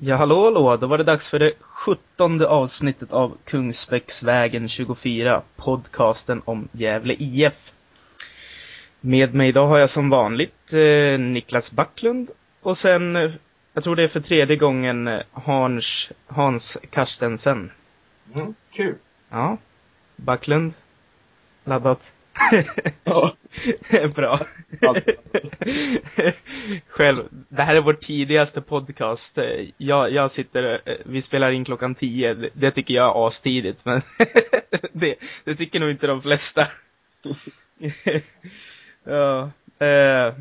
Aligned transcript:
Ja, 0.00 0.16
hallå, 0.16 0.44
hallå. 0.44 0.76
Då 0.76 0.86
var 0.86 0.98
det 0.98 1.04
dags 1.04 1.28
för 1.28 1.38
det 1.38 1.52
sjuttonde 1.60 2.48
avsnittet 2.48 3.12
av 3.12 3.36
Kungsbäcksvägen 3.44 4.68
24, 4.68 5.42
podcasten 5.56 6.42
om 6.44 6.68
Gävle 6.72 7.14
IF. 7.18 7.72
Med 9.00 9.34
mig 9.34 9.48
idag 9.48 9.66
har 9.66 9.78
jag 9.78 9.90
som 9.90 10.10
vanligt 10.10 10.72
eh, 10.72 11.18
Niklas 11.18 11.72
Backlund 11.72 12.30
och 12.62 12.78
sen, 12.78 13.16
eh, 13.16 13.30
jag 13.72 13.84
tror 13.84 13.96
det 13.96 14.02
är 14.02 14.08
för 14.08 14.20
tredje 14.20 14.56
gången, 14.56 15.08
eh, 15.08 15.20
Hans, 15.32 16.10
Hans 16.26 16.78
Karstensen. 16.90 17.72
Mm, 18.34 18.54
kul. 18.70 18.94
Ja. 19.28 19.56
Backlund? 20.16 20.72
Laddat? 21.64 22.12
Ja. 23.04 23.32
Bra. 24.14 24.40
Själv, 26.88 27.24
det 27.48 27.62
här 27.62 27.76
är 27.76 27.80
vår 27.80 27.94
tidigaste 27.94 28.60
podcast. 28.60 29.38
Jag, 29.76 30.12
jag 30.12 30.30
sitter, 30.30 30.80
vi 31.04 31.22
spelar 31.22 31.50
in 31.50 31.64
klockan 31.64 31.94
tio. 31.94 32.34
Det, 32.34 32.50
det 32.52 32.70
tycker 32.70 32.94
jag 32.94 33.16
är 33.16 33.26
astidigt, 33.26 33.84
men 33.84 34.02
det, 34.92 35.14
det 35.44 35.54
tycker 35.54 35.80
nog 35.80 35.90
inte 35.90 36.06
de 36.06 36.22
flesta. 36.22 36.66
ja, 39.04 39.50
eh, 39.78 40.34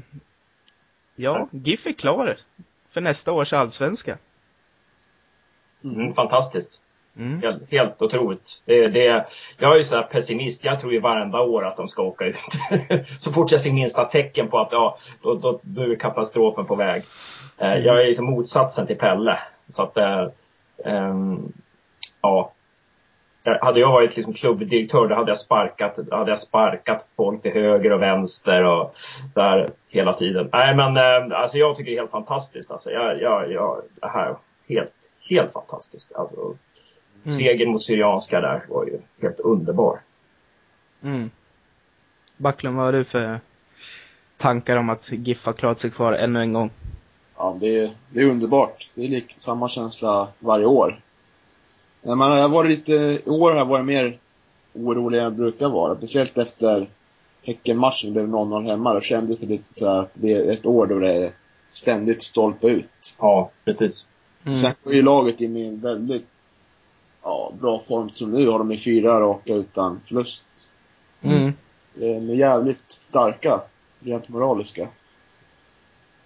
ja, 1.16 1.50
GIF 1.52 1.88
är 1.88 1.94
klar 1.94 2.38
för 2.90 3.02
nästa 3.02 3.32
års 3.32 3.54
allsvenska. 3.54 4.18
Mm, 5.84 6.14
fantastiskt. 6.14 6.80
Mm. 7.18 7.42
Helt, 7.42 7.72
helt 7.72 8.02
otroligt. 8.02 8.62
Det, 8.66 8.86
det, 8.86 9.26
jag 9.58 9.74
är 9.74 9.78
ju 9.78 9.84
sådär 9.84 10.04
pessimist. 10.04 10.66
Jag 10.66 10.80
tror 10.80 10.94
ju 10.94 11.00
varenda 11.00 11.42
år 11.42 11.66
att 11.66 11.78
de 11.78 11.88
ska 11.88 12.02
åka 12.02 12.26
ut. 12.26 12.36
så 13.20 13.32
fort 13.32 13.52
jag 13.52 13.62
ser 13.62 13.74
minsta 13.74 14.06
tecken 14.06 14.48
på 14.48 14.60
att 14.60 14.72
ja, 14.72 14.98
då, 15.22 15.34
då, 15.34 15.60
då 15.62 15.82
är 15.82 15.96
katastrofen 15.96 16.66
på 16.66 16.76
väg. 16.76 17.04
Eh, 17.58 17.76
jag 17.76 18.02
är 18.02 18.06
liksom 18.06 18.26
motsatsen 18.26 18.88
till 18.88 18.98
Pelle. 18.98 19.40
Så 19.70 19.84
att, 19.84 19.98
eh, 19.98 20.28
ehm, 20.86 21.52
ja. 22.22 22.52
Hade 23.62 23.80
jag 23.80 23.92
varit 23.92 24.18
liksom 24.18 24.34
klubbdirektör 24.34 25.08
då 25.08 25.16
hade 25.16 25.32
jag 25.32 25.38
sparkat, 25.38 26.00
hade 26.12 26.32
jag 26.32 26.40
sparkat 26.40 27.06
folk 27.16 27.42
till 27.42 27.52
höger 27.52 27.92
och 27.92 28.02
vänster 28.02 28.64
och 28.64 28.96
där 29.36 29.70
hela 29.90 30.14
tiden. 30.14 30.50
Nej 30.54 30.76
men 30.76 30.98
eh, 30.98 31.40
alltså 31.40 31.58
jag 31.58 31.76
tycker 31.76 31.92
det 31.92 31.98
är 31.98 32.00
helt 32.00 32.12
fantastiskt. 32.12 32.72
Alltså, 32.72 32.92
jag, 32.92 33.22
jag, 33.22 33.52
jag, 33.52 33.82
det 34.02 34.08
här 34.08 34.36
helt, 34.70 34.94
helt 35.30 35.54
fantastiskt. 35.54 36.16
Alltså, 36.16 36.56
Mm. 37.28 37.40
Segern 37.40 37.72
mot 37.72 37.84
Syrianska 37.84 38.42
där 38.42 38.66
var 38.70 38.86
ju 38.86 39.00
helt 39.22 39.40
underbar. 39.40 40.00
Mm. 41.04 41.30
Backlund, 42.38 42.78
vad 42.78 42.86
har 42.86 42.94
du 42.94 43.04
för 43.04 43.40
tankar 44.38 44.78
om 44.78 44.90
att 44.90 45.12
GIF 45.12 45.46
har 45.46 45.54
klarat 45.54 45.80
sig 45.80 45.92
kvar 45.92 46.14
ännu 46.14 46.40
en 46.40 46.54
gång? 46.54 46.72
Ja, 47.38 47.58
det 47.60 47.80
är, 47.80 47.90
det 48.10 48.20
är 48.20 48.26
underbart. 48.26 48.90
Det 48.94 49.04
är 49.04 49.08
lik, 49.08 49.36
samma 49.40 49.70
känsla 49.70 50.28
varje 50.40 50.66
år. 50.66 51.00
Men 52.02 52.18
man 52.18 52.32
har 52.32 52.50
varit 52.50 52.72
lite, 52.72 52.94
i 52.94 53.30
år 53.30 53.50
har 53.50 53.58
jag 53.58 53.66
varit 53.66 53.86
mer 53.86 54.18
orolig 54.74 55.18
än 55.18 55.24
jag 55.24 55.34
brukar 55.34 55.70
vara. 55.70 55.96
Speciellt 55.96 56.38
efter 56.38 56.88
Häckenmatchen 57.44 58.14
blev 58.14 58.28
0-0 58.28 58.66
hemma. 58.66 58.94
Då 58.94 59.02
kändes 59.02 59.40
det 59.40 59.48
lite 59.48 59.74
så 59.74 59.88
att 59.88 60.10
det 60.14 60.34
är 60.34 60.52
ett 60.54 60.66
år 60.66 60.86
då 60.86 61.00
det 61.00 61.26
är 61.26 61.32
ständigt 61.72 62.22
stolpe 62.22 62.68
ut. 62.68 63.16
Ja, 63.20 63.52
precis. 63.66 64.06
Mm. 64.46 64.58
Sen 64.58 64.72
går 64.84 64.94
ju 64.94 65.02
laget 65.02 65.42
in 65.42 65.58
i 65.58 65.68
en 65.68 65.80
väldigt 65.80 66.28
ja, 67.28 67.52
bra 67.62 67.80
form 67.80 68.10
som 68.10 68.32
nu 68.32 68.48
har 68.48 68.60
de 68.60 68.72
i 68.72 68.78
fyra 68.78 69.20
raka 69.20 69.54
utan 69.54 70.02
förlust. 70.06 70.70
Mm. 71.22 71.54
De 71.94 72.30
är 72.30 72.36
jävligt 72.36 72.92
starka, 72.92 73.62
rent 74.00 74.30
moraliska. 74.30 74.88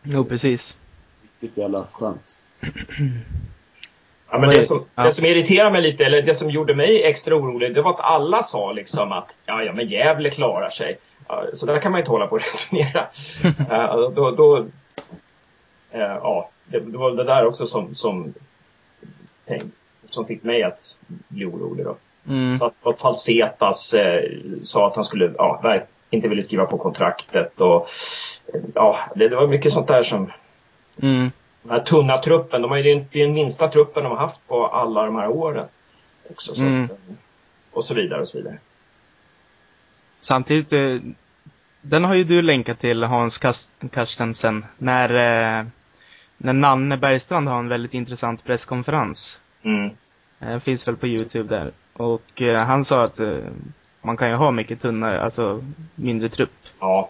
Jo, 0.03 0.23
precis. 0.23 0.77
Riktigt 1.21 1.57
jävla 1.57 1.87
skönt. 1.91 2.43
Ja, 4.31 4.39
men 4.39 4.49
det, 4.49 4.63
som, 4.63 4.85
det 4.95 5.11
som 5.11 5.25
irriterar 5.25 5.71
mig 5.71 5.81
lite, 5.81 6.05
eller 6.05 6.21
det 6.21 6.35
som 6.35 6.49
gjorde 6.49 6.75
mig 6.75 7.03
extra 7.03 7.35
orolig, 7.35 7.75
det 7.75 7.81
var 7.81 7.93
att 7.93 7.99
alla 7.99 8.43
sa 8.43 8.71
liksom 8.71 9.11
att 9.11 9.35
ja, 9.45 9.63
ja 9.63 9.73
men 9.73 9.87
Gävle 9.87 10.29
klarar 10.29 10.69
sig. 10.69 10.97
Så 11.53 11.65
där 11.65 11.79
kan 11.79 11.91
man 11.91 11.99
inte 11.99 12.11
hålla 12.11 12.27
på 12.27 12.35
och 12.35 12.41
resonera. 12.45 13.07
uh, 13.43 14.09
då, 14.09 14.31
då, 14.31 14.57
eh, 15.91 16.01
ja, 16.01 16.49
det, 16.65 16.79
det 16.79 16.97
var 16.97 17.11
det 17.11 17.23
där 17.23 17.45
också 17.45 17.67
som, 17.67 17.95
som, 17.95 18.33
tänk, 19.45 19.73
som 20.13 20.25
fick 20.25 20.43
mig 20.43 20.63
att 20.63 20.95
bli 21.27 21.45
orolig 21.45 21.85
då. 21.85 21.95
Mm. 22.27 22.57
Så 22.57 22.65
att 22.65 22.99
Falsetas 22.99 23.93
eh, 23.93 24.23
sa 24.63 24.87
att 24.87 24.95
han 24.95 25.05
skulle, 25.05 25.33
ja, 25.37 25.79
inte 26.09 26.27
ville 26.27 26.43
skriva 26.43 26.65
på 26.65 26.77
kontraktet 26.77 27.61
och 27.61 27.89
eh, 28.53 28.61
ja, 28.75 28.99
det, 29.15 29.29
det 29.29 29.35
var 29.35 29.47
mycket 29.47 29.73
sånt 29.73 29.87
där 29.87 30.03
som 30.03 30.31
Mm. 31.01 31.31
den 31.61 31.71
här 31.71 31.79
tunna 31.79 32.17
truppen, 32.17 32.61
de 32.61 32.71
har 32.71 32.77
ju 32.77 33.05
den 33.11 33.33
minsta 33.33 33.67
truppen 33.67 34.03
de 34.03 34.09
har 34.09 34.17
haft 34.19 34.47
på 34.47 34.67
alla 34.67 35.05
de 35.05 35.15
här 35.15 35.27
åren. 35.27 35.65
Också, 36.29 36.55
så 36.55 36.61
Mm. 36.61 36.83
att, 36.83 36.91
och 37.71 37.85
så 37.85 37.93
vidare 37.93 38.21
och 38.21 38.27
så 38.27 38.37
vidare. 38.37 38.57
Samtidigt, 40.21 40.73
eh, 40.73 40.95
den 41.81 42.03
har 42.03 42.15
ju 42.15 42.23
du 42.23 42.41
länkat 42.41 42.79
till 42.79 43.03
Hans 43.03 43.39
Karstensen, 43.91 44.65
när, 44.77 45.09
eh, 45.59 45.65
när 46.37 46.53
Nanne 46.53 46.97
Bergstrand 46.97 47.47
har 47.47 47.59
en 47.59 47.69
väldigt 47.69 47.93
intressant 47.93 48.43
presskonferens. 48.43 49.39
Mm. 49.63 49.89
Eh, 50.39 50.59
finns 50.59 50.87
väl 50.87 50.95
på 50.97 51.07
Youtube 51.07 51.55
där. 51.55 51.71
Och 51.93 52.41
eh, 52.41 52.57
han 52.61 52.85
sa 52.85 53.03
att 53.03 53.19
eh, 53.19 53.37
man 54.01 54.17
kan 54.17 54.29
ju 54.29 54.35
ha 54.35 54.51
mycket 54.51 54.81
tunnare, 54.81 55.21
alltså 55.21 55.63
mindre 55.95 56.29
trupp. 56.29 56.51
Ja, 56.79 57.09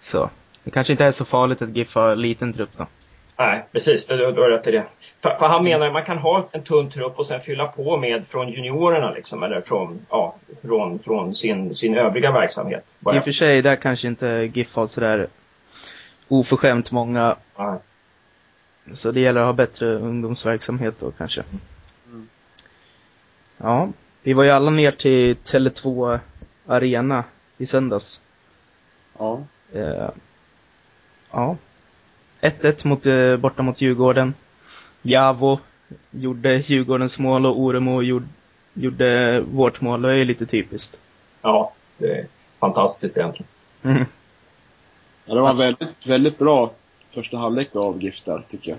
Så 0.00 0.30
det 0.64 0.70
kanske 0.70 0.92
inte 0.92 1.04
är 1.04 1.10
så 1.10 1.24
farligt 1.24 1.62
att 1.62 1.76
GIF 1.76 1.94
har 1.94 2.16
liten 2.16 2.52
trupp 2.52 2.70
då. 2.76 2.86
nej 3.38 3.64
precis, 3.72 4.06
du, 4.06 4.16
du 4.16 4.40
har 4.40 4.50
rätt 4.50 4.66
i 4.66 4.70
det. 4.70 4.84
För, 5.22 5.36
för 5.38 5.48
han 5.48 5.64
menar 5.64 5.86
att 5.86 5.92
man 5.92 6.04
kan 6.04 6.18
ha 6.18 6.48
en 6.52 6.62
tunn 6.62 6.90
trupp 6.90 7.18
och 7.18 7.26
sen 7.26 7.40
fylla 7.40 7.66
på 7.66 7.96
med 7.96 8.24
från 8.28 8.48
juniorerna 8.48 9.10
liksom, 9.10 9.42
eller 9.42 9.60
från, 9.60 10.06
ja, 10.10 10.34
från, 10.62 10.98
från 10.98 11.34
sin, 11.34 11.74
sin 11.74 11.96
övriga 11.96 12.32
verksamhet. 12.32 12.84
Vad 12.98 13.16
I 13.16 13.18
och 13.18 13.24
för 13.24 13.32
sig, 13.32 13.62
där 13.62 13.76
kanske 13.76 14.08
inte 14.08 14.50
GIF 14.54 14.76
har 14.76 14.86
sådär 14.86 15.26
oförskämt 16.28 16.90
många, 16.90 17.36
Nej. 17.58 17.78
Så 18.92 19.12
det 19.12 19.20
gäller 19.20 19.40
att 19.40 19.46
ha 19.46 19.52
bättre 19.52 19.94
ungdomsverksamhet 19.94 20.94
då 21.00 21.10
kanske. 21.10 21.42
Mm. 22.06 22.28
Ja, 23.56 23.88
vi 24.22 24.32
var 24.32 24.44
ju 24.44 24.50
alla 24.50 24.70
ner 24.70 24.90
till 24.90 25.36
Tele2 25.36 26.18
Arena 26.66 27.24
i 27.58 27.66
söndags. 27.66 28.20
Ja. 29.18 29.40
Eh, 29.72 30.10
ja. 31.30 31.56
1-1 32.40 32.86
mot, 32.86 33.06
eh, 33.06 33.36
borta 33.36 33.62
mot 33.62 33.80
Djurgården. 33.80 34.34
Javo 35.02 35.60
gjorde 36.10 36.56
Djurgårdens 36.56 37.18
mål 37.18 37.46
och 37.46 37.60
Oremo 37.60 38.02
gjorde, 38.02 38.26
gjorde 38.74 39.40
vårt 39.40 39.80
mål. 39.80 40.02
Det 40.02 40.10
är 40.10 40.14
ju 40.14 40.24
lite 40.24 40.46
typiskt. 40.46 40.98
Ja, 41.42 41.72
det 41.98 42.18
är 42.18 42.26
fantastiskt 42.58 43.16
egentligen. 43.16 43.48
Mm. 43.82 44.04
Ja, 45.24 45.34
det 45.34 45.40
var 45.40 45.54
väldigt, 45.54 46.06
väldigt 46.06 46.38
bra 46.38 46.72
första 47.16 47.36
halvlek 47.36 47.76
av 47.76 48.02
GIF 48.02 48.24
där, 48.24 48.42
tycker 48.48 48.70
jag. 48.70 48.78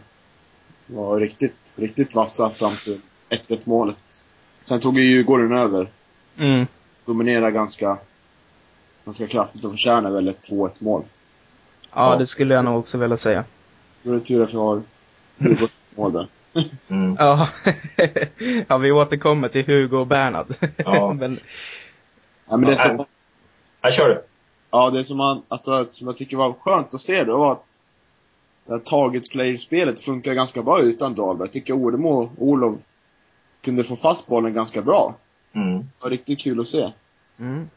Det 0.88 0.96
var 0.96 1.20
riktigt, 1.20 1.56
riktigt 1.76 2.16
vassa 2.16 2.50
fram 2.50 2.72
till 2.84 3.02
1-1 3.30 3.60
målet. 3.64 4.24
Sen 4.68 4.80
tog 4.80 4.98
ju 5.00 5.04
Djurgården 5.04 5.52
över. 5.52 5.88
Mm. 6.38 6.66
Dominerade 7.06 7.52
ganska, 7.52 7.98
ganska 9.06 9.28
kraftigt 9.28 9.66
och 9.66 9.72
förtjänar 9.72 10.12
väl 10.12 10.28
ett 10.28 10.50
2-1 10.50 10.72
mål. 10.80 11.04
Ja, 11.94 12.12
Ja. 12.12 12.18
det 12.18 12.28
skulle 12.28 12.54
jag 12.56 12.66
nog 12.66 12.80
också 12.80 12.98
vilja 12.98 13.18
säga. 13.18 13.44
Då 14.04 14.12
är 14.12 14.16
det 14.16 14.22
tur 14.22 14.44
att 14.44 14.54
vi 14.54 14.58
har 14.58 14.82
Djurgårdens 15.38 15.72
mål 15.96 16.14
där. 16.14 16.28
Mm. 16.88 17.16
Ja, 17.20 17.50
ja 18.68 18.78
vi 18.78 18.92
återkommer 18.92 19.50
till 19.50 19.66
Hugo 19.66 19.98
och 19.98 20.08
Bernhard. 20.08 20.48
Ja. 20.78 21.14
Men, 21.20 21.40
Ja, 22.50 22.58
men 22.58 22.70
det 22.70 22.76
Ja, 22.76 22.84
som, 22.98 23.06
Här 23.82 23.92
kör 23.92 24.10
du. 24.10 24.24
ja, 24.72 24.90
det 24.90 25.04
som, 25.06 25.18
man, 25.18 25.42
alltså, 25.48 25.88
som 25.94 26.08
jag 26.08 26.18
tycker 26.18 26.38
var 26.38 26.54
skönt 26.54 26.94
att 26.94 27.02
se 27.02 27.24
då 27.24 27.38
var 27.38 27.52
att 27.52 27.77
det 28.68 28.74
här 28.74 28.80
target 28.80 29.32
player-spelet 29.32 30.02
funkar 30.02 30.34
ganska 30.34 30.64
bra 30.64 30.80
utan 30.82 31.16
Dahlberg. 31.16 31.48
Jag 31.48 31.54
tycker 31.54 31.74
Oremo 31.74 32.10
och 32.10 32.30
Olof 32.38 32.76
kunde 33.62 33.84
få 33.84 33.96
fast 33.96 34.28
bollen 34.28 34.54
ganska 34.54 34.82
bra. 34.82 35.16
Mm. 35.56 35.78
Det 35.78 36.04
var 36.04 36.10
riktigt 36.10 36.40
kul 36.42 36.60
att 36.60 36.68
se. 36.68 36.92
mm. 37.40 37.70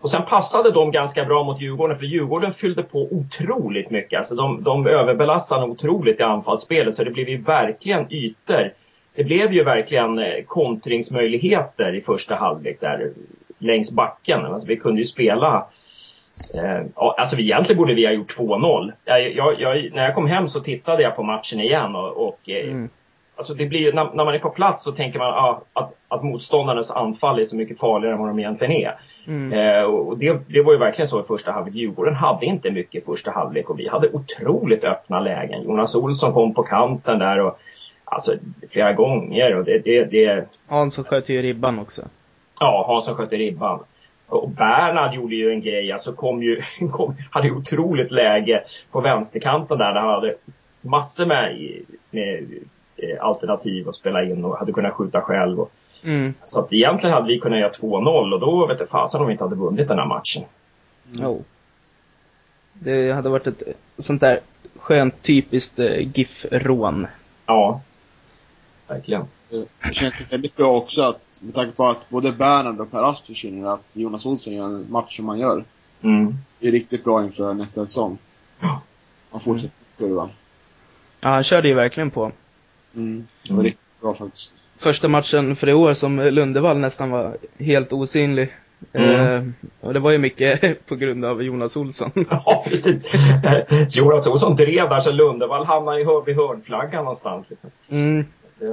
Och 0.00 0.10
sen 0.10 0.22
passade 0.22 0.70
de 0.70 0.90
ganska 0.92 1.24
bra 1.24 1.44
mot 1.44 1.60
Djurgården, 1.60 1.98
för 1.98 2.06
Djurgården 2.06 2.52
fyllde 2.52 2.82
på 2.82 3.08
otroligt 3.10 3.90
mycket. 3.90 4.18
Alltså 4.18 4.34
de, 4.34 4.62
de 4.62 4.86
överbelastade 4.86 5.66
otroligt 5.66 6.20
i 6.20 6.22
anfallsspelet, 6.22 6.94
så 6.94 7.04
det 7.04 7.10
blev 7.10 7.28
ju 7.28 7.42
verkligen 7.42 8.12
ytor. 8.12 8.72
Det 9.14 9.24
blev 9.24 9.52
ju 9.52 9.64
verkligen 9.64 10.18
eh, 10.18 10.44
kontringsmöjligheter 10.46 11.94
i 11.94 12.00
första 12.00 12.34
halvlek 12.34 12.80
där 12.80 13.12
längs 13.58 13.92
backen. 13.92 14.44
Alltså 14.44 14.68
vi 14.68 14.76
kunde 14.76 15.00
ju 15.00 15.06
spela 15.06 15.66
Eh, 16.64 16.86
alltså 16.94 17.38
egentligen 17.38 17.78
borde 17.78 17.94
vi 17.94 18.06
ha 18.06 18.12
gjort 18.12 18.38
2-0. 18.38 18.92
Jag, 19.04 19.32
jag, 19.34 19.60
jag, 19.60 19.92
när 19.92 20.04
jag 20.04 20.14
kom 20.14 20.26
hem 20.26 20.48
så 20.48 20.60
tittade 20.60 21.02
jag 21.02 21.16
på 21.16 21.22
matchen 21.22 21.60
igen 21.60 21.96
och, 21.96 22.26
och 22.26 22.48
eh, 22.48 22.64
Mm. 22.64 22.88
Alltså 23.36 23.54
det 23.54 23.66
blir 23.66 23.92
när, 23.92 24.10
när 24.14 24.24
man 24.24 24.34
är 24.34 24.38
på 24.38 24.50
plats 24.50 24.84
så 24.84 24.92
tänker 24.92 25.18
man 25.18 25.28
ah, 25.28 25.62
att, 25.72 25.92
att 26.08 26.24
motståndarnas 26.24 26.90
anfall 26.90 27.40
är 27.40 27.44
så 27.44 27.56
mycket 27.56 27.78
farligare 27.78 28.14
än 28.14 28.20
vad 28.20 28.30
de 28.30 28.38
egentligen 28.38 28.72
är. 28.72 28.94
Mm. 29.26 29.52
Eh, 29.52 29.82
och 29.82 30.18
det, 30.18 30.40
det 30.48 30.62
var 30.62 30.72
ju 30.72 30.78
verkligen 30.78 31.08
så 31.08 31.20
i 31.20 31.22
första 31.22 31.52
halvlek. 31.52 31.74
Djurgården 31.74 32.14
hade 32.14 32.46
inte 32.46 32.70
mycket 32.70 33.02
i 33.02 33.04
första 33.04 33.30
halvlek 33.30 33.70
och 33.70 33.78
vi 33.78 33.88
hade 33.88 34.08
otroligt 34.08 34.84
öppna 34.84 35.20
lägen. 35.20 35.62
Jonas 35.62 35.94
Olsson 35.94 36.32
kom 36.32 36.54
på 36.54 36.62
kanten 36.62 37.18
där 37.18 37.40
och 37.40 37.58
alltså 38.04 38.32
flera 38.70 38.92
gånger 38.92 39.56
och 39.56 39.64
det, 39.64 39.78
det, 39.78 40.04
det 40.04 40.44
Hansson 40.66 41.04
sköt 41.04 41.28
ju 41.28 41.42
ribban 41.42 41.78
också. 41.78 42.02
Ja, 42.60 42.84
Hansson 42.88 43.14
sköt 43.14 43.32
i 43.32 43.36
ribban. 43.36 43.80
Och 44.32 44.50
Bernhard 44.50 45.14
gjorde 45.14 45.34
ju 45.34 45.50
en 45.50 45.60
grej, 45.60 45.92
alltså 45.92 46.12
kom 46.12 46.42
ju, 46.42 46.62
kom, 46.92 47.16
hade 47.30 47.46
ju 47.46 47.54
otroligt 47.54 48.10
läge 48.10 48.64
på 48.90 49.00
vänsterkanten 49.00 49.78
där, 49.78 49.94
där 49.94 50.00
han 50.00 50.10
hade 50.10 50.34
massor 50.80 51.26
med, 51.26 51.56
med 52.10 52.44
eh, 52.96 53.24
alternativ 53.24 53.88
att 53.88 53.94
spela 53.94 54.24
in 54.24 54.44
och 54.44 54.58
hade 54.58 54.72
kunnat 54.72 54.92
skjuta 54.94 55.20
själv. 55.20 55.60
Och, 55.60 55.72
Mm. 56.04 56.34
så 56.46 56.60
att 56.60 56.72
egentligen 56.72 57.14
hade 57.14 57.26
vi 57.28 57.38
kunnat 57.38 57.58
göra 57.58 57.72
2-0 57.72 58.32
och 58.32 58.40
då 58.40 58.66
vet 58.66 58.80
jag 58.80 58.88
fasen 58.88 59.20
om 59.20 59.26
vi 59.26 59.32
inte 59.32 59.44
hade 59.44 59.56
vunnit 59.56 59.88
den 59.88 59.98
här 59.98 60.06
matchen. 60.06 60.44
Jo. 61.12 61.44
Det 62.72 63.12
hade 63.12 63.28
varit 63.28 63.46
ett 63.46 63.62
sånt 63.98 64.20
där 64.20 64.40
skönt 64.76 65.22
typiskt 65.22 65.78
eh, 65.78 66.16
GIF-rån. 66.16 67.06
Ja. 67.46 67.80
Verkligen. 68.88 69.24
Det 69.50 69.94
känns 69.94 70.14
väldigt 70.30 70.56
bra 70.56 70.76
också 70.76 71.02
att, 71.02 71.31
med 71.42 71.54
tanke 71.54 71.72
på 71.72 71.84
att 71.84 72.08
både 72.08 72.32
Bernhard 72.32 72.80
och 72.80 72.90
Per 72.90 73.10
Asp 73.10 73.26
försvinner, 73.26 73.68
att 73.68 73.82
Jonas 73.92 74.26
Olsson 74.26 74.54
gör 74.54 74.64
en 74.66 74.86
match 74.90 75.16
som 75.16 75.28
han 75.28 75.38
gör. 75.38 75.64
Mm. 76.02 76.34
Det 76.58 76.68
är 76.68 76.72
riktigt 76.72 77.04
bra 77.04 77.22
inför 77.24 77.54
nästa 77.54 77.86
säsong. 77.86 78.18
Ja. 78.60 78.80
Han 79.30 79.40
fortsätter 79.40 79.76
kurvan. 79.98 80.30
Ja, 81.20 81.28
han 81.28 81.44
körde 81.44 81.68
ju 81.68 81.74
verkligen 81.74 82.10
på. 82.10 82.32
Mm. 82.94 83.26
Det 83.42 83.50
var 83.50 83.54
Mm. 83.54 83.64
riktigt 83.64 84.00
bra 84.00 84.14
faktiskt. 84.14 84.64
Första 84.76 85.08
matchen 85.08 85.56
för 85.56 85.68
i 85.68 85.72
år 85.72 85.94
som 85.94 86.20
Lundevall 86.20 86.78
nästan 86.78 87.10
var 87.10 87.36
helt 87.58 87.92
osynlig. 87.92 88.52
Mm. 88.92 89.10
Eh, 89.20 89.44
och 89.80 89.94
det 89.94 90.00
var 90.00 90.10
ju 90.10 90.18
mycket 90.18 90.86
på 90.86 90.96
grund 90.96 91.24
av 91.24 91.42
Jonas 91.42 91.76
Olsson. 91.76 92.10
Ja, 92.30 92.64
precis. 92.68 93.14
Eh, 93.14 93.88
Jonas 93.88 94.26
Olsson 94.26 94.56
drev 94.56 94.88
där 94.88 95.00
så 95.00 95.12
Lundevall 95.12 95.64
hamnade 95.66 95.98
ju 95.98 96.04
hör- 96.06 96.24
vid 96.24 96.36
hörnflaggan 96.36 97.04
någonstans. 97.04 97.50
Liksom. 97.50 97.70
Mm. 97.88 98.26
Det, 98.58 98.66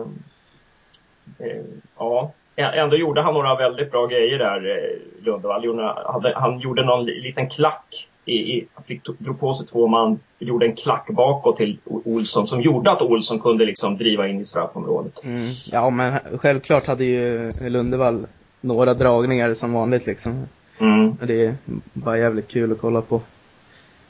eh, 1.39 1.63
ja, 1.97 2.31
ändå 2.59 2.95
gjorde 2.97 3.21
han 3.21 3.33
några 3.33 3.55
väldigt 3.55 3.91
bra 3.91 4.05
grejer 4.07 4.37
där, 4.39 4.69
eh, 4.69 5.25
Lundevall. 5.25 6.33
Han 6.35 6.59
gjorde 6.59 6.85
någon 6.85 7.05
li- 7.05 7.21
liten 7.21 7.49
klack. 7.49 8.07
I, 8.25 8.33
i, 8.33 8.67
fick, 8.87 9.01
drog 9.17 9.39
på 9.39 9.53
sig 9.53 9.67
två 9.67 9.87
man, 9.87 10.19
gjorde 10.39 10.65
en 10.65 10.75
klack 10.75 11.07
bakåt 11.09 11.57
till 11.57 11.77
Olsson 11.85 12.47
som 12.47 12.61
gjorde 12.61 12.91
att 12.91 13.01
Olsson 13.01 13.39
kunde 13.39 13.65
liksom 13.65 13.97
driva 13.97 14.27
in 14.27 14.39
i 14.39 14.45
straffområdet. 14.45 15.23
Mm. 15.23 15.45
Ja, 15.71 15.89
men 15.89 16.19
självklart 16.37 16.87
hade 16.87 17.03
ju 17.03 17.51
Lundevall 17.69 18.25
några 18.61 18.93
dragningar 18.93 19.53
som 19.53 19.73
vanligt 19.73 20.05
liksom. 20.05 20.47
Mm. 20.79 21.15
Det 21.21 21.45
är 21.45 21.55
bara 21.93 22.17
jävligt 22.17 22.47
kul 22.47 22.71
att 22.71 22.81
kolla 22.81 23.01
på. 23.01 23.21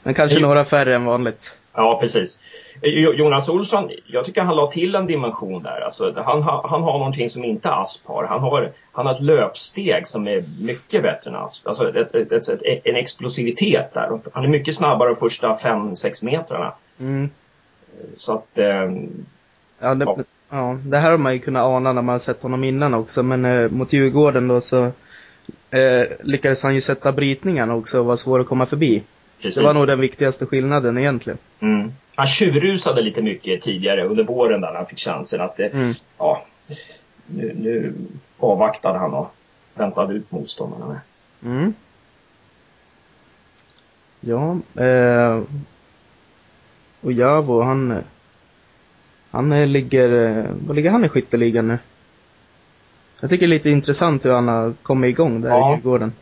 Men 0.02 0.14
kanske 0.14 0.40
några 0.40 0.64
färre 0.64 0.94
än 0.94 1.04
vanligt. 1.04 1.54
Ja, 1.74 1.98
precis. 2.02 2.40
Eh, 2.82 2.88
Jo- 2.90 3.12
Jonas 3.12 3.48
Olsson, 3.48 3.90
jag 4.06 4.24
tycker 4.24 4.42
han 4.42 4.56
la 4.56 4.70
till 4.70 4.94
en 4.94 5.06
dimension 5.06 5.62
där. 5.62 5.80
Alltså, 5.80 6.12
han, 6.16 6.42
han 6.42 6.82
har 6.82 6.98
någonting 6.98 7.30
som 7.30 7.44
inte 7.44 7.70
Asp 7.70 8.06
har. 8.06 8.24
Han 8.24 8.40
har, 8.40 8.70
han 8.92 9.06
har 9.06 9.14
ett 9.14 9.22
löpsteg 9.22 10.06
som 10.06 10.28
är 10.28 10.44
mycket 10.64 11.02
bättre 11.02 11.30
än 11.30 11.36
Asp. 11.36 11.66
Alltså 11.66 11.98
ett, 11.98 12.14
ett, 12.14 12.48
ett, 12.48 12.62
en 12.86 12.96
explosivitet 12.96 13.94
där. 13.94 14.18
Han 14.32 14.44
är 14.44 14.48
mycket 14.48 14.74
snabbare 14.74 15.08
de 15.08 15.16
första 15.16 15.56
5-6 15.56 16.24
metrarna. 16.24 16.72
Mm. 17.00 17.30
Så 18.16 18.34
att, 18.34 18.58
eh, 18.58 18.90
Ja, 19.82 19.94
det, 19.94 20.04
Ja. 20.04 20.16
ja. 20.50 20.78
det 20.84 20.96
här 20.96 21.10
har 21.10 21.18
man 21.18 21.32
ju 21.32 21.38
kunnat 21.38 21.64
ana 21.64 21.92
när 21.92 22.02
man 22.02 22.12
har 22.12 22.18
sett 22.18 22.42
honom 22.42 22.64
innan 22.64 22.94
också, 22.94 23.22
men 23.22 23.44
eh, 23.44 23.70
mot 23.70 23.92
Djurgården 23.92 24.48
då 24.48 24.60
så 24.60 24.84
eh, 25.70 26.06
lyckades 26.22 26.62
han 26.62 26.74
ju 26.74 26.80
sätta 26.80 27.12
brytningarna 27.12 27.74
också 27.74 27.98
och 27.98 28.04
var 28.06 28.16
svår 28.16 28.40
att 28.40 28.46
komma 28.46 28.66
förbi. 28.66 29.02
Precis. 29.42 29.54
Det 29.58 29.64
var 29.64 29.74
nog 29.74 29.86
den 29.86 30.00
viktigaste 30.00 30.46
skillnaden 30.46 30.98
egentligen. 30.98 31.38
Mm. 31.60 31.92
Han 32.14 32.26
tjurrusade 32.26 33.02
lite 33.02 33.22
mycket 33.22 33.62
tidigare 33.62 34.04
under 34.04 34.24
våren 34.24 34.60
där 34.60 34.74
han 34.74 34.86
fick 34.86 34.98
chansen 34.98 35.40
att, 35.40 35.60
eh, 35.60 35.66
Mm. 35.74 35.94
ja, 36.18 36.44
nu, 37.26 37.54
nu 37.58 37.94
avvaktade 38.38 38.98
han 38.98 39.14
och 39.14 39.34
väntade 39.74 40.14
ut 40.14 40.30
motståndarna 40.32 40.86
med. 40.86 41.00
Mm. 41.52 41.74
Ja, 44.20 44.56
eh, 44.84 45.42
och 47.00 47.12
Javo 47.12 47.62
han, 47.62 47.94
han 49.30 49.72
ligger, 49.72 50.38
eh, 50.38 50.44
vad 50.66 50.76
ligger 50.76 50.90
han 50.90 51.04
i 51.04 51.08
skytteligan 51.08 51.68
nu? 51.68 51.78
Jag 53.20 53.30
tycker 53.30 53.46
det 53.46 53.50
är 53.54 53.56
lite 53.58 53.70
intressant 53.70 54.24
hur 54.24 54.32
han 54.32 54.48
har 54.48 54.72
kommit 54.82 55.08
igång 55.08 55.40
där 55.40 55.48
Ja. 55.48 55.72
i 55.72 55.74
Djurgården. 55.76 56.12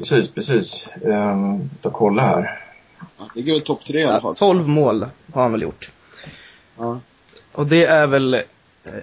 Precis, 0.00 0.30
precis. 0.30 0.88
Um, 1.02 1.70
då 1.80 1.90
kolla 1.90 2.22
här. 2.22 2.60
Ja, 3.18 3.24
det 3.34 3.40
ligger 3.40 3.52
väl 3.52 3.62
topp 3.62 3.84
tre 3.84 4.00
i 4.00 4.04
alla 4.04 4.14
Ja, 4.14 4.20
fall. 4.20 4.36
12 4.36 4.68
mål 4.68 5.06
har 5.32 5.42
han 5.42 5.52
väl 5.52 5.62
gjort. 5.62 5.90
Ja. 6.78 7.00
Och 7.52 7.66
det 7.66 7.84
är 7.84 8.06
väl 8.06 8.34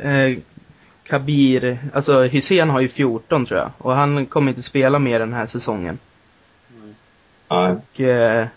eh, 0.02 0.38
Kabir, 1.04 1.80
alltså 1.94 2.24
Hussein 2.24 2.70
har 2.70 2.80
ju 2.82 2.90
14 2.90 3.46
tror 3.46 3.60
jag. 3.60 3.72
Och 3.78 3.96
han 3.96 4.26
kommer 4.26 4.50
inte 4.50 4.64
spela 4.64 5.00
mer 5.00 5.20
den 5.20 5.34
här 5.34 5.46
säsongen. 5.46 6.00
Nej. 7.50 7.76
Och, 7.94 8.02
eh, 8.02 8.48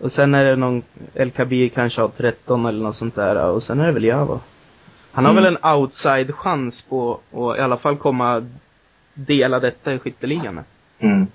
och 0.00 0.12
sen 0.12 0.34
är 0.34 0.44
det 0.44 0.56
någon, 0.56 0.82
El 1.14 1.30
Kabir 1.30 1.68
kanske 1.68 2.00
har 2.00 2.08
13 2.08 2.66
eller 2.66 2.82
något 2.82 2.96
sånt 2.96 3.14
där. 3.14 3.36
Och 3.50 3.62
sen 3.62 3.80
är 3.80 3.86
det 3.86 3.92
väl 3.92 4.04
Java. 4.04 4.40
Han 5.12 5.24
har 5.24 5.32
Mm. 5.32 5.44
väl 5.44 5.56
en 5.56 5.64
outside-chans 5.74 6.82
på 6.88 7.20
att 7.32 7.58
i 7.58 7.60
alla 7.60 7.76
fall 7.76 7.96
komma 7.96 8.46
dela 9.14 9.60
detta 9.60 9.92
i 9.94 9.98
skytteligan 9.98 10.54
med. 10.54 10.64
Mm. 11.02 11.26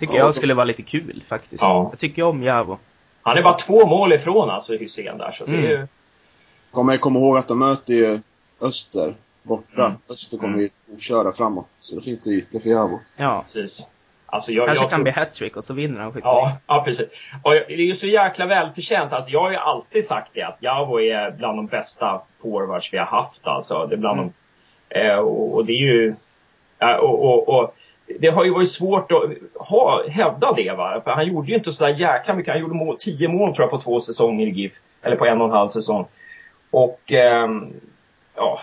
Tycker 0.00 0.14
Ja, 0.14 0.18
jag 0.20 0.34
så- 0.34 0.38
skulle 0.38 0.54
vara 0.54 0.64
lite 0.64 0.82
kul 0.82 1.22
faktiskt. 1.28 1.62
Ja. 1.62 1.88
Jag 1.92 1.98
tycker 1.98 2.22
om 2.22 2.42
Javo. 2.42 2.78
Han 3.22 3.38
är 3.38 3.42
bara 3.42 3.54
två 3.58 3.86
mål 3.86 4.12
ifrån 4.12 4.50
alltså 4.50 4.72
Hysén 4.76 5.18
där. 5.18 5.32
Så 5.32 5.44
det 5.46 5.52
är 5.52 5.58
Mm. 5.58 5.70
ju, 5.70 5.86
Kommer 6.70 6.92
jag 6.92 7.00
komma 7.00 7.18
ihåg 7.18 7.36
att 7.36 7.48
de 7.48 7.58
möter 7.58 7.92
ju 7.94 8.18
Öster 8.60 9.14
borta. 9.42 9.84
Mm. 9.86 9.92
Öster 10.10 10.38
kommer 10.38 10.58
ju 10.58 10.68
köra 11.00 11.32
framåt. 11.32 11.68
Så 11.78 11.94
då 11.94 12.00
finns 12.00 12.20
det 12.24 12.30
ytor 12.30 12.58
för 12.60 12.70
Jabo. 12.70 13.00
Ja. 13.16 13.42
precis. 13.42 13.86
Alltså 14.26 14.52
jag, 14.52 14.66
Kanske 14.66 14.84
jag 14.84 14.90
kan 14.90 14.96
tror- 14.98 15.02
bli 15.02 15.12
hattrick 15.12 15.56
och 15.56 15.64
så 15.64 15.74
vinner 15.74 16.00
han 16.00 16.12
skytteligan. 16.12 16.34
Ja, 16.36 16.56
ja 16.66 16.82
precis. 16.84 17.06
Och 17.42 17.50
det 17.52 17.72
är 17.74 17.76
ju 17.86 17.94
så 17.94 18.06
jäkla 18.06 18.46
välförtjänt. 18.46 19.12
Alltså 19.12 19.30
jag 19.30 19.40
har 19.40 19.50
ju 19.50 19.56
alltid 19.56 20.04
sagt 20.04 20.30
det 20.34 20.42
att 20.42 20.56
Javo 20.60 21.00
är 21.00 21.30
bland 21.30 21.58
de 21.58 21.66
bästa 21.66 22.20
forwards 22.42 22.92
vi 22.92 22.98
har 22.98 23.06
haft 23.06 23.40
alltså. 23.46 23.86
Det 23.86 23.94
är 23.94 23.98
bland 23.98 24.18
Mm. 24.20 24.32
de, 24.88 25.00
eh, 25.00 25.16
och, 25.16 25.54
och 25.54 25.64
det 25.66 25.72
är 25.72 25.80
ju, 25.86 26.14
eh, 26.78 26.94
och, 26.96 27.24
och, 27.24 27.48
och 27.48 27.74
det 28.06 28.28
har 28.28 28.44
ju 28.44 28.50
varit 28.50 28.70
svårt 28.70 29.12
att 29.12 29.22
ha, 29.68 30.08
hävda 30.08 30.52
det 30.52 30.72
va. 30.72 31.00
För 31.04 31.10
han 31.10 31.26
gjorde 31.26 31.48
ju 31.48 31.54
inte 31.54 31.72
sådär 31.72 31.90
jäkla 31.90 32.34
mycket. 32.34 32.52
Han 32.52 32.60
gjorde 32.60 32.74
mål, 32.74 32.96
tio 32.98 33.28
mål 33.28 33.54
tror 33.54 33.64
jag 33.64 33.70
på 33.70 33.80
två 33.80 34.00
säsonger 34.00 34.46
i 34.46 34.50
GIF. 34.50 34.72
Eller 35.02 35.16
på 35.16 35.26
en 35.26 35.40
och 35.40 35.46
en 35.46 35.52
halv 35.52 35.68
säsong. 35.68 36.06
Och 36.70 37.12
ehm, 37.12 37.72
ja, 38.36 38.60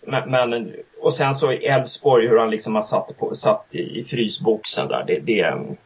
men, 0.00 0.30
men, 0.30 0.72
och 1.00 1.14
sen 1.14 1.34
så 1.34 1.50
Elfsborg 1.50 2.28
hur 2.28 2.38
han 2.38 2.50
liksom 2.50 2.74
har 2.74 2.82
satt, 2.82 3.18
på, 3.18 3.34
satt 3.34 3.66
i, 3.70 4.04
frysboxen 4.04 4.88
där. 4.88 5.04
Det, 5.06 5.18
det, 5.18 5.40
mm. 5.40 5.76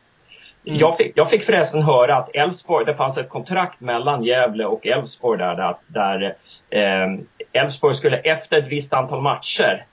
jag, 0.63 0.97
fick, 0.97 1.13
jag 1.15 1.31
fick 1.31 1.43
förresten 1.43 1.83
höra 1.83 2.17
att 2.17 2.35
Elfsborg, 2.35 2.85
det 2.85 2.95
fanns 2.95 3.19
ett 3.19 3.29
kontrakt 3.29 3.81
mellan 3.81 4.25
Gävle 4.25 4.65
och 4.65 4.87
Elfsborg 4.87 5.39
där, 5.39 5.57
där, 5.57 5.77
där 5.87 6.35
ehm, 6.71 7.27
Elfsborg 7.53 7.95
skulle 7.95 8.17
efter 8.17 8.57
ett 8.57 8.69
visst 8.69 8.93
antal 8.93 9.23
matcher 9.23 9.85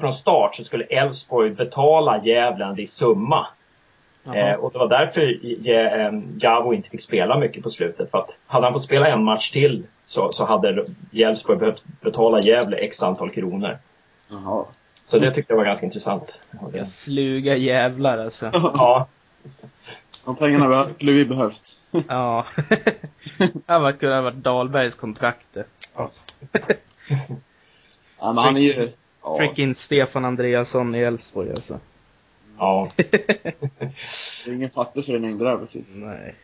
från 0.00 0.12
start 0.12 0.56
så 0.56 0.64
skulle 0.64 0.84
Elfsborg 0.84 1.50
betala 1.50 2.24
Gävle 2.24 2.64
en 2.64 2.74
viss 2.74 2.94
summa. 2.94 3.46
Eh, 4.34 4.54
och 4.54 4.72
det 4.72 4.78
var 4.78 4.88
därför 4.88 5.20
J- 5.20 5.76
eh, 5.76 6.12
Javo 6.38 6.74
inte 6.74 6.88
fick 6.88 7.00
spela 7.00 7.38
mycket 7.38 7.62
på 7.62 7.70
slutet. 7.70 8.10
För 8.10 8.18
att 8.18 8.30
hade 8.46 8.66
han 8.66 8.72
fått 8.72 8.84
spela 8.84 9.08
en 9.08 9.24
match 9.24 9.50
till 9.50 9.82
så, 10.06 10.32
så 10.32 10.46
hade 10.46 10.86
Elfsborg 11.12 11.58
behövt 11.58 11.82
betala 12.00 12.40
Gävle 12.40 12.76
x 12.76 13.02
antal 13.02 13.30
kronor. 13.30 13.78
Jaha. 14.30 14.64
Så 15.06 15.18
det 15.18 15.30
tyckte 15.30 15.52
jag 15.52 15.58
var 15.58 15.64
ganska 15.64 15.86
intressant. 15.86 16.24
Vilka 16.50 16.84
sluga 16.84 17.56
jävlar 17.56 18.18
alltså. 18.18 18.50
Ja, 18.52 19.06
De 20.24 20.36
pengarna 20.36 20.84
skulle 20.84 21.12
vi 21.12 21.24
behövt. 21.24 21.62
Ja. 22.08 22.46
det 23.66 23.72
hade 23.72 23.92
kunnat 23.92 24.24
varit 24.24 24.34
Dahlbergs 24.36 24.94
kontrakt. 24.94 25.46
det. 25.52 25.64
Ja, 25.94 26.10
men 28.32 28.38
han 28.38 28.56
är 28.56 28.60
ju... 28.60 28.88
Ja, 29.22 29.38
Freaking 29.38 29.74
Stefan 29.74 30.24
Andreasson 30.24 30.94
i 30.94 30.98
Elfsborg 30.98 31.50
alltså. 31.50 31.80
ja. 32.58 32.88
det 32.96 34.50
är 34.50 34.52
ingen 34.52 34.70
fattigförening 34.70 35.38
det 35.38 35.44
där 35.44 35.56
precis. 35.56 35.96
Nej. 35.96 36.34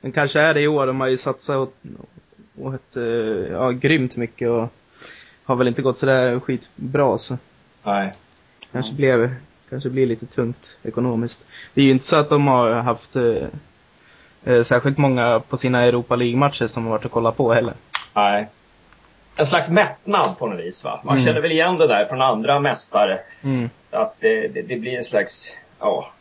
Men 0.00 0.12
kanske 0.12 0.40
är 0.40 0.54
det 0.54 0.60
i 0.60 0.68
år, 0.68 0.86
de 0.86 1.00
har 1.00 1.08
ju 1.08 1.16
satsat 1.16 1.56
åt, 1.56 1.74
åt 2.56 2.96
eh, 2.96 3.02
ja, 3.52 3.70
grymt 3.70 4.16
mycket 4.16 4.48
och 4.48 4.68
har 5.44 5.56
väl 5.56 5.68
inte 5.68 5.82
gått 5.82 5.96
sådär 5.96 6.40
skitbra 6.40 7.18
så 7.18 7.38
Nej. 7.82 8.12
kanske 8.72 8.94
blev, 8.94 9.34
kanske 9.70 9.90
blir 9.90 10.06
lite 10.06 10.26
tungt 10.26 10.76
ekonomiskt. 10.82 11.46
Det 11.74 11.80
är 11.80 11.84
ju 11.84 11.90
inte 11.90 12.04
så 12.04 12.16
att 12.16 12.28
de 12.28 12.46
har 12.46 12.70
haft 12.70 13.16
eh, 13.16 13.46
eh, 14.44 14.62
särskilt 14.62 14.98
många 14.98 15.40
på 15.40 15.56
sina 15.56 15.82
Europa 15.82 16.16
League-matcher 16.16 16.66
som 16.66 16.84
har 16.84 16.90
varit 16.90 17.04
och 17.04 17.10
kollat 17.10 17.36
på 17.36 17.52
heller. 17.52 17.74
Nej. 18.14 18.48
En 19.38 19.46
slags 19.46 19.70
mättnad 19.70 20.38
på 20.38 20.46
något 20.46 20.60
vis 20.60 20.84
va. 20.84 21.00
Man 21.04 21.14
Mm. 21.14 21.26
känner 21.26 21.40
väl 21.40 21.52
igen 21.52 21.76
det 21.78 21.86
där 21.86 22.04
från 22.06 22.22
andra 22.22 22.60
mästare. 22.60 23.20
Mm. 23.42 23.70
Att 23.90 24.14
det, 24.20 24.48
det, 24.48 24.62
det 24.62 24.76
blir 24.76 24.98
en 24.98 25.04
slags, 25.04 25.56
ja. 25.80 26.12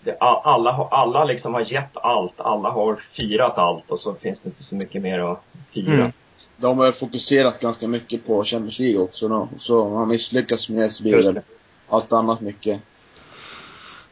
Det, 0.00 0.16
alla, 0.20 0.72
har- 0.72 0.88
alla 0.90 1.24
liksom 1.24 1.54
har 1.54 1.60
gett 1.72 1.96
allt. 1.96 2.32
Alla 2.40 2.70
har 2.70 2.96
firat 3.12 3.58
allt 3.58 3.90
och 3.90 4.00
så 4.00 4.14
finns 4.14 4.40
det 4.40 4.48
inte 4.48 4.62
så 4.62 4.74
mycket 4.74 5.02
mer 5.02 5.18
att 5.18 5.42
fira. 5.74 5.92
Mm. 5.94 6.12
de 6.56 6.78
har 6.78 6.92
fokuserat 6.92 7.60
ganska 7.60 7.88
mycket 7.88 8.26
på 8.26 8.44
Champions 8.44 8.78
League 8.78 8.98
också 9.00 9.28
då. 9.28 9.48
Så 9.58 9.78
de 9.84 9.92
har 9.92 10.06
misslyckats 10.06 10.68
med 10.68 10.90
väl 11.04 11.40
allt 11.88 12.12
annat 12.12 12.40
mycket. 12.40 12.80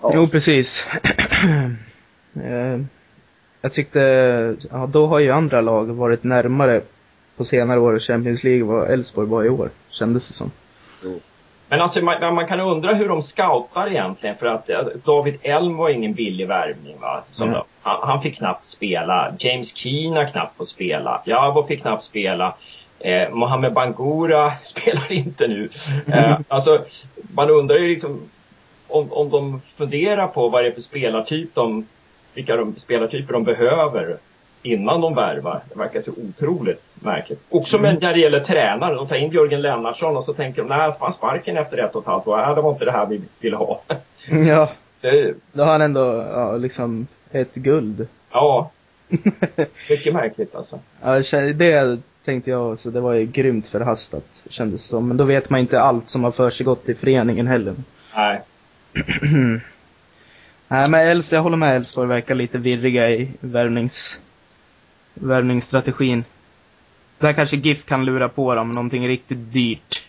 Ja. 0.03 0.11
Jo, 0.15 0.29
precis. 0.29 0.87
Eh, 2.45 2.81
jag 3.61 3.73
tyckte, 3.73 4.01
ja 4.71 4.87
då 4.87 5.07
har 5.07 5.19
ju 5.19 5.31
andra 5.31 5.61
lag 5.61 5.85
varit 5.85 6.25
närmare 6.25 6.83
på 7.37 7.45
senare 7.45 7.81
år 7.81 7.99
Champions 7.99 8.45
League 8.45 8.65
vad 8.65 8.91
Elfsborg 8.91 9.29
var 9.29 9.45
i 9.45 9.49
år, 9.49 9.71
kändes 9.91 10.29
det 10.29 10.35
som. 10.35 10.51
Men 11.69 11.81
alltså 11.81 12.05
man, 12.05 12.35
man 12.35 12.47
kan 12.47 12.61
undra 12.61 12.95
hur 12.95 13.09
de 13.09 13.23
scoutar 13.23 13.89
egentligen 13.91 14.37
för 14.37 14.47
att 14.47 14.71
eh, 14.71 14.81
David 15.05 15.39
Elm 15.43 15.77
var 15.77 15.91
ingen 15.91 16.13
billig 16.13 16.49
värvning 16.49 17.01
va. 17.01 17.23
Som 17.33 17.49
Mm. 17.49 17.61
han, 17.83 18.09
han 18.09 18.23
fick 18.23 18.37
knappt 18.39 18.67
spela. 18.67 19.35
James 19.39 19.77
Keane 19.77 20.17
har 20.17 20.27
knappt 20.27 20.57
fått 20.57 20.69
spela. 20.69 21.23
Jabo 21.25 21.67
fick 21.67 21.81
knappt 21.81 22.05
spela. 22.05 22.55
Eh, 23.01 23.31
Mohamed 23.31 23.73
Bangura 23.73 24.53
spelar 24.63 25.13
inte 25.13 25.49
nu. 25.49 25.69
Eh, 26.07 26.39
alltså 26.49 26.85
man 27.35 27.51
undrar 27.51 27.77
ju 27.77 27.89
liksom 27.89 28.21
om, 28.89 29.13
om 29.13 29.31
de 29.31 29.61
funderar 29.77 30.27
på 30.27 30.49
vad 30.49 30.65
det 30.65 30.69
är 30.69 30.73
för 30.73 30.81
spelartyp 30.81 31.55
de, 31.55 31.87
vilka 32.35 32.57
de, 32.57 32.75
spelartyper 32.77 33.33
de 33.33 33.45
behöver 33.45 34.17
innan 34.73 35.01
de 35.01 35.15
värvar. 35.15 35.61
Det 35.73 35.79
verkar 35.79 36.03
så 36.03 36.11
otroligt 36.29 36.97
märkligt. 37.01 37.41
Också 37.49 37.79
med, 37.79 38.03
när 38.03 38.15
det 38.15 38.21
gäller 38.21 38.41
tränare. 38.41 38.95
De 38.95 39.09
tar 39.09 39.17
in 39.17 39.31
Jörgen 39.31 39.63
Lennartsson 39.63 40.17
och 40.17 40.25
så 40.25 40.33
tänker 40.33 40.63
de, 40.63 40.69
nej, 40.69 40.93
han 41.01 41.13
sparken 41.13 41.57
efter 41.57 41.79
ett 41.79 41.95
och 41.95 42.03
ett 42.03 42.07
halvt 42.09 42.27
år. 42.27 42.37
Nej, 42.37 42.55
det 42.55 42.61
var 42.63 42.73
inte 42.73 42.85
det 42.85 42.93
här 42.93 43.07
vi 43.07 43.21
ville 43.41 43.57
ha. 43.57 43.81
Ja, 44.49 44.71
Det, 45.01 45.35
då 45.53 45.63
har 45.63 45.73
han 45.73 45.81
ändå, 45.81 46.27
ja, 46.33 46.57
liksom 46.57 47.07
ett 47.33 47.55
guld. 47.55 48.09
ja, 48.33 48.71
mycket 49.91 50.15
märkligt 50.15 50.55
alltså. 50.55 50.79
Ja, 51.03 51.23
det 51.55 51.99
tänkte 52.25 52.51
jag 52.51 52.79
så 52.79 52.91
det 52.91 53.01
var 53.01 53.13
ju 53.15 53.25
grymt 53.27 53.69
förhastat, 53.69 54.43
kändes 54.51 54.85
som. 54.85 55.09
Men 55.09 55.17
då 55.17 55.25
vet 55.25 55.51
man 55.51 55.61
inte 55.61 55.81
allt 55.81 56.09
som 56.09 56.25
har 56.25 56.31
försiggått 56.31 56.89
i 56.89 56.95
föreningen 56.95 57.47
heller. 57.47 57.75
Nej. 58.17 58.41
Nej 60.69 60.85
men 60.91 60.95
Els, 61.09 61.33
jag 61.33 61.43
håller 61.43 61.57
med 61.57 61.77
Elfsborg 61.77 62.09
verkar 62.09 62.35
lite 62.35 62.59
virriga 62.59 63.11
i 63.11 63.31
värvnings, 63.41 64.19
värvningsstrategin. 65.21 66.25
Där 67.19 67.33
kanske 67.33 67.57
GIF 67.57 67.85
kan 67.85 68.05
lura 68.05 68.29
på 68.29 68.55
dem 68.55 68.71
någonting 68.71 69.09
riktigt 69.09 69.53
dyrt. 69.53 70.03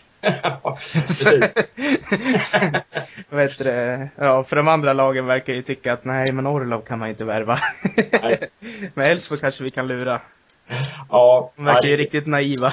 Precis. 0.92 1.44
Vet 3.28 3.58
du, 3.58 4.08
ja, 4.16 4.44
för 4.44 4.56
de 4.56 4.68
andra 4.68 4.92
lagen 4.92 5.26
verkar 5.26 5.52
ju 5.52 5.62
tycka 5.62 5.92
att 5.92 6.04
nej, 6.04 6.26
men 6.32 6.46
Orlov 6.46 6.80
kan 6.80 6.98
man 6.98 7.08
inte 7.08 7.24
värva. 7.24 7.58
Men 8.94 9.10
Elfsborg 9.10 9.40
kanske 9.40 9.64
vi 9.64 9.70
kan 9.70 9.88
lura. 9.88 10.20
Ja, 11.10 11.52
De 11.56 11.64
verkar 11.64 11.88
ju 11.88 11.96
nej. 11.96 12.04
riktigt 12.04 12.26
naiva. 12.26 12.72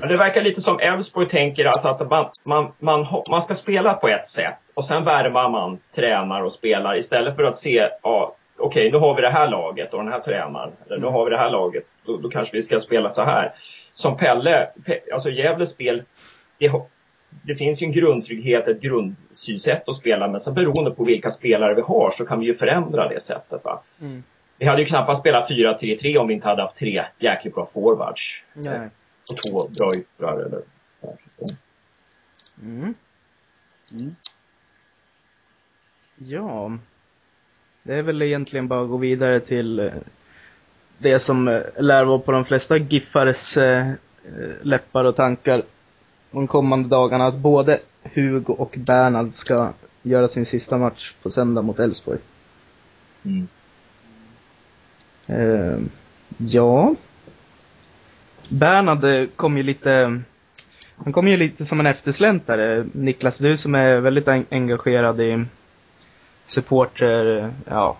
Ja, 0.00 0.06
Det 0.08 0.16
verkar 0.16 0.42
lite 0.42 0.60
som 0.60 0.78
Elfsborg 0.80 1.28
tänker 1.28 1.64
alltså 1.64 1.88
att 1.88 2.10
man, 2.10 2.28
man, 2.48 2.72
man, 2.78 3.06
man 3.30 3.42
ska 3.42 3.54
spela 3.54 3.94
på 3.94 4.08
ett 4.08 4.26
sätt 4.26 4.54
och 4.74 4.84
sen 4.84 5.04
värvar 5.04 5.50
man, 5.50 5.78
tränar 5.94 6.42
och 6.42 6.52
spelar 6.52 6.98
istället 6.98 7.36
för 7.36 7.44
att 7.44 7.56
se, 7.56 7.88
ja, 8.02 8.34
okej 8.58 8.90
nu 8.90 8.98
har 8.98 9.14
vi 9.14 9.22
det 9.22 9.30
här 9.30 9.48
laget 9.48 9.94
och 9.94 10.02
den 10.04 10.12
här 10.12 10.20
tränaren, 10.20 10.72
eller 10.86 10.98
nu 10.98 11.06
har 11.06 11.24
vi 11.24 11.30
det 11.30 11.38
här 11.38 11.50
laget, 11.50 11.84
då, 12.04 12.16
då 12.16 12.28
kanske 12.28 12.56
vi 12.56 12.62
ska 12.62 12.78
spela 12.78 13.10
så 13.10 13.24
här. 13.24 13.54
Som 13.92 14.16
Pelle, 14.16 14.70
Pe, 14.84 15.00
alltså 15.12 15.30
Gävles 15.30 15.70
spel, 15.70 16.02
det, 16.58 16.72
det 17.42 17.54
finns 17.54 17.82
ju 17.82 17.86
en 17.86 17.92
grundtrygghet, 17.92 18.68
ett 18.68 18.80
grundsynsätt 18.80 19.88
att 19.88 19.96
spela 19.96 20.28
med, 20.28 20.42
sen 20.42 20.54
beroende 20.54 20.90
på 20.90 21.04
vilka 21.04 21.30
spelare 21.30 21.74
vi 21.74 21.80
har 21.80 22.10
så 22.10 22.26
kan 22.26 22.40
vi 22.40 22.46
ju 22.46 22.54
förändra 22.54 23.08
det 23.08 23.20
sättet. 23.20 23.64
Va? 23.64 23.82
Mm. 24.00 24.22
Vi 24.58 24.66
hade 24.66 24.82
ju 24.82 24.86
knappast 24.86 25.20
spelat 25.20 25.50
4-3-3 25.50 26.18
om 26.18 26.28
vi 26.28 26.34
inte 26.34 26.48
hade 26.48 26.62
haft 26.62 26.76
tre 26.76 27.04
jäkligt 27.18 27.54
bra 27.54 27.68
forwards. 27.74 28.42
Nej. 28.54 28.88
Och 29.30 29.36
två 29.36 29.68
bra 29.68 29.90
yttrar 29.96 30.32
eller 30.32 30.62
Mm. 32.62 32.94
Mm. 33.92 34.16
Ja. 36.16 36.78
Det 37.86 37.94
är 37.94 38.02
väl 38.02 38.22
egentligen 38.22 38.68
bara 38.68 38.82
att 38.82 38.88
gå 38.88 38.96
vidare 38.96 39.40
till 39.40 39.78
eh, 39.78 39.90
det 40.98 41.18
som 41.18 41.48
eh, 41.48 41.60
lär 41.78 42.04
vara 42.04 42.18
på 42.18 42.32
de 42.32 42.44
flesta 42.44 42.76
giffares 42.76 43.56
eh, 43.56 43.92
läppar 44.62 45.04
och 45.04 45.16
tankar 45.16 45.62
de 46.30 46.46
kommande 46.46 46.88
dagarna. 46.88 47.26
Att 47.26 47.34
både 47.36 47.78
Hugo 48.02 48.52
och 48.52 48.74
Bernhard 48.78 49.32
ska 49.32 49.72
göra 50.02 50.28
sin 50.28 50.46
sista 50.46 50.78
match 50.78 51.12
på 51.22 51.30
söndag 51.30 51.62
mot 51.62 51.78
Elfsborg. 51.78 52.18
Mm. 53.24 53.48
Eh, 55.26 55.78
ja. 56.38 56.94
Bernhard 58.48 59.28
kom 59.36 59.56
ju 59.56 59.62
lite, 59.62 60.20
han 60.96 61.12
kom 61.12 61.28
ju 61.28 61.36
lite 61.36 61.64
som 61.64 61.80
en 61.80 61.86
eftersläntrare. 61.86 62.86
Niklas, 62.92 63.38
du 63.38 63.56
som 63.56 63.74
är 63.74 63.96
väldigt 63.96 64.28
en- 64.28 64.46
engagerad 64.50 65.20
i 65.20 65.44
supporter, 66.46 67.50
ja, 67.66 67.96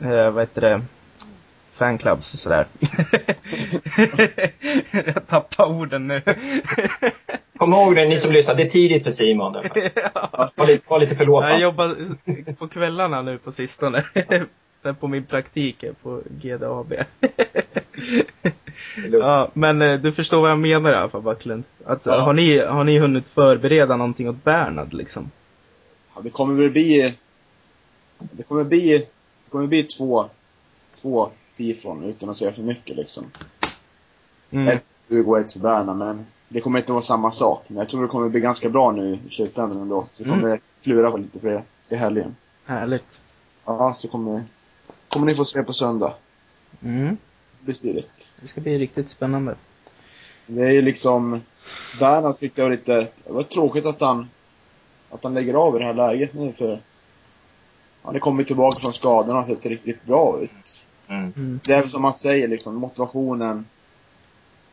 eh, 0.00 0.30
vad 0.30 0.42
heter 0.42 0.60
det, 0.60 0.80
fanclubs 1.74 2.32
och 2.32 2.38
sådär. 2.38 2.66
Jag 4.92 5.26
tappar 5.26 5.66
orden 5.70 6.08
nu. 6.08 6.22
Kom 7.56 7.72
ihåg 7.72 7.94
det, 7.96 8.08
ni 8.08 8.18
som 8.18 8.32
lyssnar, 8.32 8.54
det 8.54 8.62
är 8.62 8.68
tidigt 8.68 9.04
för 9.04 9.10
Simon. 9.10 9.52
Var 9.52 10.66
lite, 10.66 10.82
var 10.88 10.98
lite 11.00 11.10
Jag 11.12 11.18
förlåtande. 11.18 11.58
jobbar 11.60 11.96
på 12.52 12.68
kvällarna 12.68 13.22
nu 13.22 13.38
på 13.38 13.52
sistone. 13.52 14.04
På 15.00 15.08
min 15.08 15.24
praktik 15.24 15.84
på 16.02 16.22
GDAB. 16.30 16.94
Ja, 19.12 19.50
men 19.52 19.82
eh, 19.82 20.00
du 20.00 20.12
förstår 20.12 20.40
vad 20.40 20.50
jag 20.50 20.58
menar 20.58 20.90
i 20.92 20.94
alla 20.94 21.08
fall, 21.08 21.22
Backlund. 21.22 21.64
Att, 21.84 22.06
Ja. 22.06 22.20
har, 22.20 22.32
ni, 22.32 22.58
har 22.58 22.84
ni 22.84 22.98
hunnit 22.98 23.28
förbereda 23.28 23.96
någonting 23.96 24.28
åt 24.28 24.44
Bernhard 24.44 24.92
liksom? 24.92 25.30
Ja, 26.14 26.20
det 26.24 26.30
kommer 26.30 26.54
väl 26.62 26.70
bli... 26.70 27.14
Det 28.18 28.42
kommer 28.42 28.64
bli... 28.64 28.98
Det 29.44 29.50
kommer 29.50 29.66
bli 29.66 29.82
två... 29.82 30.24
Två 30.94 31.30
tifon 31.56 32.04
utan 32.04 32.28
att 32.30 32.36
säga 32.36 32.52
för 32.52 32.62
mycket 32.62 32.96
liksom. 32.96 33.24
Mm. 34.50 34.68
Ett 34.68 34.94
för 35.08 35.14
Hugo 35.14 35.30
och 35.30 35.38
ett 35.38 35.52
för 35.52 35.60
Berna, 35.60 35.94
men 35.94 36.26
det 36.48 36.60
kommer 36.60 36.78
inte 36.78 36.92
vara 36.92 37.02
samma 37.02 37.30
sak. 37.30 37.64
Men 37.68 37.76
jag 37.78 37.88
tror 37.88 38.02
det 38.02 38.08
kommer 38.08 38.28
bli 38.28 38.40
ganska 38.40 38.68
bra 38.70 38.92
nu 38.92 39.18
i 39.28 39.34
slutändan 39.34 39.80
ändå. 39.80 40.06
Så 40.10 40.24
vi 40.24 40.30
Mm. 40.30 40.40
kommer 40.40 40.60
klura 40.82 41.10
på 41.10 41.16
lite 41.16 41.40
för 41.40 41.48
det 41.48 41.64
i 41.88 41.98
helgen. 41.98 42.36
Härligt. 42.64 43.20
Ja, 43.64 43.94
så 43.94 44.08
kommer, 44.08 44.44
kommer 45.08 45.26
ni 45.26 45.34
få 45.34 45.44
se 45.44 45.62
på 45.62 45.72
söndag. 45.72 46.14
Mm. 46.82 47.16
Det 47.58 47.64
blir 47.64 47.74
stiligt. 47.74 48.36
Det 48.40 48.48
ska 48.48 48.60
bli 48.60 48.78
riktigt 48.78 49.08
spännande. 49.10 49.54
Det 50.46 50.62
är 50.62 50.70
ju 50.70 50.82
liksom... 50.82 51.40
Bernhard 52.00 52.38
tyckte 52.40 52.60
jag 52.60 52.66
var 52.66 52.76
lite... 52.76 52.94
Det 53.24 53.32
var 53.32 53.42
tråkigt 53.42 53.86
att 53.86 54.00
han... 54.00 54.28
Att 55.10 55.24
han 55.24 55.34
lägger 55.34 55.54
av 55.54 55.76
i 55.76 55.78
det 55.78 55.84
här 55.84 55.94
läget 55.94 56.34
nu 56.34 56.52
för... 56.52 56.80
Han 58.02 58.14
är 58.14 58.18
kommit 58.18 58.46
tillbaka 58.46 58.80
från 58.80 58.92
skadorna 58.92 59.40
och 59.40 59.46
sett 59.46 59.66
riktigt 59.66 60.04
bra 60.04 60.38
ut. 60.42 60.84
Mm. 61.08 61.32
Mm. 61.36 61.60
Det 61.64 61.72
är 61.72 61.80
väl 61.80 61.90
som 61.90 62.02
man 62.02 62.14
säger 62.14 62.48
liksom, 62.48 62.74
motivationen 62.74 63.66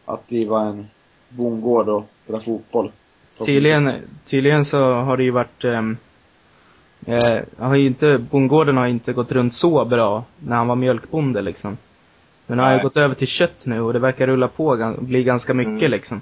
att 0.05 0.27
driva 0.27 0.61
en 0.61 0.87
bondgård 1.29 1.89
och 1.89 2.05
spela 2.23 2.39
fotboll. 2.39 2.91
Tydligen, 3.45 4.01
tydligen 4.25 4.65
så 4.65 4.89
har 4.89 5.17
det 5.17 5.23
ju 5.23 5.31
varit 5.31 5.63
ehm, 5.63 5.97
eh, 7.05 7.39
har 7.57 7.75
ju 7.75 7.85
inte, 7.85 8.17
bondgården 8.17 8.77
har 8.77 8.87
inte 8.87 9.13
gått 9.13 9.31
runt 9.31 9.53
så 9.53 9.85
bra 9.85 10.23
när 10.39 10.55
han 10.55 10.67
var 10.67 10.75
mjölkbonde 10.75 11.41
liksom. 11.41 11.77
Men 12.47 12.59
han 12.59 12.71
har 12.71 12.83
gått 12.83 12.97
över 12.97 13.15
till 13.15 13.27
kött 13.27 13.65
nu 13.65 13.81
och 13.81 13.93
det 13.93 13.99
verkar 13.99 14.27
rulla 14.27 14.47
på 14.47 14.95
bli 14.99 15.23
ganska 15.23 15.53
mycket 15.53 15.71
Mm. 15.71 15.91
liksom. 15.91 16.21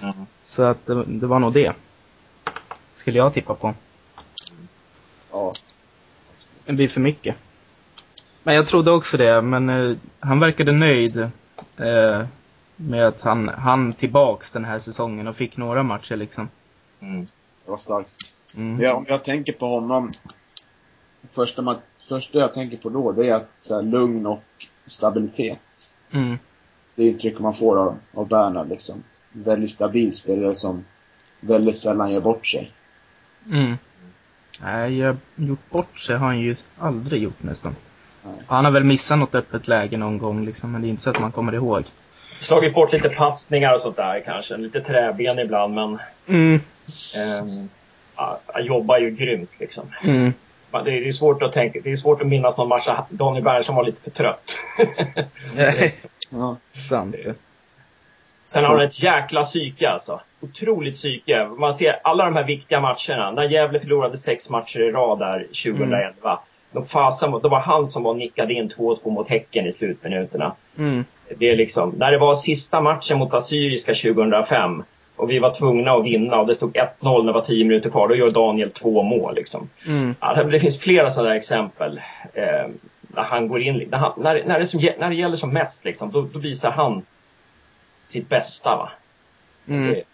Mm. 0.00 0.14
Så 0.46 0.62
att 0.62 0.86
det, 0.86 1.04
det 1.06 1.26
var 1.26 1.38
nog 1.38 1.52
det. 1.52 1.72
Skulle 2.94 3.18
jag 3.18 3.34
tippa 3.34 3.54
på. 3.54 3.74
Ja. 5.32 5.52
Det 6.72 6.76
blir 6.76 6.88
för 6.88 7.00
mycket. 7.00 7.36
Men 8.42 8.54
jag 8.54 8.68
trodde 8.68 8.90
också 8.90 9.16
det, 9.16 9.42
men 9.42 9.68
eh, 9.68 9.96
han 10.20 10.40
verkade 10.40 10.72
nöjd 10.72 11.16
eh, 11.76 12.26
med 12.76 13.06
att 13.06 13.20
han, 13.20 13.48
han 13.48 13.92
tillbaks 13.92 14.52
den 14.52 14.64
här 14.64 14.78
säsongen 14.78 15.28
och 15.28 15.36
fick 15.36 15.56
några 15.56 15.82
matcher 15.82 16.16
liksom. 16.16 16.48
Mm. 17.00 17.26
Det 17.64 17.70
var 17.70 17.76
starkt. 17.76 18.34
Mm. 18.56 18.80
Jag, 18.80 18.96
om 18.96 19.04
jag 19.08 19.24
tänker 19.24 19.52
på 19.52 19.66
honom. 19.66 20.12
Första, 21.30 21.62
ma- 21.62 21.78
första 22.08 22.38
jag 22.38 22.54
tänker 22.54 22.76
på 22.76 22.88
då, 22.88 23.12
det 23.12 23.28
är 23.28 23.34
att 23.34 23.50
så 23.58 23.74
här, 23.74 23.82
lugn 23.82 24.26
och 24.26 24.44
stabilitet. 24.86 25.94
Mm. 26.10 26.38
Det 26.94 27.02
är 27.02 27.08
intrycket 27.08 27.40
man 27.40 27.54
får 27.54 27.78
av, 27.78 27.96
av 28.14 28.28
Bernhard 28.28 28.68
liksom. 28.68 29.02
Väldigt 29.32 29.70
stabil 29.70 30.16
spelare 30.16 30.54
som 30.54 30.84
väldigt 31.40 31.78
sällan 31.78 32.12
gör 32.12 32.20
bort 32.20 32.46
sig. 32.46 32.72
Mm. 33.50 33.76
Nej, 34.64 34.98
jag 34.98 35.16
gjort 35.36 35.70
bort 35.70 35.98
sig 35.98 36.16
har 36.16 36.26
han 36.26 36.40
ju 36.40 36.56
aldrig 36.78 37.22
gjort 37.22 37.42
nästan. 37.42 37.76
Nej. 38.24 38.34
Han 38.46 38.64
har 38.64 38.72
väl 38.72 38.84
missat 38.84 39.18
något 39.18 39.34
öppet 39.34 39.68
läge 39.68 39.96
någon 39.96 40.18
gång 40.18 40.44
liksom, 40.44 40.72
men 40.72 40.80
det 40.82 40.86
är 40.86 40.90
inte 40.90 41.02
så 41.02 41.10
att 41.10 41.20
man 41.20 41.32
kommer 41.32 41.54
ihåg. 41.54 41.84
Slagit 42.40 42.74
bort 42.74 42.92
lite 42.92 43.08
passningar 43.08 43.74
och 43.74 43.80
sånt 43.80 43.96
där 43.96 44.22
kanske. 44.24 44.56
Lite 44.56 44.80
träben 44.80 45.38
ibland 45.38 45.74
men 45.74 45.98
Mm. 46.28 46.60
han 48.46 48.64
jobbar 48.64 48.98
ju 48.98 49.10
grymt 49.10 49.50
liksom. 49.58 49.84
Mm. 50.02 50.32
Det 50.70 50.78
är, 50.78 50.84
det 50.84 51.08
är 51.08 51.12
svårt 51.12 51.42
att 51.42 51.52
tänka, 51.52 51.80
det 51.84 51.92
är 51.92 51.96
svårt 51.96 52.20
att 52.22 52.26
minnas 52.28 52.56
någon 52.56 52.68
match 52.68 52.84
där 52.86 53.04
Daniel 53.08 53.44
Bernhardsson 53.44 53.76
var 53.76 53.84
lite 53.84 54.02
för 54.02 54.10
trött. 54.10 54.56
Nej, 55.56 55.94
Ja. 56.30 56.56
sant. 56.76 57.14
Sen 58.52 58.64
har 58.64 58.74
han 58.74 58.84
ett 58.84 59.02
jäkla 59.02 59.42
psyke 59.42 59.90
alltså. 59.90 60.20
Otroligt 60.40 60.94
psyke. 60.94 61.48
Man 61.58 61.74
ser 61.74 62.00
alla 62.04 62.24
de 62.24 62.36
här 62.36 62.44
viktiga 62.44 62.80
matcherna. 62.80 63.30
När 63.30 63.42
Gävle 63.42 63.80
förlorade 63.80 64.18
sex 64.18 64.50
matcher 64.50 64.80
i 64.80 64.90
rad 64.90 65.18
där 65.18 65.38
2011. 65.38 66.12
Mm. 66.22 66.38
De 66.72 66.84
fasen, 66.84 67.30
då 67.30 67.48
var 67.48 67.60
han 67.60 67.88
som 67.88 68.02
var 68.02 68.14
nickade 68.14 68.54
in 68.54 68.68
2-2 68.68 69.10
mot 69.10 69.28
Häcken 69.28 69.66
i 69.66 69.72
slutminuterna. 69.72 70.52
Mm. 70.78 71.04
Det 71.38 71.50
är 71.50 71.56
liksom, 71.56 71.90
när 71.90 72.12
det 72.12 72.18
var 72.18 72.34
sista 72.34 72.80
matchen 72.80 73.18
mot 73.18 73.34
Assyriska 73.34 73.94
2005 73.94 74.82
och 75.16 75.30
vi 75.30 75.38
var 75.38 75.50
tvungna 75.50 75.92
att 75.92 76.04
vinna 76.04 76.40
och 76.40 76.46
det 76.46 76.54
stod 76.54 76.76
1-0 76.76 76.86
när 77.00 77.26
det 77.26 77.32
var 77.32 77.40
10 77.40 77.64
minuter 77.64 77.90
kvar. 77.90 78.08
Då 78.08 78.14
gör 78.14 78.30
Daniel 78.30 78.70
två 78.70 79.02
mål 79.02 79.34
liksom. 79.34 79.68
Mm. 79.86 80.14
Ja, 80.20 80.42
det 80.42 80.60
finns 80.60 80.80
flera 80.80 81.10
sådana 81.10 81.36
exempel. 81.36 82.00
Eh, 82.34 82.68
när 83.14 83.22
han 83.22 83.48
går 83.48 83.62
in, 83.62 83.88
när, 83.90 83.98
han, 83.98 84.12
när, 84.16 84.44
när, 84.44 84.58
det, 84.58 84.66
som, 84.66 84.80
när 84.98 85.08
det 85.08 85.14
gäller 85.14 85.36
som 85.36 85.52
mest 85.52 85.84
liksom, 85.84 86.10
då, 86.10 86.26
då 86.32 86.38
visar 86.38 86.70
han 86.70 87.02
sitt 88.02 88.28
bästa 88.28 88.76
va. 88.76 88.92
Mm. 89.66 89.94
Det, 89.94 90.04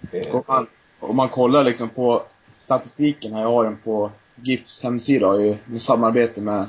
det, 0.00 0.30
Om 0.30 0.42
man, 0.48 0.66
om 1.00 1.16
man 1.16 1.28
kollar 1.28 1.64
liksom 1.64 1.88
på 1.88 2.22
statistiken 2.58 3.32
här, 3.32 3.42
jag 3.42 3.50
har 3.50 3.64
den 3.64 3.76
på 3.76 4.10
GIFs 4.34 4.82
hemsida 4.82 5.36
i 5.40 5.58
med 5.64 5.82
samarbete 5.82 6.40
med 6.40 6.68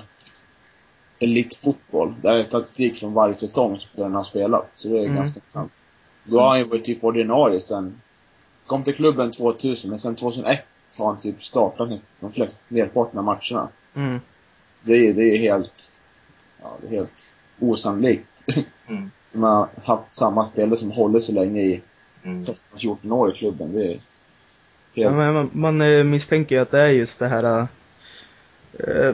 Elitfotboll. 1.19 2.15
Där 2.21 2.39
är 2.39 2.43
statistik 2.43 2.95
från 2.95 3.13
varje 3.13 3.35
säsong 3.35 3.79
den 3.95 4.13
har 4.15 4.23
spelat. 4.23 4.69
Så 4.73 4.87
det 4.87 4.99
är 4.99 5.03
Mm. 5.03 5.15
ganska 5.15 5.35
intressant. 5.39 5.71
Då 6.23 6.39
har 6.39 6.49
han 6.49 6.59
ju 6.59 6.63
varit 6.65 6.85
typ 6.85 7.03
ordinarie 7.03 7.61
sen, 7.61 8.01
kom 8.67 8.83
till 8.83 8.95
klubben 8.95 9.31
2000, 9.31 9.89
men 9.89 9.99
sen 9.99 10.15
2001 10.15 10.65
har 10.97 11.05
han 11.05 11.21
typ 11.21 11.43
startat 11.43 12.03
de 12.19 12.31
flesta, 12.31 12.63
merparten 12.67 13.19
av 13.19 13.25
matcherna. 13.25 13.69
Mm. 13.95 14.19
Det 14.81 14.93
är, 14.93 15.13
det 15.13 15.23
är 15.23 15.37
helt, 15.37 15.91
ja, 16.61 16.77
det 16.81 16.87
är 16.87 16.99
helt 16.99 17.33
osannolikt. 17.61 18.27
mm, 18.87 19.11
De 19.31 19.43
har 19.43 19.67
haft 19.83 20.11
samma 20.11 20.45
spelare 20.45 20.77
som 20.77 20.91
håller 20.91 21.19
så 21.19 21.31
länge 21.31 21.61
i 21.61 21.81
mm. 22.23 22.45
13-14 22.75 23.11
år 23.11 23.29
i 23.29 23.37
klubben. 23.37 23.73
Det 23.73 23.85
är 23.93 23.97
Ja, 24.93 25.09
helt... 25.09 25.17
men 25.17 25.33
man, 25.33 25.49
man 25.53 25.81
eh, 25.81 26.03
misstänker 26.03 26.55
ju 26.55 26.61
att 26.61 26.71
det 26.71 26.79
är 26.81 26.87
just 26.87 27.19
det 27.19 27.27
här 27.27 27.67
eh, 28.73 29.13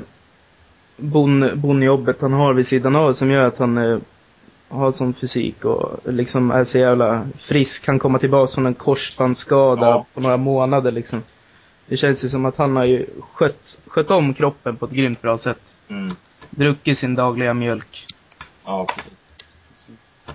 bon, 0.97 1.51
bonjobbet 1.55 2.21
han 2.21 2.33
har 2.33 2.53
vid 2.53 2.67
sidan 2.67 2.95
av 2.95 3.13
som 3.13 3.31
gör 3.31 3.47
att 3.47 3.57
han 3.57 3.77
eh, 3.77 3.97
har 4.69 4.91
sån 4.91 5.13
fysik 5.13 5.65
och 5.65 5.99
liksom 6.13 6.51
är 6.51 6.63
så 6.63 6.77
jävla 6.77 7.27
frisk. 7.37 7.83
Kan 7.85 7.99
komma 7.99 8.19
tillbaka 8.19 8.53
från 8.53 8.65
en 8.65 8.73
korsbandsskada 8.73 9.85
Ja. 9.85 10.05
på 10.13 10.19
några 10.21 10.37
månader 10.37 10.91
liksom. 10.91 11.23
Det 11.87 11.97
känns 11.97 12.25
ju 12.25 12.29
som 12.29 12.45
att 12.45 12.57
han 12.57 12.75
har 12.75 12.85
ju 12.85 13.05
skött, 13.33 13.81
skött 13.87 14.11
om 14.11 14.33
kroppen 14.33 14.75
på 14.77 14.85
ett 14.85 14.91
grymt 14.91 15.21
bra 15.21 15.37
sätt. 15.37 15.59
Mm. 15.87 16.15
Druckit 16.49 16.97
sin 16.97 17.15
dagliga 17.15 17.53
mjölk. 17.53 18.05
Ja, 18.67 18.87
precis. 19.69 20.29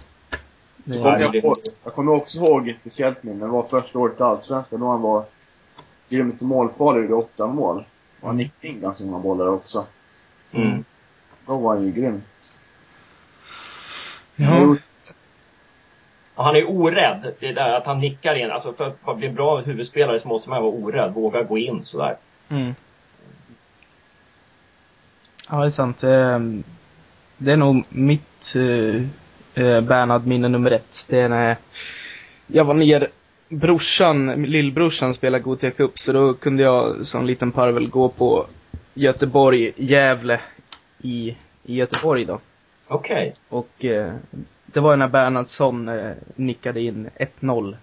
Det, 0.84 0.92
Så 0.92 0.98
kommer 1.02 1.12
Ja, 1.18 1.20
jag, 1.20 1.32
det- 1.32 1.38
ihåg, 1.38 1.56
jag 1.84 1.94
kommer 1.94 2.12
också 2.12 2.38
ihåg 2.38 2.68
ett 2.68 2.76
speciellt 2.80 3.22
minne. 3.22 3.44
Det 3.44 3.50
var 3.50 3.62
första 3.62 3.98
året 3.98 4.20
i 4.20 4.22
Allsvenskan 4.22 4.80
då 4.80 4.88
han 4.90 5.02
var 5.02 5.24
grymt 6.08 6.40
målfarlig 6.40 7.10
i 7.10 7.12
åtta 7.12 7.46
mål. 7.46 7.84
Och 8.20 8.26
han 8.28 8.36
nickade 8.36 8.68
in 8.68 8.80
ganska 8.80 9.04
många 9.04 9.18
bollar 9.18 9.48
också. 9.48 9.86
Mm. 10.52 10.84
Då 11.46 11.56
var 11.56 11.74
han 11.74 11.84
ju 11.84 11.92
grym. 11.92 12.22
ja. 14.36 14.76
Och 16.34 16.44
han 16.44 16.56
är 16.56 16.70
orädd. 16.70 17.34
Det 17.40 17.48
är 17.48 17.54
där 17.54 17.72
att 17.72 17.86
han 17.86 18.00
nickar 18.00 18.34
in. 18.34 18.50
Alltså 18.50 18.72
för 18.72 18.94
att 19.04 19.16
bli 19.18 19.26
en 19.26 19.34
bra 19.34 19.58
huvudspelare 19.58 20.20
så 20.20 20.28
måste 20.28 20.50
man 20.50 20.62
vara 20.62 20.72
orädd. 20.72 21.12
Våga 21.14 21.42
gå 21.42 21.58
in 21.58 21.84
sådär. 21.84 22.16
Mm. 22.48 22.74
Ja, 25.50 25.56
det 25.60 25.66
är 25.66 25.70
sant. 25.70 26.04
Det 27.36 27.52
är 27.52 27.56
nog 27.56 27.84
mitt 27.88 28.52
uh, 28.56 29.02
Bernhard-minne 29.80 30.48
nummer 30.48 30.70
ett. 30.70 31.04
Det 31.08 31.20
är 31.20 31.28
när 31.28 31.56
jag 32.46 32.64
var 32.64 32.74
ner, 32.74 33.08
brorsan, 33.48 34.42
lillbrorsan 34.42 35.14
spelade 35.14 35.44
Gothia 35.44 35.70
Cup, 35.70 35.98
så 35.98 36.12
då 36.12 36.34
kunde 36.34 36.62
jag 36.62 37.06
som 37.06 37.26
liten 37.26 37.52
parvel 37.52 37.88
gå 37.88 38.08
på 38.08 38.46
Göteborg, 38.94 39.72
Gävle 39.76 40.40
i, 41.02 41.36
i 41.64 41.74
Göteborg 41.74 42.24
då. 42.24 42.40
Okej. 42.86 43.34
Och 43.48 43.84
eh, 43.84 44.14
det 44.66 44.80
var 44.80 44.96
när 44.96 45.08
Bernhardsson 45.08 45.88
eh, 45.88 46.12
nickade 46.36 46.80
in 46.80 47.10
1-0. 47.40 47.76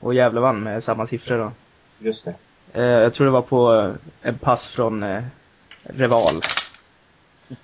Och 0.00 0.14
Gävle 0.14 0.40
vann 0.40 0.62
med 0.62 0.84
samma 0.84 1.06
siffror 1.06 1.38
då. 1.38 1.52
Just 1.98 2.24
det. 2.24 2.34
Eh, 2.72 2.84
jag 2.84 3.14
tror 3.14 3.24
det 3.24 3.30
var 3.30 3.42
på 3.42 3.74
eh, 3.74 3.94
en 4.22 4.38
pass 4.38 4.68
från 4.68 5.02
eh, 5.02 5.22
Reval. 5.82 6.42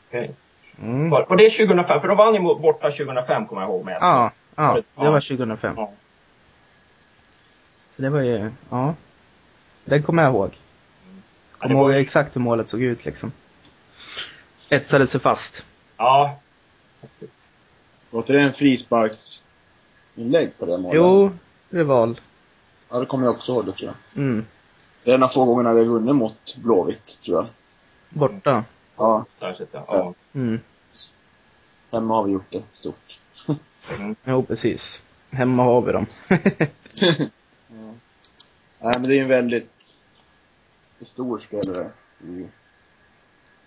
Okej. 0.08 0.30
Mm. 0.78 1.10
Var, 1.10 1.26
var 1.28 1.36
det 1.36 1.50
2005? 1.50 2.00
För 2.00 2.08
de 2.08 2.16
vann 2.16 2.34
ju 2.34 2.40
borta 2.40 2.90
2005 2.90 3.46
kommer 3.46 3.62
jag 3.62 3.70
ihåg 3.70 3.84
med. 3.84 3.98
Ja, 4.00 4.30
ja, 4.54 4.74
det 4.74 4.82
Ja. 5.04 5.10
var 5.10 5.20
2005. 5.20 5.74
Ja. 5.76 5.92
Så 7.96 8.02
det 8.02 8.10
var 8.10 8.20
ju, 8.20 8.50
ja. 8.70 8.94
Den 9.84 10.02
kommer 10.02 10.22
jag 10.22 10.32
ihåg. 10.32 10.50
Ja, 10.50 10.56
Kommer 11.58 11.74
det 11.74 11.80
var- 11.80 11.90
ihåg 11.92 12.00
exakt 12.00 12.36
hur 12.36 12.40
målet 12.40 12.68
såg 12.68 12.82
ut 12.82 13.04
liksom. 13.04 13.32
Etsade 14.68 15.06
sig 15.06 15.20
fast. 15.20 15.64
Ja. 15.96 16.38
Var 18.10 18.20
inte 18.20 18.32
det 18.32 18.40
en 18.40 18.52
frisparksinlägg 18.52 20.58
på 20.58 20.66
det 20.66 20.78
målet? 20.78 20.96
Jo, 20.96 21.30
Reval. 21.70 22.20
Ja, 22.90 22.98
det 23.00 23.06
kommer 23.06 23.24
jag 23.24 23.34
också 23.34 23.52
ihåg 23.52 23.66
det 23.66 23.72
tror 23.72 23.90
jag. 24.14 24.22
Mm. 24.22 24.46
Det 25.04 25.10
är 25.10 25.14
en 25.14 25.22
av 25.22 25.28
få 25.28 25.44
gångerna 25.44 25.72
vi 25.72 25.78
har 25.80 25.86
vunnit 25.86 26.14
mot 26.14 26.56
Blåvitt, 26.56 27.18
tror 27.24 27.36
jag. 27.36 27.46
Borta. 28.08 28.64
Ja, 29.00 29.24
Särskilt 29.38 29.70
ja. 29.72 29.84
ja. 29.88 30.14
Mm. 30.32 30.60
hemma 31.92 32.14
har 32.14 32.24
vi 32.24 32.32
gjort 32.32 32.50
det 32.50 32.62
stort. 32.72 33.18
Mm. 33.98 34.16
Jo, 34.24 34.42
precis. 34.42 35.02
Hemma 35.30 35.62
har 35.64 35.80
vi 35.82 35.92
dem. 35.92 36.06
Ja. 37.68 37.94
Nej, 38.82 38.94
men 38.94 39.02
det 39.02 39.14
är 39.14 39.16
ju 39.16 39.22
en 39.22 39.28
väldigt 39.28 39.98
stor 41.00 41.38
spelare. 41.38 41.90
i- 42.24 42.48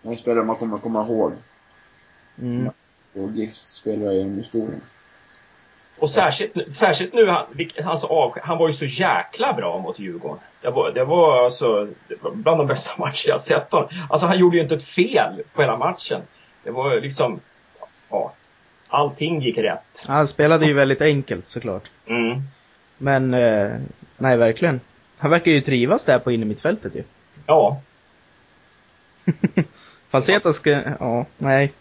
En 0.02 0.18
spelare 0.18 0.46
man 0.46 0.56
kommer 0.56 0.78
komma 0.78 1.04
ihåg. 1.06 1.34
mm. 2.38 2.70
Och 3.14 3.32
GIFs 3.32 3.74
spelare 3.76 4.16
genom 4.16 4.38
historien. 4.38 4.82
Och 6.00 6.10
särskilt, 6.10 6.76
särskilt 6.76 7.14
nu, 7.14 7.28
han, 7.28 7.46
hans 7.84 8.04
avsked, 8.04 8.44
han 8.44 8.58
var 8.58 8.68
ju 8.68 8.74
så 8.74 8.86
jäkla 8.86 9.54
bra 9.54 9.80
mot 9.80 10.00
Djurgården. 10.00 10.40
Det 10.62 10.70
var, 10.70 10.92
det 10.92 11.04
var 11.04 11.44
alltså 11.44 11.88
det 12.08 12.24
var 12.24 12.32
bland 12.32 12.60
de 12.60 12.68
bästa 12.68 12.94
matcher 12.98 13.30
jag 13.30 13.42
sett 13.42 13.72
honom. 13.72 13.90
Alltså 14.10 14.28
han 14.28 14.40
gjorde 14.40 14.58
ju 14.58 14.64
inte 14.64 14.76
ett 14.76 14.84
fel 14.84 15.42
på 15.54 15.62
hela 15.62 15.78
matchen. 15.78 16.22
Det 16.64 16.72
var 16.72 17.02
liksom, 17.02 17.40
ja, 18.10 18.34
allting 18.88 19.42
gick 19.42 19.58
rätt. 19.58 20.06
Han 20.08 20.28
spelade 20.28 20.66
ju 20.66 20.74
väldigt 20.74 21.02
enkelt 21.02 21.48
såklart. 21.48 21.90
Mm. 22.06 22.42
Men, 22.98 23.34
eh, 23.34 23.72
nej 24.18 24.38
verkligen. 24.38 24.80
Han 25.18 25.32
verkar 25.32 25.52
ju 25.52 25.62
trivas 25.62 26.06
där 26.06 26.20
på 26.20 26.32
innermittfältet 26.32 26.96
ju. 26.96 27.04
Ja, 27.46 27.82
Falseta 30.10 30.54
ska, 30.54 30.70
ja, 31.00 31.26
nej. 31.38 31.72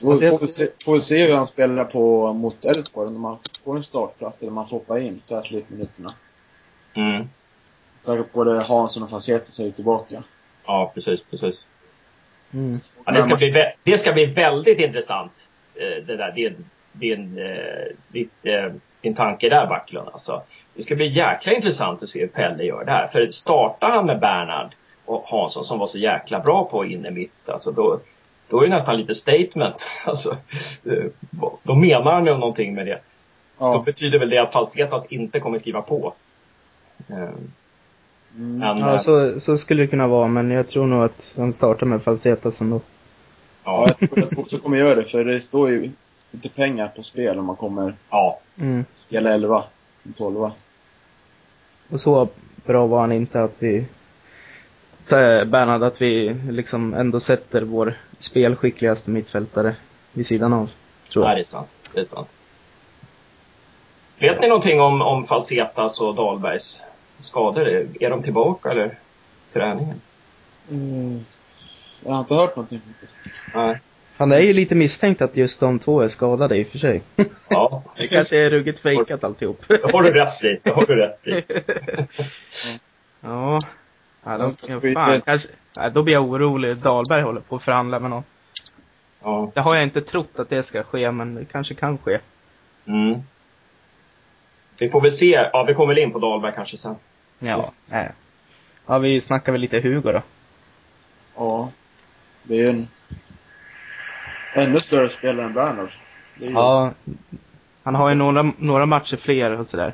Får, 0.00 0.10
Alltså, 0.10 0.26
får, 0.30 0.38
vi 0.38 0.46
se, 0.48 0.66
får 0.84 0.92
vi 0.92 1.00
se 1.00 1.26
hur 1.26 1.34
han 1.36 1.46
spelar 1.46 1.84
på, 1.84 2.32
mot 2.32 2.64
Elfsborg, 2.64 3.08
om 3.08 3.20
man 3.20 3.38
får 3.64 3.76
en 3.76 3.82
startplats 3.84 4.42
eller 4.42 4.52
man 4.52 4.66
får 4.68 4.76
hoppa 4.76 5.00
in 5.00 5.20
så 5.24 5.34
här 5.34 5.42
slutminuterna. 5.42 6.08
mm. 6.94 7.28
Säkert 8.04 8.32
både 8.32 8.60
Hansson 8.62 9.02
och 9.02 9.10
Faceta 9.10 9.62
är 9.66 9.70
tillbaka. 9.70 10.22
ja 10.66 10.92
precis, 10.94 11.20
precis. 11.30 11.64
Mm. 12.54 12.80
Ja, 13.04 13.12
det, 13.12 13.22
ska 13.22 13.36
bli, 13.36 13.72
det 13.82 13.98
ska 13.98 14.12
bli 14.12 14.26
väldigt 14.26 14.78
intressant. 14.80 15.32
eh, 15.74 16.04
Det 16.04 16.16
där, 16.16 16.32
din, 16.32 16.64
din, 16.92 17.38
eh, 17.38 17.94
ditt, 18.08 18.32
eh, 18.42 18.72
din 19.00 19.14
tanke 19.14 19.48
där 19.48 19.66
Backlund. 19.66 20.08
Alltså, 20.12 20.42
det 20.74 20.82
ska 20.82 20.94
bli 20.94 21.16
jäkla 21.16 21.52
intressant 21.52 22.02
att 22.02 22.08
se 22.10 22.20
hur 22.20 22.26
Pelle 22.26 22.64
gör 22.64 22.84
det 22.84 22.90
här. 22.90 23.08
För 23.08 23.30
startar 23.30 23.90
han 23.90 24.06
med 24.06 24.20
Bernhard 24.20 24.74
och 25.04 25.22
Hansson 25.26 25.64
som 25.64 25.78
var 25.78 25.86
så 25.86 25.98
jäkla 25.98 26.40
bra 26.40 26.64
på 26.64 26.84
inne 26.84 27.10
mitt, 27.10 27.48
alltså 27.48 27.72
då, 27.72 28.00
då 28.48 28.60
är 28.60 28.64
det 28.68 28.74
nästan 28.74 28.96
lite 28.96 29.14
statement. 29.14 29.88
Alltså, 30.04 30.36
eh, 30.84 31.04
då 31.62 31.74
menar 31.74 32.12
han 32.12 32.26
ju 32.26 32.32
någonting 32.38 32.74
med 32.74 32.86
det. 32.86 33.00
Då 33.58 33.64
Ja. 33.64 33.82
betyder 33.86 34.18
väl 34.18 34.30
det 34.30 34.38
att 34.38 34.52
Falsetas 34.52 35.06
inte 35.06 35.40
kommer 35.40 35.58
skriva 35.58 35.82
på. 35.82 36.14
Eh, 37.08 37.28
Mm. 38.36 38.58
Men, 38.58 38.78
Ja, 38.78 38.92
eh, 38.92 38.98
så, 38.98 39.40
så 39.40 39.58
skulle 39.58 39.82
det 39.82 39.86
kunna 39.86 40.06
vara, 40.06 40.28
men 40.28 40.50
jag 40.50 40.68
tror 40.68 40.86
nog 40.86 41.02
att 41.04 41.34
han 41.36 41.52
startar 41.52 41.86
med 41.86 42.02
Falseta 42.02 42.50
som 42.50 42.70
då. 42.70 42.80
Ja, 43.64 43.86
ja, 43.88 43.94
jag 44.00 44.10
tror 44.10 44.24
jag 44.30 44.38
också 44.38 44.58
kommer 44.58 44.76
göra 44.78 44.94
det, 44.94 45.04
för 45.04 45.24
det 45.24 45.40
står 45.40 45.70
ju 45.70 45.90
lite 46.30 46.48
pengar 46.48 46.88
på 46.88 47.02
spel 47.02 47.38
om 47.38 47.44
man 47.46 47.56
kommer 47.56 47.94
ja, 48.10 48.40
Mm. 48.58 48.84
hela 49.10 49.30
11, 49.34 49.64
12. 50.16 50.50
Och 51.90 52.00
så 52.00 52.28
bra 52.66 52.86
var 52.86 53.00
han 53.00 53.12
inte 53.12 53.42
att 53.42 53.54
vi, 53.58 53.84
så, 55.04 55.14
Bernhard, 55.46 55.82
att 55.82 56.02
vi 56.02 56.36
liksom 56.50 56.94
ändå 56.94 57.20
sätter 57.20 57.62
vår 57.62 57.94
spelskickligaste 58.18 59.10
mittfältare 59.10 59.76
vid 60.12 60.26
sidan 60.26 60.52
av. 60.52 60.70
Tror 61.12 61.22
Nej, 61.24 61.30
jag. 61.30 61.36
det 61.36 61.42
är 61.42 61.44
sant. 61.44 61.68
Det 61.94 62.00
är 62.00 62.04
sant. 62.04 62.28
Vet 64.18 64.40
ni 64.40 64.48
någonting 64.48 64.80
om, 64.80 65.02
om 65.02 65.26
Falsetas 65.26 66.00
och 66.00 66.14
Dahlbergs 66.14 66.80
skador? 67.18 67.68
Är 68.00 68.10
de 68.10 68.22
tillbaka 68.22 68.70
eller 68.70 68.98
träningen? 69.52 70.00
Mm. 70.70 71.24
Jag 72.04 72.12
har 72.12 72.20
inte 72.20 72.34
hört 72.34 72.56
någonting. 72.56 72.80
Nej. 73.54 73.80
Han 74.16 74.32
är 74.32 74.38
ju 74.40 74.52
lite 74.52 74.74
misstänkt 74.74 75.22
att 75.22 75.36
just 75.36 75.60
de 75.60 75.78
två 75.78 76.00
är 76.00 76.08
skadade 76.08 76.56
i 76.56 76.64
och 76.64 76.68
för 76.68 76.78
sig. 76.78 77.02
Ja, 77.48 77.82
Det 77.96 78.06
kanske 78.06 78.38
är 78.38 78.50
ruggigt 78.50 78.78
fejkat 78.78 79.24
alltihop. 79.24 79.64
det 79.68 79.92
har 79.92 80.02
du 80.02 80.10
rätt 80.12 80.44
i. 80.44 80.58
Det 80.62 80.70
har 80.70 80.86
du 80.86 80.96
rätt 80.96 81.26
i. 81.26 81.42
Ja. 83.20 83.58
Ja, 84.24 84.38
de, 84.38 84.56
ja, 84.68 84.94
fan, 84.94 85.20
kanske, 85.20 85.48
ja, 85.78 85.90
då 85.90 86.02
blir 86.02 86.14
jag 86.14 86.22
orolig. 86.24 86.76
Dahlberg 86.76 87.22
håller 87.22 87.40
på 87.40 87.56
att 87.56 87.62
förhandla 87.62 87.98
med 87.98 88.10
någon. 88.10 88.22
Ja. 89.22 89.50
Det 89.54 89.60
har 89.60 89.74
jag 89.74 89.84
inte 89.84 90.00
trott 90.00 90.38
att 90.38 90.48
det 90.50 90.62
ska 90.62 90.82
ske, 90.82 91.10
men 91.10 91.34
det 91.34 91.44
kanske 91.44 91.74
kan 91.74 91.98
ske. 91.98 92.18
Mm. 92.86 93.20
Vi 94.78 94.90
får 94.90 95.00
väl 95.00 95.12
se. 95.12 95.48
Ja, 95.52 95.64
vi 95.68 95.74
kommer 95.74 95.94
väl 95.94 96.02
in 96.02 96.12
på 96.12 96.18
Dahlberg 96.18 96.52
kanske 96.54 96.76
sen. 96.76 96.96
Ja. 97.38 97.56
Yes. 97.56 97.90
Ja, 97.92 98.04
ja 98.86 98.98
vi 98.98 99.20
snackar 99.20 99.52
väl 99.52 99.60
lite 99.60 99.80
Hugo 99.80 100.12
då. 100.12 100.22
Ja. 101.36 101.70
Det 102.42 102.62
är 102.62 102.70
en 102.70 102.88
ännu 104.54 104.78
större 104.78 105.10
spelare 105.10 105.46
än 105.46 105.52
Bernhard. 105.54 105.90
Det 106.34 106.44
är 106.44 106.48
ju- 106.48 106.54
Ja. 106.54 106.92
Han 107.82 107.94
har 107.94 108.08
ju 108.08 108.14
några, 108.14 108.52
några 108.58 108.86
matcher 108.86 109.16
fler 109.16 109.50
och 109.58 109.66
sådär. 109.66 109.92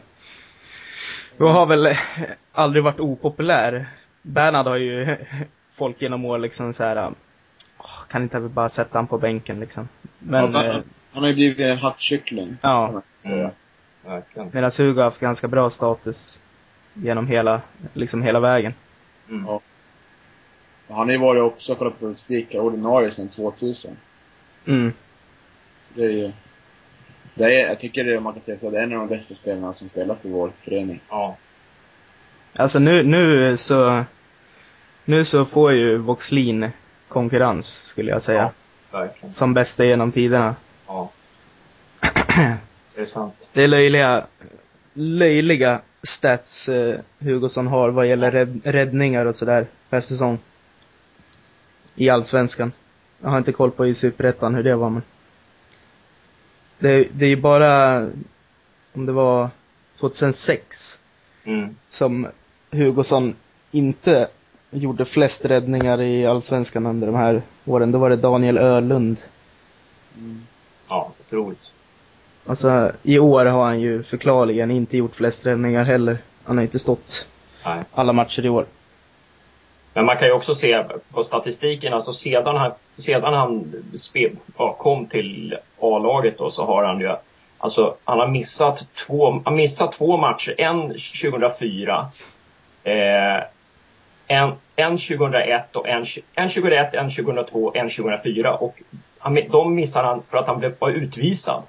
Och 1.39 1.49
har 1.51 1.67
väl 1.67 1.97
aldrig 2.53 2.85
varit 2.85 3.01
opopulär. 3.01 3.87
Bernhard 4.23 4.67
har 4.67 4.77
ju 4.77 5.17
folk 5.75 6.03
genom 6.03 6.25
år 6.25 6.39
liksom 6.39 6.73
så 6.73 6.85
här. 6.85 7.13
"Åh, 7.79 8.05
Kan 8.09 8.23
inte 8.23 8.39
vi 8.39 8.49
bara 8.49 8.69
sätta 8.69 8.99
han 8.99 9.07
på 9.07 9.19
bänken 9.19 9.61
liksom. 9.61 9.89
Men, 10.19 10.53
ja, 10.53 10.65
eh, 10.65 10.83
han 11.13 11.23
har 11.23 11.29
ju 11.29 11.35
blivit 11.35 11.61
en 11.61 11.79
hattkyckling. 11.79 12.57
Ja. 12.61 13.03
Mm. 13.25 13.51
Medan 14.53 14.71
Hugo 14.79 14.97
har 14.97 15.05
haft 15.05 15.21
ganska 15.21 15.49
bra 15.49 15.71
status 15.71 16.41
genom 16.95 17.27
hela, 17.27 17.61
liksom 17.93 18.23
hela 18.23 18.41
vägen. 18.41 18.75
Mm. 19.31 19.47
Ja. 19.47 19.61
Han 20.89 20.99
har 20.99 21.11
ju 21.13 21.19
varit 21.19 21.43
också, 21.43 21.75
kollat 21.75 21.93
på 21.93 21.99
statistik, 21.99 22.55
ordinarie 22.55 23.11
sedan 23.11 23.29
2000. 23.29 23.97
Mm. 24.67 24.93
Det 25.95 26.05
är 26.05 26.11
ju, 26.11 26.33
det 27.35 27.45
är, 27.45 27.69
jag 27.69 27.81
tycker 27.81 28.05
det, 28.05 28.21
man 28.21 28.33
kan 28.33 28.43
säga 28.43 28.59
så, 28.59 28.71
det 28.71 28.79
är 28.79 28.83
en 28.83 28.93
av 28.93 28.99
de 28.99 29.17
bästa 29.17 29.35
spelarna 29.35 29.73
som 29.73 29.89
spelat 29.89 30.25
i 30.25 30.31
vår 30.31 30.51
förening. 30.63 31.01
Ja. 31.11 31.37
Alltså 32.57 32.79
nu, 32.79 33.03
nu 33.03 33.57
så, 33.57 34.05
nu 35.05 35.25
så 35.25 35.45
får 35.45 35.73
ju 35.73 35.97
Voxlin 35.99 36.71
konkurrens, 37.09 37.67
skulle 37.85 38.11
jag 38.11 38.23
säga. 38.23 38.51
Verkligen. 38.93 39.35
Som 39.35 39.55
bästa 39.55 39.85
genom 39.85 40.13
tiderna. 40.13 40.55
Ja. 40.87 41.11
Det 42.95 43.01
är 43.01 43.05
sant. 43.05 43.51
Det 43.53 43.63
är 43.63 43.69
löjliga, 43.69 44.27
löjliga 44.93 45.81
stats 46.03 46.69
eh, 46.69 46.99
Hugosson 47.19 47.67
har 47.67 47.89
vad 47.89 48.07
gäller 48.07 48.31
rädd, 48.31 48.61
räddningar 48.65 49.27
och 49.27 49.35
sådär 49.35 49.67
per 49.91 50.01
säsong. 50.01 50.39
I 51.95 52.09
Allsvenskan. 52.11 52.73
Jag 53.23 53.31
har 53.31 53.39
inte 53.39 53.53
koll 53.53 53.71
på 53.71 53.87
i 53.87 53.95
Superettan 53.95 54.55
hur 54.55 54.63
det 54.63 54.77
var 54.77 54.91
men. 54.91 55.03
Det, 56.79 57.09
det 57.13 57.25
är 57.25 57.29
ju 57.29 57.37
bara, 57.37 57.97
om 58.93 59.07
det 59.07 59.13
var 59.13 59.51
2006 60.01 60.99
Mm. 61.47 61.77
som 61.91 62.27
Hugosson 62.71 63.35
inte 63.71 64.29
gjorde 64.75 65.05
flest 65.05 65.45
räddningar 65.45 66.01
i 66.01 66.27
Allsvenskan 66.27 66.87
under 66.87 67.07
de 67.07 67.17
här 67.17 67.43
åren. 67.65 67.93
Då 67.93 67.99
var 67.99 68.11
det 68.11 68.17
Daniel 68.17 68.59
Ölund. 68.59 69.17
Ja, 70.89 71.13
otroligt. 71.27 71.73
Alltså, 72.47 72.93
i 73.03 73.19
år 73.19 73.45
har 73.45 73.65
han 73.65 73.81
ju 73.81 74.03
förklarligen 74.03 74.71
inte 74.71 74.97
gjort 74.97 75.17
flest 75.17 75.47
räddningar 75.47 75.85
heller. 75.85 76.19
Han 76.45 76.57
har 76.57 76.63
inte 76.63 76.79
stått 76.79 77.27
Nej. 77.65 77.83
alla 77.93 78.13
matcher 78.13 78.47
i 78.47 78.49
år. 78.49 78.67
Men 79.95 80.05
man 80.05 80.17
kan 80.17 80.29
ju 80.29 80.35
också 80.35 80.55
se 80.55 80.85
på 81.13 81.23
statistiken, 81.23 81.95
alltså 81.95 82.13
sedan 82.13 82.57
han, 82.57 82.73
sedan 82.97 83.35
han 83.35 83.73
spe, 83.95 84.31
ja, 84.59 84.73
kom 84.73 85.07
till 85.07 85.57
A-laget 85.81 86.39
då 86.39 86.51
så 86.51 86.65
har 86.65 86.85
han 86.85 87.01
ju, 87.01 87.15
alltså 87.59 87.95
han 88.05 88.19
har 88.19 88.29
missat 88.29 88.87
två, 89.07 89.41
han 89.45 89.57
missat 89.57 89.93
två 89.93 90.17
matcher. 90.17 90.55
En 90.59 90.89
2004, 90.89 92.07
eh, 92.85 93.45
en, 94.27 94.53
en 94.77 94.97
2001 94.99 95.77
och 95.77 95.89
en, 95.89 96.05
en 96.35 96.49
2001, 96.49 96.95
en 96.95 97.11
2002, 97.11 97.73
en 97.75 97.89
2004 97.89 98.55
och 98.57 98.83
han, 99.19 99.39
de 99.51 99.75
missar 99.75 100.05
han 100.05 100.23
för 100.31 100.39
att 100.39 100.47
han 100.47 100.59
blev, 100.59 100.75
var 100.79 100.91
utvisad. 100.91 101.63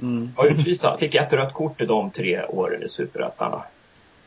Mm. 0.00 0.32
var 0.36 0.46
utvisad. 0.46 0.98
Fick 0.98 1.14
ett 1.14 1.32
rött 1.32 1.52
kort 1.52 1.80
i 1.80 1.86
de 1.86 2.10
tre 2.10 2.44
åren 2.44 2.82
i 2.82 2.88
Superettan. 2.88 3.60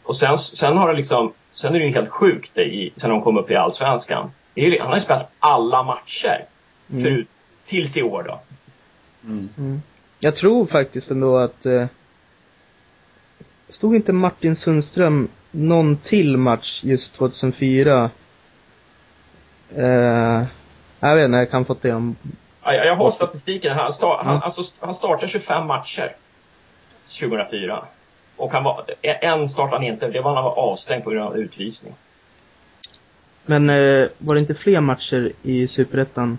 Och 0.03 0.17
sen, 0.17 0.37
sen 0.37 0.77
har 0.77 0.87
det 0.87 0.93
liksom, 0.97 1.33
sen 1.53 1.75
är 1.75 1.79
det 1.79 1.85
ju 1.85 1.93
helt 1.93 2.09
sjukt 2.09 2.57
i, 2.57 2.91
sen 2.95 3.09
de 3.09 3.21
kom 3.21 3.37
upp 3.37 3.51
i 3.51 3.55
Allsvenskan. 3.55 4.31
Det 4.53 4.61
är, 4.61 4.65
ju- 4.65 4.79
han 4.79 4.87
har 4.87 4.95
ju 4.95 5.01
spelat 5.01 5.31
alla 5.39 5.83
matcher. 5.83 6.45
Mm. 6.91 7.03
Förut, 7.03 7.27
tills 7.65 7.97
i 7.97 8.03
år 8.03 8.23
då. 8.23 8.39
Mm. 9.25 9.49
Mm. 9.57 9.81
Jag 10.19 10.35
tror 10.35 10.65
faktiskt 10.65 11.11
ändå 11.11 11.37
att 11.37 11.65
eh, 11.65 11.85
Stod 13.69 13.95
inte 13.95 14.13
Martin 14.13 14.55
Sundström 14.55 15.27
någon 15.53 15.97
till 15.97 16.37
match 16.37 16.79
just 16.83 17.15
2004? 17.15 18.09
Eh, 19.75 20.43
jag 20.99 21.15
vet 21.15 21.25
inte, 21.25 21.37
jag 21.37 21.51
kan 21.51 21.65
få 21.65 21.75
det 21.81 21.93
om... 21.93 22.15
Ja, 22.63 22.73
Jag, 22.73 22.85
jag 22.85 22.95
har 22.95 23.11
statistiken 23.11 23.73
här. 23.73 23.81
Han, 23.83 23.93
sta, 23.93 24.17
han, 24.17 24.27
Mm. 24.27 24.41
alltså, 24.43 24.61
han 24.79 24.93
startade 24.93 25.27
25 25.27 25.67
matcher 25.67 26.15
2004. 27.19 27.85
Och 28.35 28.51
han 28.51 28.63
var, 28.63 28.83
en 29.01 29.49
startade 29.49 29.75
han 29.75 29.83
inte, 29.83 30.07
det 30.07 30.21
var 30.21 30.31
när 30.33 30.41
han 30.41 30.43
var 30.51 30.57
avstängd 30.59 31.03
på 31.03 31.09
grund 31.09 31.25
av 31.25 31.37
utvisning. 31.37 31.93
Men 33.45 33.69
eh, 33.69 34.07
var 34.17 34.33
det 34.35 34.39
inte 34.39 34.53
fler 34.55 34.79
matcher 34.81 35.31
i 35.43 35.67
Superettan? 35.67 36.37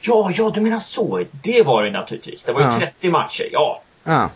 Ja, 0.00 0.30
ja, 0.34 0.50
du 0.54 0.60
menar 0.60 0.78
så. 0.78 1.24
Det 1.30 1.62
var 1.62 1.82
det 1.82 1.90
naturligtvis. 1.90 2.44
Det 2.44 2.52
var 2.52 2.60
ju 2.60 2.66
Ja. 2.66 2.78
30 2.78 3.10
matcher. 3.10 3.48
Ja, 3.52 3.82
det, 4.04 4.28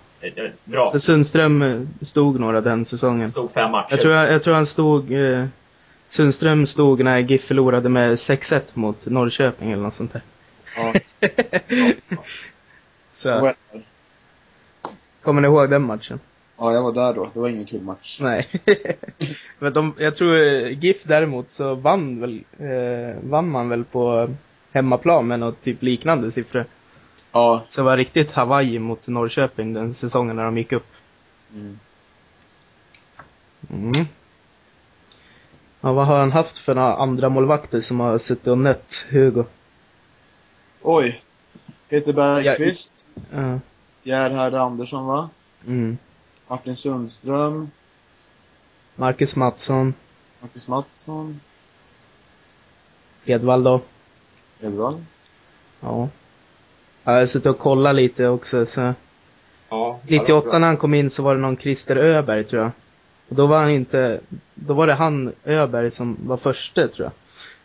bra. 0.64 0.90
så 0.92 1.00
Sundström 1.00 1.62
eh, 1.62 1.80
stod 2.00 2.40
några 2.40 2.60
den 2.60 2.84
säsongen. 2.84 3.28
stod 3.30 3.52
fem 3.52 3.70
matcher. 3.70 3.86
Jag 3.90 4.00
tror, 4.00 4.14
jag 4.14 4.42
tror 4.42 4.54
han 4.54 4.66
stod, 4.66 5.12
eh, 5.12 5.46
Sundström 6.08 6.66
stod 6.66 7.04
när 7.04 7.18
GIF 7.18 7.44
förlorade 7.44 7.88
med 7.88 8.12
6-1 8.14 8.60
mot 8.74 9.06
Norrköping 9.06 9.72
eller 9.72 9.82
något 9.82 9.94
sånt 9.94 10.12
där. 10.12 10.22
Ja. 10.76 10.94
Så, 13.12 13.28
Jag 13.28 13.54
kommer 15.22 15.40
ni 15.40 15.48
ihåg 15.48 15.70
den 15.70 15.82
matchen? 15.82 16.20
ja, 16.58 16.72
jag 16.72 16.82
var 16.82 16.92
där 16.92 17.14
då. 17.14 17.30
Det 17.34 17.40
var 17.40 17.48
ingen 17.48 17.64
kul 17.64 17.80
match. 17.82 18.18
Nej. 18.20 18.48
Men 19.58 19.72
de, 19.72 19.94
jag 19.98 20.16
tror 20.16 20.36
eh, 20.36 20.78
GIF 20.84 20.96
däremot 21.04 21.50
så 21.50 21.74
vann 21.74 22.20
väl, 22.20 22.42
eh, 22.58 23.16
vann 23.22 23.50
man 23.50 23.68
väl 23.68 23.84
på 23.84 24.28
hemmaplan 24.72 25.26
med 25.26 25.40
något 25.40 25.62
typ 25.62 25.82
liknande 25.82 26.32
siffror. 26.32 26.64
Ja. 27.38 27.62
Så 27.68 27.80
det 27.80 27.84
var 27.84 27.96
riktigt 27.96 28.32
Hawaii 28.32 28.78
mot 28.78 29.08
Norrköping 29.08 29.72
den 29.72 29.94
säsongen 29.94 30.36
när 30.36 30.44
de 30.44 30.58
gick 30.58 30.72
upp. 30.72 30.86
Mm. 31.54 31.78
Mm. 33.70 34.06
Ja, 35.80 35.92
vad 35.92 36.06
har 36.06 36.18
han 36.18 36.32
haft 36.32 36.58
för 36.58 36.74
några 36.74 36.96
andra 36.96 37.28
målvakter 37.28 37.80
som 37.80 38.00
har 38.00 38.18
suttit 38.18 38.46
och 38.46 38.58
nött 38.58 39.04
Hugo? 39.10 39.44
Oj. 40.82 41.22
Peter 41.88 42.12
Bergqvist. 42.12 43.06
Ja. 43.30 43.60
Gerhard 44.02 44.54
Andersson 44.54 45.06
va? 45.06 45.30
Mm. 45.66 45.98
Martin 46.48 46.76
Sundström. 46.76 47.70
Marcus 48.94 49.36
Mattsson, 49.36 49.94
Marcus 50.40 50.68
Mattsson. 50.68 51.40
Edvald 53.24 53.64
då. 53.64 53.80
Edvard. 54.60 54.94
Ja. 55.80 56.08
Ja, 57.04 57.12
Jag 57.12 57.18
har 57.18 57.26
suttit 57.26 57.46
och 57.46 57.58
kollat 57.58 57.94
lite 57.94 58.26
också 58.28 58.66
så. 58.66 58.94
Ja, 59.68 60.00
98 60.06 60.58
när 60.58 60.66
han 60.66 60.76
kom 60.76 60.94
in 60.94 61.10
så 61.10 61.22
var 61.22 61.34
det 61.34 61.40
någon 61.40 61.56
Christer 61.56 61.96
Öberg 61.96 62.44
tror 62.44 62.62
jag. 62.62 62.70
Och 63.28 63.36
då 63.36 63.46
var 63.46 63.60
han 63.60 63.70
inte, 63.70 64.20
då 64.54 64.74
var 64.74 64.86
det 64.86 64.94
han 64.94 65.32
Öberg 65.44 65.90
som 65.90 66.16
var 66.20 66.36
förste 66.36 66.88
tror 66.88 67.04
jag. 67.04 67.12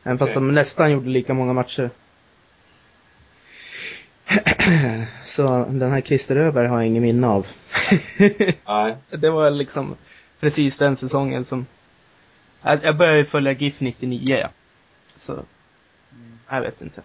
Även 0.04 0.18
fast 0.18 0.32
Okej. 0.38 0.48
de 0.48 0.54
nästan 0.54 0.92
gjorde 0.92 1.10
lika 1.10 1.34
många 1.34 1.54
matcher. 1.54 1.90
så 5.26 5.66
den 5.70 5.92
här 5.92 6.02
Christer 6.02 6.36
Öberg 6.36 6.68
har 6.68 6.78
jag 6.78 6.88
ingen 6.88 7.04
minne 7.04 7.28
av. 7.28 7.48
Nej. 8.68 8.96
det 9.10 9.30
var 9.30 9.52
liksom 9.52 9.96
precis 10.40 10.78
den 10.78 10.96
säsongen 10.96 11.46
som, 11.46 11.66
jag 12.62 12.98
började 12.98 13.26
följa 13.26 13.52
GIF 13.52 13.80
99 13.80 14.36
ja. 14.40 14.50
Så, 15.16 15.40
jag 16.50 16.62
vet 16.62 16.82
inte. 16.82 17.02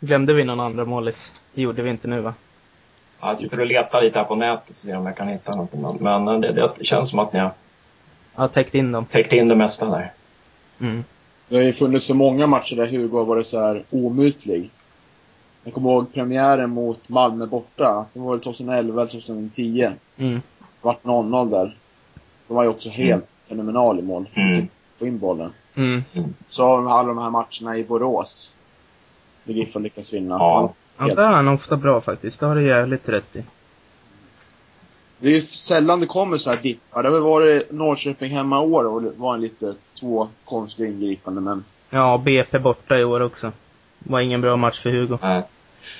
Glömde 0.00 0.32
vi 0.34 0.44
någon 0.44 0.60
andra 0.60 0.84
målis? 0.84 1.32
Det 1.54 1.62
gjorde 1.62 1.82
vi 1.82 1.90
inte 1.90 2.08
nu 2.08 2.20
va? 2.20 2.34
Jag 3.20 3.38
sitter 3.38 3.60
och 3.60 3.66
letar 3.66 4.02
lite 4.02 4.18
här 4.18 4.24
på 4.24 4.34
nätet 4.36 4.70
och 4.70 4.76
ser 4.76 4.96
om 4.96 5.06
jag 5.06 5.16
kan 5.16 5.28
hitta 5.28 5.56
något. 5.56 6.00
Men 6.00 6.24
men 6.24 6.40
det, 6.40 6.52
det 6.78 6.84
känns 6.84 7.10
som 7.10 7.18
att 7.18 7.32
ni 7.32 7.38
har 7.38 7.50
Ja, 8.36 8.48
täckt 8.48 8.74
in 8.74 8.92
dem. 8.92 9.04
täckt 9.04 9.32
in 9.32 9.48
det 9.48 9.56
mesta 9.56 9.86
där. 9.86 10.12
Mm. 10.80 11.04
Det 11.48 11.56
har 11.56 11.62
ju 11.62 11.72
funnits 11.72 12.06
så 12.06 12.14
många 12.14 12.46
matcher 12.46 12.76
där 12.76 12.86
Hugo 12.86 13.18
har 13.18 13.24
varit 13.24 13.46
så 13.46 13.60
här 13.60 13.84
omutlig. 13.90 14.70
Jag 15.64 15.74
kommer 15.74 15.90
ihåg 15.90 16.12
premiären 16.14 16.70
mot 16.70 17.08
Malmö 17.08 17.46
borta. 17.46 18.06
Det 18.12 18.20
var 18.20 18.30
väl 18.30 18.40
2011 18.40 19.00
eller 19.02 19.10
2010. 19.10 19.88
Mm. 20.16 20.40
Vart 20.80 21.02
0-0 21.04 21.50
där. 21.50 21.76
De 22.48 22.54
var 22.54 22.62
ju 22.62 22.68
också 22.68 22.88
helt 22.88 23.26
fenomenal 23.48 23.98
i 23.98 24.02
mål. 24.02 24.28
Mm. 24.34 24.68
Få 24.98 25.06
in 25.06 25.18
bollen. 25.18 25.52
Mm. 25.74 26.02
Så 26.48 26.62
har 26.62 26.82
vi 26.82 26.88
alla 26.88 27.08
de 27.08 27.18
här 27.18 27.30
matcherna 27.30 27.78
i 27.78 27.84
Borås. 27.84 28.56
När 29.50 29.56
GIF 29.56 29.74
har 29.74 29.80
lyckats 29.80 30.12
vinna. 30.12 30.34
Ja. 30.38 30.74
Han- 30.96 31.08
Ja, 31.08 31.14
där 31.14 31.22
är 31.28 31.32
han 31.32 31.48
ofta 31.48 31.76
bra 31.76 32.00
faktiskt. 32.00 32.40
Det 32.40 32.46
har 32.46 32.54
du 32.54 32.66
jävligt 32.66 33.08
rätt 33.08 33.36
i. 33.36 33.42
Det 35.18 35.28
är 35.28 35.32
ju 35.34 35.40
sällan 35.40 36.00
det 36.00 36.06
kommer 36.06 36.38
så 36.38 36.50
här 36.50 36.56
dippar. 36.56 37.02
Det 37.02 37.08
har 37.08 37.20
varit 37.20 37.72
Norrköping 37.72 38.30
hemma 38.30 38.56
i 38.56 38.66
år 38.66 38.86
och 38.94 39.02
det 39.02 39.10
var 39.16 39.34
en 39.34 39.40
lite 39.40 39.74
två 40.00 40.28
konstiga 40.44 40.88
ingripanden 40.88 41.44
men 41.44 41.64
Ja, 41.90 42.18
BP 42.18 42.58
borta 42.58 42.98
i 42.98 43.04
år 43.04 43.20
också. 43.20 43.52
Var 43.98 44.20
ingen 44.20 44.40
bra 44.40 44.56
match 44.56 44.82
för 44.82 44.90
Hugo. 44.90 45.18
Nej. 45.22 45.42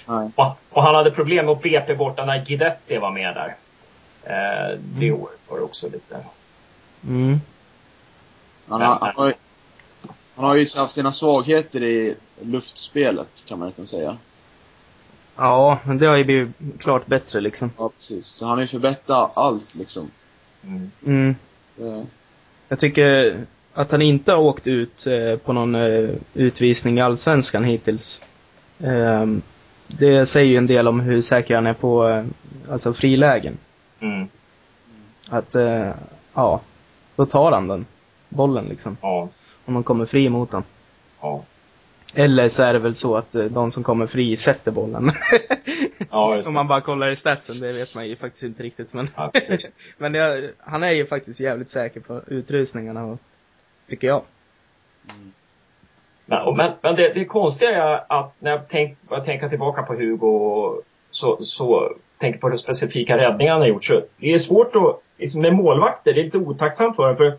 nej. 0.07 0.31
Och, 0.35 0.47
och 0.71 0.83
han 0.83 0.95
hade 0.95 1.11
problem 1.11 1.47
mot 1.47 1.63
BP 1.63 1.95
borta 1.95 2.25
när 2.25 2.45
Guidetti 2.45 2.99
var 2.99 3.11
med 3.11 3.35
där. 3.35 3.55
Eh, 4.25 4.79
det 4.99 5.07
Mm. 5.09 5.21
året 5.23 5.39
var 5.49 5.57
det 5.59 5.65
också 5.65 5.87
lite... 5.87 6.17
Mm. 7.07 7.41
Han, 8.69 8.81
han, 8.81 9.13
har, 9.15 9.27
ju- 9.27 9.35
han 10.41 10.51
har 10.51 10.57
ju 10.57 10.67
haft 10.77 10.93
sina 10.93 11.13
svagheter 11.13 11.83
i 11.83 12.15
luftspelet 12.43 13.45
kan 13.49 13.59
man 13.59 13.69
nästan 13.69 13.87
säga. 13.87 14.17
Ja, 15.37 15.79
men 15.85 15.99
det 15.99 16.07
har 16.07 16.17
ju 16.17 16.25
blivit 16.25 16.55
klart 16.79 17.07
bättre 17.07 17.41
liksom. 17.41 17.71
Ja, 17.79 17.91
precis. 17.99 18.27
Så 18.27 18.47
han 18.47 18.55
har 18.55 18.61
ju 18.61 18.67
förbättrat 18.67 19.31
allt 19.35 19.75
liksom. 19.75 20.11
Mm. 20.65 20.91
Mm. 21.07 21.35
Eh, 21.81 22.05
Jag 22.69 22.79
tycker 22.79 23.39
att 23.75 23.91
han 23.91 24.03
inte 24.03 24.33
har 24.33 24.39
åkt 24.39 24.67
ut 24.67 25.07
eh, 25.07 25.37
på 25.37 25.53
någon 25.53 25.75
eh, 25.75 26.11
utvisning 26.35 26.99
i 26.99 27.01
Allsvenskan 27.01 27.65
hittills. 27.65 28.21
Ehm, 28.79 29.43
det 29.87 30.27
säger 30.27 30.51
ju 30.51 30.57
en 30.57 30.67
del 30.67 30.89
om 30.89 31.01
hur 31.01 31.21
säker 31.21 31.55
han 31.55 31.67
är 31.67 31.75
på 31.75 32.09
eh, 32.09 32.25
alltså 32.71 32.93
frilägen. 32.93 33.59
Mm. 34.01 34.29
Att, 35.29 35.55
ja, 36.35 36.61
då 37.17 37.27
tar 37.27 37.53
han 37.53 37.69
den. 37.69 37.87
Bollen 38.29 38.65
liksom. 38.65 38.97
Ja. 39.01 39.29
Om 39.65 39.75
de 39.75 39.83
kommer 39.83 40.07
fri 40.07 40.29
mot 40.29 40.51
honom. 40.51 40.65
Ja. 41.21 41.45
Eller 42.15 42.49
så 42.49 42.63
är 42.63 42.73
det 42.73 42.79
väl 42.79 42.95
så 42.95 43.17
att 43.17 43.35
eh, 43.35 43.45
de 43.45 43.71
som 43.71 43.83
kommer 43.83 44.07
fri 44.07 44.37
sätter 44.37 44.71
bollen. 44.71 45.13
Ja, 46.11 46.43
Om 46.47 46.55
man 46.55 46.69
bara 46.69 46.81
kollar 46.81 47.09
i 47.09 47.17
statsen, 47.17 47.61
det 47.61 47.73
vet 47.73 47.95
man 47.95 48.09
ju 48.09 48.17
faktiskt 48.17 48.45
inte 48.45 48.63
riktigt. 48.63 48.93
Men, 48.93 49.11
Ja, 49.17 49.33
men 49.99 50.13
det, 50.13 50.51
han 50.59 50.83
är 50.83 50.91
ju 50.91 51.07
faktiskt 51.07 51.41
jävligt 51.41 51.69
säker 51.69 52.01
på 52.01 52.21
utrustningarna, 52.27 53.19
tycker 53.89 54.07
jag. 54.07 54.23
Men, 56.27 56.57
men, 56.57 56.73
men 56.83 56.97
det, 56.97 57.13
det 57.15 57.25
konstiga 57.25 57.71
är 57.71 58.05
att 58.09 58.35
när 58.39 58.51
jag, 58.51 58.61
tänk, 58.69 58.99
jag 59.11 59.25
tänker 59.25 59.49
tillbaka 59.49 59.83
på 59.83 59.95
Hugo 59.95 60.75
så, 61.11 61.39
så 61.41 61.93
tänker 62.19 62.39
på 62.39 62.49
de 62.49 62.59
specifika 62.59 63.19
räddningar 63.19 63.53
han 63.53 63.61
har 63.61 63.69
gjort. 63.69 63.85
Så 63.85 64.03
det 64.17 64.33
är 64.33 64.39
svårt 64.39 64.77
att, 64.77 65.03
liksom 65.19 65.41
med 65.41 65.55
målvakter, 65.55 66.13
det 66.15 66.21
är 66.21 66.25
lite 66.25 66.39
otacksamt 66.39 66.97
för 66.97 67.15
för 67.15 67.39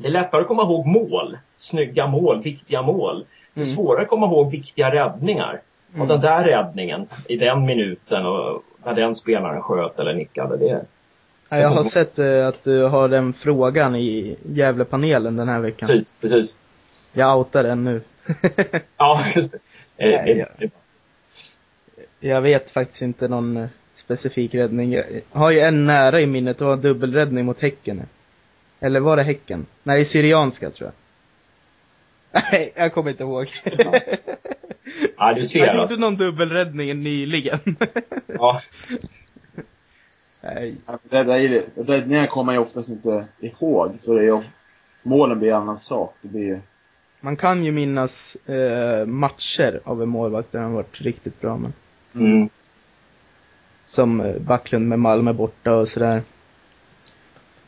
det 0.00 0.06
är 0.08 0.12
lättare 0.12 0.40
att 0.40 0.48
komma 0.48 0.62
ihåg 0.62 0.86
mål. 0.86 1.38
Snygga 1.56 2.06
mål, 2.06 2.42
viktiga 2.42 2.82
mål. 2.82 3.24
Det 3.54 3.60
är 3.60 3.64
Mm. 3.64 3.74
svårare 3.76 4.02
att 4.02 4.08
komma 4.08 4.26
ihåg 4.26 4.50
viktiga 4.50 4.90
räddningar. 4.94 5.60
Och 5.98 6.06
den 6.06 6.20
där 6.20 6.44
räddningen 6.44 7.06
i 7.28 7.36
den 7.36 7.66
minuten 7.66 8.26
och 8.26 8.62
när 8.84 8.94
den 8.94 9.14
spelaren 9.14 9.62
sköt 9.62 9.98
eller 9.98 10.14
nickade. 10.14 10.56
Det, 10.56 10.84
Ja, 11.50 11.58
jag 11.58 11.68
har 11.68 11.82
sett 11.82 12.18
eh, 12.18 12.46
att 12.46 12.62
du 12.62 12.82
har 12.82 13.08
den 13.08 13.32
frågan 13.32 13.96
i 13.96 14.36
Gävlepanelen 14.48 15.36
den 15.36 15.48
här 15.48 15.60
veckan. 15.60 15.88
precis, 15.88 16.14
precis. 16.20 16.56
Jag 17.12 17.38
outar 17.38 17.62
den 17.62 17.84
nu. 17.84 18.00
Ja, 18.96 19.20
just 19.36 19.52
det. 19.52 19.58
Eh, 20.00 20.10
Nej, 20.10 20.34
det, 20.34 20.40
ja. 20.40 20.46
det 20.58 20.70
jag 22.28 22.40
vet 22.40 22.70
faktiskt 22.70 23.02
inte 23.02 23.28
någon 23.28 23.56
eh, 23.56 23.68
specifik 23.94 24.54
räddning. 24.54 24.92
Jag 24.92 25.04
har 25.32 25.50
ju 25.50 25.60
en 25.60 25.86
nära 25.86 26.20
i 26.20 26.26
minnet, 26.26 26.58
det 26.58 26.64
var 26.64 26.72
en 26.72 26.80
dubbelräddning 26.80 27.44
mot 27.44 27.60
Häcken. 27.60 28.02
Eller 28.80 29.00
var 29.00 29.16
det 29.16 29.22
Häcken? 29.22 29.66
Nej, 29.82 30.04
Syrianska 30.04 30.70
tror 30.70 30.90
jag. 30.90 32.42
Nej, 32.52 32.72
jag 32.76 32.92
kommer 32.92 33.10
inte 33.10 33.22
ihåg. 33.22 33.46
ja, 35.16 35.34
du 35.34 35.44
ser 35.44 35.60
Jag 35.60 35.68
gjorde 35.68 35.80
alltså. 35.80 35.96
någon 35.96 36.16
dubbelräddning 36.16 37.02
nyligen. 37.02 37.76
Ja, 38.26 38.62
Nej. 40.42 40.76
Räddningar 41.76 42.26
kommer 42.26 42.52
ju 42.52 42.58
oftast 42.58 42.88
inte 42.88 43.26
ihåg. 43.40 43.98
För 44.04 44.14
det 44.14 44.26
är 44.26 44.44
målen 45.02 45.38
blir 45.38 45.48
en 45.48 45.54
annan 45.54 45.76
sak. 45.76 46.14
Det 46.20 46.28
blir 46.28 46.60
Man 47.20 47.36
kan 47.36 47.64
ju 47.64 47.72
minnas 47.72 48.36
eh, 48.46 49.06
matcher 49.06 49.80
av 49.84 50.02
en 50.02 50.08
målvakt 50.08 50.52
där 50.52 50.60
han 50.60 50.72
varit 50.72 51.00
riktigt 51.00 51.40
bra 51.40 51.56
men 51.56 51.72
mm. 52.14 52.48
Som 53.84 54.20
eh, 54.20 54.38
Backlund 54.38 54.88
med 54.88 54.98
Malmö 54.98 55.32
borta 55.32 55.74
och 55.74 55.88
sådär. 55.88 56.22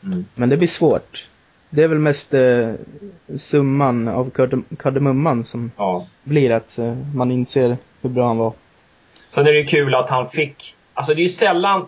Mm. 0.03 0.25
Men 0.35 0.49
det 0.49 0.57
blir 0.57 0.67
svårt. 0.67 1.27
Det 1.69 1.83
är 1.83 1.87
väl 1.87 1.99
mest 1.99 2.33
eh, 2.33 2.73
summan 3.37 4.07
av 4.07 4.29
kardem- 4.29 4.75
kardemumman 4.79 5.43
som 5.43 5.71
ja. 5.77 6.05
blir 6.23 6.51
att 6.51 6.77
eh, 6.77 6.97
man 7.15 7.31
inser 7.31 7.77
hur 8.01 8.09
bra 8.09 8.27
han 8.27 8.37
var. 8.37 8.53
Sen 9.27 9.47
är 9.47 9.53
det 9.53 9.63
kul 9.63 9.95
att 9.95 10.09
han 10.09 10.29
fick, 10.29 10.75
alltså 10.93 11.13
det 11.13 11.21
är 11.21 11.23
ju 11.23 11.29
sällan 11.29 11.87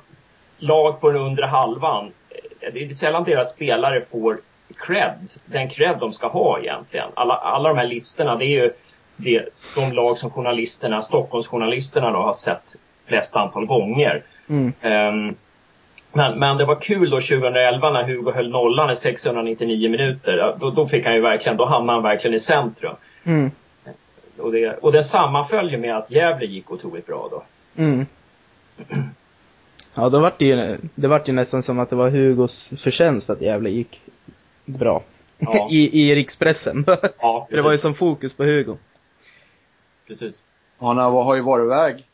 lag 0.58 1.02
på 1.02 1.12
den 1.12 1.22
undre 1.22 1.46
halvan, 1.46 2.12
eh, 2.60 2.74
det 2.74 2.84
är 2.84 2.90
sällan 2.90 3.24
deras 3.24 3.52
spelare 3.52 4.06
får 4.12 4.38
cred, 4.78 5.30
den 5.46 5.70
cred 5.70 5.98
de 6.00 6.14
ska 6.14 6.28
ha 6.28 6.60
egentligen. 6.60 7.08
Alla, 7.14 7.34
alla 7.34 7.70
de 7.70 7.78
här 7.78 7.88
listorna, 7.88 8.36
det 8.36 8.46
är 8.46 8.64
ju 8.64 8.72
det, 9.16 9.44
de 9.76 9.96
lag 9.96 10.18
som 10.18 10.30
journalisterna, 10.30 11.02
Stockholmsjournalisterna 11.02 12.12
då 12.12 12.20
har 12.20 12.34
sett 12.34 12.76
flest 13.06 13.36
antal 13.36 13.66
gånger. 13.66 14.24
Mm. 14.50 14.74
Ehm, 14.82 15.36
men, 16.14 16.40
men 16.40 16.58
det 16.58 16.66
var 16.66 16.82
kul 16.82 17.10
då 17.10 17.18
2011 17.18 17.90
när 17.92 18.04
Hugo 18.04 18.32
höll 18.32 18.50
nollan 18.50 18.90
i 18.90 18.96
699 18.96 19.90
minuter. 19.90 20.56
Då, 20.60 20.70
då 20.70 20.88
fick 20.88 21.06
han 21.06 21.16
ju 21.16 21.22
verkligen, 21.22 21.58
då 21.58 21.66
hamnade 21.66 21.98
han 21.98 22.04
verkligen 22.04 22.34
i 22.34 22.40
centrum. 22.40 22.96
Mm. 23.24 23.52
Och 24.38 24.52
det, 24.52 24.74
och 24.74 24.92
det 24.92 25.04
sammanföljer 25.04 25.78
med 25.78 25.98
att 25.98 26.12
Gävle 26.12 26.46
gick 26.46 26.72
otroligt 26.72 27.08
bra 27.08 27.28
då. 27.32 27.44
Mm. 27.76 28.06
Ja, 29.94 30.10
då 30.10 30.20
vart 30.20 30.40
det 30.40 30.46
ju, 30.46 30.78
det 30.96 31.08
vart 31.08 31.30
ju 31.30 31.34
nästan 31.34 31.64
som 31.64 31.80
att 31.80 31.90
det 31.90 31.96
var 31.96 32.10
Hugos 32.10 32.74
förtjänst 32.78 33.30
att 33.30 33.42
Gävle 33.42 33.70
gick 33.70 34.02
bra. 34.66 35.04
Ja. 35.38 35.68
I, 35.72 36.02
I 36.02 36.16
rikspressen. 36.16 36.86
Ja, 37.20 37.48
För 37.50 37.56
det 37.56 37.62
var 37.62 37.72
ju 37.72 37.78
som 37.78 37.94
fokus 37.94 38.34
på 38.34 38.44
Hugo. 38.44 38.78
precis. 40.08 40.42
han 40.80 40.98
har, 40.98 41.24
har 41.24 41.36
ju 41.36 41.42
varit 41.42 41.66
iväg 41.66 42.06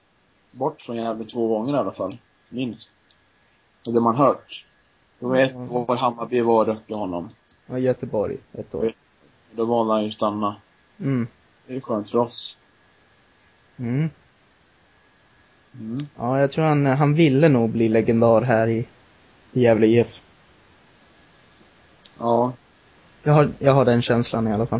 bort 0.51 0.81
från 0.81 0.95
Gävle 0.95 1.23
två 1.23 1.47
gånger 1.47 1.73
i 1.73 1.77
alla 1.77 1.91
fall. 1.91 2.17
Minst. 2.49 3.08
Och 3.85 3.93
det 3.93 3.99
man 3.99 4.15
hört. 4.15 4.65
Det 5.19 5.25
var 5.25 5.37
ett 5.37 5.55
Mm. 5.55 5.71
år 5.71 5.95
Hammarby 5.95 6.41
var 6.41 6.59
och 6.61 6.67
rökte 6.67 6.93
honom. 6.95 7.29
Ja, 7.67 7.77
Göteborg, 7.77 8.37
ett 8.53 8.75
år. 8.75 8.91
Då 9.51 9.65
valde 9.65 9.93
han 9.93 10.05
ju 10.05 10.11
stanna. 10.11 10.55
Mm. 10.99 11.27
Det 11.67 11.73
är 11.73 11.75
ju 11.75 11.81
skönt 11.81 12.09
för 12.09 12.19
oss. 12.19 12.57
Mm. 13.77 14.09
Mm. 15.73 16.07
Ja, 16.17 16.39
jag 16.39 16.51
tror 16.51 16.65
han, 16.65 16.85
han 16.85 17.13
ville 17.13 17.49
nog 17.49 17.69
bli 17.69 17.89
legendar 17.89 18.41
här 18.41 18.67
i, 18.67 18.85
i 19.53 19.61
Gävle 19.61 19.87
IF. 19.87 20.21
Ja. 22.19 22.53
Jag 23.23 23.33
har, 23.33 23.49
jag 23.59 23.73
har 23.73 23.85
den 23.85 24.01
känslan 24.01 24.47
i 24.47 24.53
alla 24.53 24.65
fall. 24.65 24.79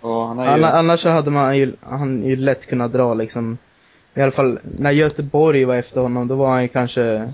Och 0.00 0.28
han 0.28 0.38
är 0.38 0.44
ju... 0.44 0.50
Anna, 0.50 0.78
annars 0.78 1.00
så 1.00 1.08
hade 1.08 1.30
man 1.30 1.56
ju, 1.58 1.76
han 1.80 2.24
ju 2.24 2.36
lätt 2.36 2.66
kunnat 2.66 2.92
dra 2.92 3.14
liksom, 3.14 3.58
i 4.14 4.20
alla 4.22 4.32
fall 4.32 4.58
när 4.78 4.90
Göteborg 4.90 5.64
var 5.64 5.76
efter 5.76 6.00
honom, 6.00 6.28
då 6.28 6.34
var 6.34 6.48
han 6.50 6.62
ju 6.62 6.68
kanske 6.68 7.32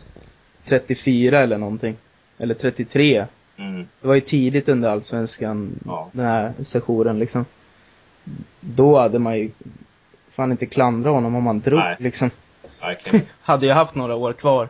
34 0.64 1.42
eller 1.42 1.58
någonting. 1.58 1.96
Eller 2.38 2.54
33. 2.54 3.26
Mm. 3.56 3.88
Det 4.00 4.08
var 4.08 4.14
ju 4.14 4.20
tidigt 4.20 4.68
under 4.68 4.88
Allsvenskan, 4.88 5.70
Ja. 5.86 6.08
den 6.12 6.26
här 6.26 6.52
sessionen 6.64 7.18
liksom. 7.18 7.44
Då 8.60 8.98
hade 8.98 9.18
man 9.18 9.38
ju 9.38 9.50
fan 10.30 10.50
inte 10.50 10.66
klandrat 10.66 11.14
honom 11.14 11.34
om 11.34 11.46
han 11.46 11.60
drog 11.60 11.80
Nej. 11.80 11.96
liksom. 11.98 12.30
Verkligen. 12.80 13.26
Hade 13.40 13.66
jag 13.66 13.74
haft 13.74 13.94
några 13.94 14.14
år 14.14 14.32
kvar. 14.32 14.68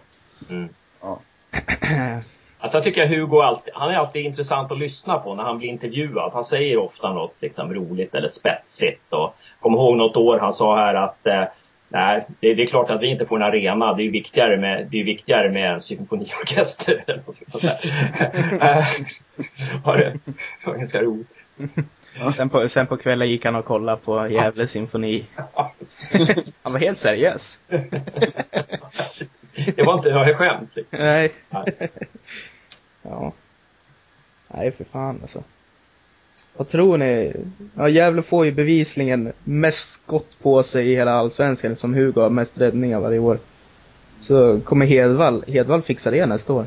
Mm. 0.51 0.69
Ja. 1.03 1.21
Alltså 2.61 2.77
jag 2.77 2.85
tycker 2.85 3.03
att 3.03 3.09
Hugo 3.09 3.41
alltid, 3.43 3.73
han 3.75 3.91
är 3.91 3.95
alltid 3.95 4.25
intressant 4.27 4.73
att 4.73 4.79
lyssna 4.79 5.19
på 5.19 5.35
när 5.35 5.43
han 5.43 5.59
blir 5.59 5.69
intervjuad. 5.69 6.31
Han 6.33 6.45
säger 6.45 6.77
ofta 6.77 7.13
något 7.13 7.35
liksom 7.41 7.75
roligt 7.75 8.15
eller 8.15 8.29
spetsigt. 8.29 9.13
Och 9.13 9.35
kom 9.61 9.73
ihåg 9.75 9.97
något 9.97 10.17
år 10.17 10.39
han 10.39 10.53
sa 10.53 10.77
här 10.77 10.95
att 10.95 11.27
eh, 11.27 11.45
nej, 11.89 12.27
det, 12.41 12.55
det 12.55 12.63
är 12.63 12.67
klart 12.67 12.91
att 12.91 13.03
vi 13.03 13.07
inte 13.07 13.27
får 13.27 13.37
en 13.37 13.43
arena. 13.43 13.95
Det 13.95 14.03
är 14.03 14.11
viktigare 14.11 14.57
med, 14.57 14.87
det 14.91 15.01
är 15.01 15.05
viktigare 15.05 15.51
med 15.51 15.73
en 15.73 15.81
symfoniorkester 15.81 17.05
eller 17.07 17.23
något 17.27 17.37
sånt 17.47 17.65
där. 17.65 17.79
Ja, 19.85 19.97
det 19.97 20.19
var 20.65 20.75
ganska 20.75 21.03
roligt. 21.03 21.29
Sen 22.35 22.49
på, 22.49 22.69
sen 22.69 22.87
på 22.87 22.97
kvällen 22.97 23.29
gick 23.29 23.45
han 23.45 23.55
och 23.55 23.65
kollade 23.65 23.99
på 24.05 24.29
Gävle 24.29 24.67
symfoni. 24.67 25.25
Han 26.63 26.73
var 26.73 26.79
helt 26.79 26.99
seriös. 26.99 27.61
Det 29.77 29.83
var 29.87 29.95
inte 29.95 30.13
några 30.13 30.35
skämt. 30.35 30.71
Liksom. 30.75 30.99
Nej. 30.99 31.33
Nej. 31.51 31.65
Ja. 33.03 33.33
Nej, 34.49 34.71
för 34.71 34.85
fan 34.85 35.19
alltså. 35.23 35.43
Vad 36.57 36.69
tror 36.69 36.99
ni? 36.99 37.33
Ja, 37.75 37.89
Gävle 37.89 38.23
får 38.23 38.45
ju 38.45 38.53
bevisligen 38.53 39.33
mest 39.45 39.93
skott 39.93 40.37
på 40.43 40.63
sig 40.63 40.93
i 40.93 40.95
hela 40.95 41.13
Allsvenskan 41.13 41.77
som 41.77 41.95
Hugo 41.95 42.21
har 42.21 42.31
mest 42.31 42.61
räddningar 42.61 43.01
varje 43.01 43.19
år. 43.19 43.39
Så 44.21 44.61
kommer 44.61 44.87
Hedvall, 44.87 45.45
Hedvall 45.49 45.83
fixa 45.83 46.11
det 46.11 46.27
nästa 46.27 46.53
år? 46.53 46.67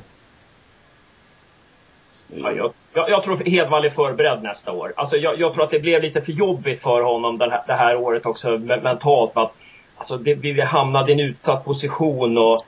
Ja, 2.28 2.52
jag, 2.52 2.74
Jag, 2.94 3.10
jag 3.10 3.24
tror 3.24 3.38
Hedvall 3.38 3.86
är 3.86 3.90
förberedd 3.90 4.44
nästa 4.44 4.72
år. 4.72 4.94
Alltså 4.96 5.18
jag, 5.18 5.40
jag, 5.40 5.54
tror 5.54 5.64
att 5.64 5.72
det 5.72 5.80
blev 5.80 6.02
lite 6.02 6.22
för 6.22 6.32
jobbigt 6.32 6.82
för 6.82 7.02
honom 7.02 7.38
den 7.38 7.52
här, 7.52 7.62
det 7.68 7.74
här 7.74 7.96
året 7.96 8.26
också 8.26 8.58
mentalt. 8.58 9.32
Att, 9.34 9.54
alltså 9.98 10.18
det, 10.18 10.34
vi 10.34 10.62
hamnade 10.62 11.12
i 11.12 11.14
en 11.14 11.20
utsatt 11.20 11.66
position 11.66 12.38
och 12.38 12.60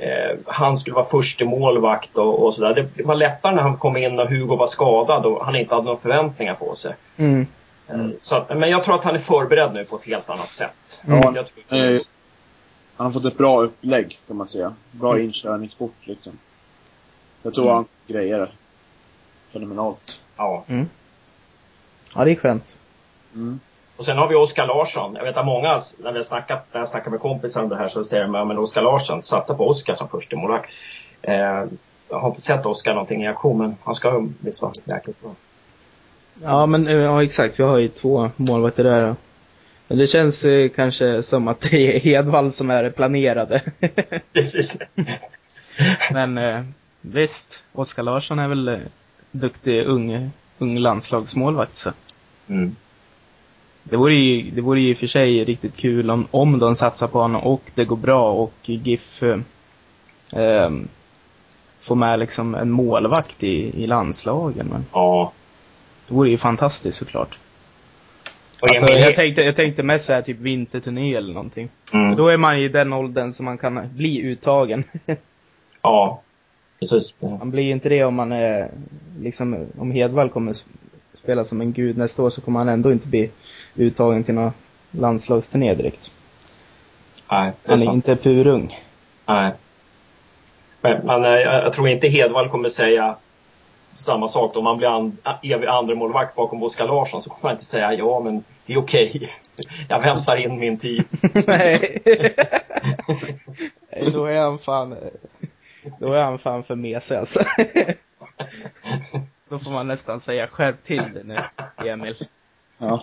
eh, 0.00 0.38
han 0.46 0.78
skulle 0.78 0.94
vara 0.94 1.06
första 1.06 1.44
målvakt 1.44 2.16
och, 2.16 2.46
och 2.46 2.54
sådär. 2.54 2.88
Det, 2.94 3.02
var 3.02 3.14
lättare 3.14 3.54
när 3.54 3.62
han 3.62 3.76
kom 3.76 3.96
in 3.96 4.18
och 4.18 4.28
Hugo 4.28 4.56
var 4.56 4.66
skadad 4.66 5.26
och 5.26 5.44
han 5.44 5.56
inte 5.56 5.74
hade 5.74 5.84
några 5.84 6.00
förväntningar 6.00 6.54
på 6.54 6.74
sig. 6.74 6.94
Mm. 7.16 7.46
Mm. 7.88 8.12
Så 8.20 8.36
att, 8.36 8.58
men 8.58 8.70
jag 8.70 8.84
tror 8.84 8.94
att 8.94 9.04
han 9.04 9.14
är 9.14 9.18
förberedd 9.18 9.74
nu 9.74 9.84
på 9.84 9.96
ett 9.96 10.04
helt 10.04 10.30
annat 10.30 10.48
sätt. 10.48 11.00
Jag 11.06 11.22
tror, 11.22 11.38
eh, 11.68 12.00
han 12.96 13.06
har 13.06 13.12
fått 13.12 13.24
ett 13.24 13.38
bra 13.38 13.62
upplägg 13.62 14.18
kan 14.26 14.36
man 14.36 14.48
säga. 14.48 14.74
Bra 14.90 15.12
mm. 15.12 15.24
inkörningsport 15.24 15.94
liksom. 16.04 16.32
Jag 17.42 17.54
tror 17.54 17.64
mm. 17.64 17.74
han 17.74 17.84
grejer. 18.06 18.50
Fenomenalt. 19.52 20.20
Ja. 20.36 20.64
Mm. 20.68 20.88
Ja, 22.14 22.24
det 22.24 22.30
är 22.30 22.34
skönt. 22.34 22.76
Mm. 23.34 23.60
Och 24.00 24.06
sen 24.06 24.18
har 24.18 24.28
vi 24.28 24.34
Oskar 24.34 24.66
Larsson. 24.66 25.14
Jag 25.14 25.24
vet 25.24 25.36
att 25.36 25.46
många, 25.46 25.80
när 25.98 26.12
vi 26.12 26.24
snackat, 26.24 26.66
när 26.72 26.80
jag 26.80 26.88
snackar 26.88 27.10
med 27.10 27.20
kompisar 27.20 27.62
om 27.62 27.68
det 27.68 27.76
här 27.76 27.88
så 27.88 28.04
säger 28.04 28.22
de, 28.22 28.48
men 28.48 28.58
Oskar 28.58 28.82
Larsson, 28.82 29.22
satsa 29.22 29.54
på 29.54 29.68
Oskar 29.68 29.94
som 29.94 30.08
första 30.08 30.36
målvakt. 30.36 30.70
Eh, 31.22 31.34
jag 32.08 32.20
har 32.20 32.28
inte 32.28 32.40
sett 32.40 32.66
Oskar 32.66 32.92
någonting 32.92 33.22
i 33.22 33.28
aktion, 33.28 33.58
men 33.58 33.76
han 33.84 33.94
ska 33.94 34.26
visst 34.40 34.62
vara 34.62 34.72
jäkligt 34.84 35.22
bra. 35.22 35.34
Ja, 36.42 36.66
men 36.66 36.84
ja, 36.86 37.24
exakt. 37.24 37.60
Vi 37.60 37.64
har 37.64 37.78
ju 37.78 37.88
två 37.88 38.30
målvakter 38.36 38.84
där. 38.84 39.14
Men 39.88 39.98
det 39.98 40.06
känns 40.06 40.44
eh, 40.44 40.68
kanske 40.68 41.22
som 41.22 41.48
att 41.48 41.60
det 41.60 41.96
är 41.96 42.00
Hedvall 42.00 42.52
som 42.52 42.70
är 42.70 42.90
planerade. 42.90 43.62
Precis. 44.32 44.78
men 46.12 46.38
eh, 46.38 46.64
visst, 47.00 47.64
Oskar 47.72 48.02
Larsson 48.02 48.38
är 48.38 48.48
väl 48.48 48.68
eh, 48.68 48.78
duktig 49.30 49.86
ung, 49.86 50.30
ung 50.58 50.78
landslagsmålvakt 50.78 51.76
så. 51.76 51.92
Mm. 52.48 52.76
Det 53.90 53.96
vore 53.96 54.14
ju, 54.14 54.50
det 54.50 54.60
vore 54.60 54.80
ju 54.80 54.88
i 54.88 54.94
och 54.94 54.98
för 54.98 55.06
sig 55.06 55.44
riktigt 55.44 55.76
kul 55.76 56.10
om, 56.10 56.26
om 56.30 56.58
de 56.58 56.76
satsar 56.76 57.08
på 57.08 57.18
honom 57.18 57.42
och 57.42 57.62
det 57.74 57.84
går 57.84 57.96
bra 57.96 58.32
och 58.32 58.54
GIF 58.62 59.22
eh, 59.22 60.70
får 61.80 61.94
med 61.94 62.18
liksom 62.18 62.54
en 62.54 62.70
målvakt 62.70 63.42
i, 63.42 63.82
i 63.82 63.86
landslagen. 63.86 64.66
Men... 64.66 64.84
Ja. 64.92 65.32
Det 66.08 66.14
vore 66.14 66.30
ju 66.30 66.38
fantastiskt 66.38 66.98
såklart. 66.98 67.38
Alltså, 68.60 68.86
jag, 68.86 69.14
tänkte, 69.14 69.42
jag 69.42 69.56
tänkte 69.56 69.82
mest 69.82 70.04
såhär 70.04 70.22
typ 70.22 70.38
vinterturné 70.38 71.14
eller 71.14 71.34
någonting. 71.34 71.68
Mm. 71.92 72.10
För 72.10 72.16
då 72.16 72.28
är 72.28 72.36
man 72.36 72.56
i 72.56 72.68
den 72.68 72.92
åldern 72.92 73.32
som 73.32 73.44
man 73.44 73.58
kan 73.58 73.88
bli 73.94 74.22
uttagen. 74.22 74.84
ja, 75.82 76.22
precis. 76.80 77.14
Man 77.18 77.50
blir 77.50 77.70
inte 77.70 77.88
det 77.88 78.04
om 78.04 78.14
man 78.14 78.32
är, 78.32 78.70
liksom, 79.20 79.66
om 79.78 79.90
Hedvall 79.90 80.28
kommer 80.28 80.56
spela 81.14 81.44
som 81.44 81.60
en 81.60 81.72
gud 81.72 81.98
nästa 81.98 82.22
år 82.22 82.30
så 82.30 82.40
kommer 82.40 82.58
han 82.58 82.68
ändå 82.68 82.92
inte 82.92 83.08
bli 83.08 83.30
uttagen 83.74 84.24
till 84.24 84.34
någon 84.34 84.52
landslagsturné 84.90 85.74
direkt. 85.74 86.10
Nej, 87.30 87.52
det 87.62 87.68
är 87.68 87.70
Han 87.70 87.82
är 87.82 87.84
sant. 87.84 87.94
inte 87.94 88.16
purung. 88.16 88.78
Nej. 89.26 89.52
Men, 90.80 91.06
men 91.06 91.22
jag, 91.22 91.64
jag 91.64 91.72
tror 91.72 91.88
inte 91.88 92.08
Hedvall 92.08 92.48
kommer 92.48 92.68
säga 92.68 93.16
samma 93.96 94.28
sak 94.28 94.54
då. 94.54 94.58
Om 94.58 94.64
man 94.64 94.76
blir 94.76 94.88
and, 94.88 95.16
evig 95.42 95.66
andra 95.66 95.94
målvakt 95.94 96.36
bakom 96.36 96.62
Oskar 96.62 96.86
Larsson 96.86 97.22
så 97.22 97.30
kommer 97.30 97.42
man 97.42 97.52
inte 97.52 97.64
säga 97.64 97.92
ja 97.92 98.20
men 98.20 98.44
det 98.66 98.72
är 98.72 98.78
okej. 98.78 99.12
Okay. 99.14 99.28
Jag 99.88 100.02
väntar 100.02 100.36
in 100.36 100.58
min 100.58 100.78
tid. 100.78 101.04
Nej. 101.46 102.02
då 104.12 104.24
är 104.24 104.38
han 104.40 104.58
fan, 104.58 104.96
då 105.98 106.12
är 106.12 106.22
han 106.22 106.38
fan 106.38 106.64
för 106.64 106.74
mesig 106.74 107.16
alltså. 107.16 107.40
då 109.48 109.58
får 109.58 109.70
man 109.70 109.88
nästan 109.88 110.20
säga 110.20 110.46
skärp 110.46 110.84
till 110.84 111.04
det 111.14 111.22
nu, 111.24 111.44
Emil. 111.88 112.16
Ja. 112.78 113.02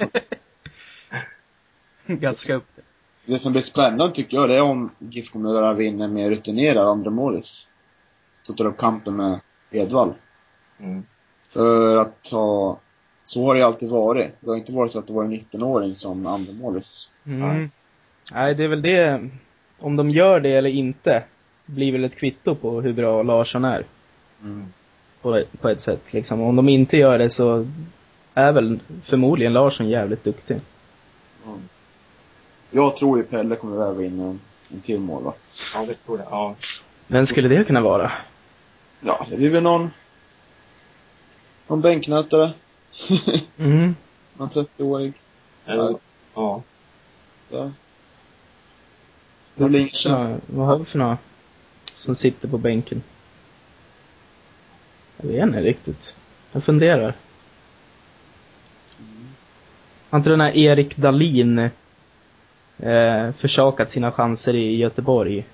Gaska 2.19 2.55
upp 2.55 2.67
det. 2.75 2.81
Det 3.25 3.39
som 3.39 3.51
blir 3.51 3.61
spännande 3.61 4.15
tycker 4.15 4.37
jag, 4.37 4.49
det 4.49 4.55
är 4.55 4.61
om 4.61 4.91
GIF 4.99 5.31
kommer 5.31 5.63
att 5.63 5.77
vinna 5.77 6.07
med 6.07 6.29
rutinerad 6.29 6.87
andra 6.87 7.11
målis. 7.11 7.69
Så 8.41 8.53
tar 8.53 8.65
upp 8.65 8.77
kampen 8.77 9.15
med 9.15 9.39
Edvall. 9.71 10.13
Mm. 10.79 11.03
För 11.49 11.97
att 11.97 12.27
ha, 12.31 12.79
så 13.25 13.45
har 13.45 13.55
det 13.55 13.61
alltid 13.61 13.89
varit. 13.89 14.31
Det 14.39 14.49
har 14.49 14.57
inte 14.57 14.71
varit 14.71 14.91
så 14.91 14.99
att 14.99 15.07
det 15.07 15.13
var 15.13 15.23
en 15.23 15.33
19-åring 15.33 15.95
som 15.95 16.27
andra 16.27 16.53
målis. 16.53 17.09
Mm. 17.25 17.69
Nej, 18.31 18.55
det 18.55 18.63
är 18.63 18.67
väl 18.67 18.81
det, 18.81 19.29
om 19.79 19.95
de 19.95 20.09
gör 20.09 20.39
det 20.39 20.49
eller 20.49 20.69
inte, 20.69 21.23
blir 21.65 21.91
väl 21.91 22.03
ett 22.03 22.15
kvitto 22.15 22.55
på 22.55 22.81
hur 22.81 22.93
bra 22.93 23.23
Larsson 23.23 23.65
är. 23.65 23.85
Mm. 24.43 24.65
På, 25.21 25.43
på 25.61 25.69
ett 25.69 25.81
sätt 25.81 26.13
liksom. 26.13 26.41
Om 26.41 26.55
de 26.55 26.69
inte 26.69 26.97
gör 26.97 27.17
det 27.17 27.29
så 27.29 27.67
är 28.33 28.51
väl 28.51 28.79
förmodligen 29.03 29.53
Larsson 29.53 29.89
jävligt 29.89 30.23
duktig. 30.23 30.59
Mm. 31.45 31.59
Jag 32.71 32.97
tror 32.97 33.17
ju 33.17 33.23
Pelle 33.23 33.55
kommer 33.55 33.77
väva 33.77 34.03
in 34.03 34.19
en, 34.19 34.39
en 34.69 34.81
till 34.81 34.99
målvakt. 34.99 35.61
Ja, 35.73 35.85
det 35.85 35.93
tror 35.93 36.19
jag. 36.19 36.27
Ja. 36.31 36.55
Vem 37.07 37.25
skulle 37.25 37.47
det 37.47 37.63
kunna 37.63 37.81
vara? 37.81 38.11
Ja, 39.01 39.25
det 39.29 39.37
blir 39.37 39.49
väl 39.49 39.63
någon 39.63 39.89
någon 41.67 41.81
bänknötare. 41.81 42.53
mm. 43.57 43.95
Någon 44.37 44.49
30-årig. 44.49 45.13
Ja. 45.65 45.99
ja. 46.33 46.61
Så. 47.49 47.71
Vad, 50.09 50.39
vad 50.45 50.67
har 50.67 50.77
vi 50.77 50.85
för 50.85 50.99
några 50.99 51.17
som 51.95 52.15
sitter 52.15 52.47
på 52.47 52.57
bänken? 52.57 53.03
Jag 55.17 55.27
vet 55.27 55.43
inte 55.43 55.61
riktigt. 55.61 56.15
Jag 56.51 56.63
funderar. 56.63 57.13
Mm. 58.99 59.27
Har 60.09 60.19
inte 60.19 60.29
den 60.29 60.41
här 60.41 60.57
Erik 60.57 60.97
Dalin 60.97 61.69
eh, 62.79 63.31
försakat 63.31 63.89
sina 63.89 64.11
chanser 64.11 64.55
i 64.55 64.77
Göteborg? 64.77 65.45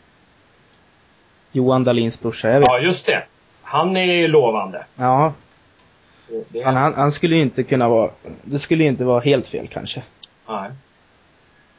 Johan 1.52 1.84
Dalins 1.84 2.22
brorsa, 2.22 2.50
jag 2.50 2.60
vet. 2.60 2.68
Ja, 2.68 2.80
just 2.80 3.06
det. 3.06 3.24
Han 3.62 3.98
är 3.98 4.14
ju 4.14 4.28
lovande. 4.28 4.86
Ja, 4.96 5.34
han, 6.64 6.76
han, 6.76 6.94
han, 6.94 7.12
skulle 7.12 7.36
ju 7.36 7.42
inte 7.42 7.64
kunna 7.64 7.90
vara, 7.90 8.12
det 8.44 8.60
skulle 8.60 8.84
ju 8.84 8.90
inte 8.90 9.04
vara 9.04 9.20
helt 9.20 9.48
fel 9.48 9.68
kanske. 9.68 10.04
Nej. 10.48 10.72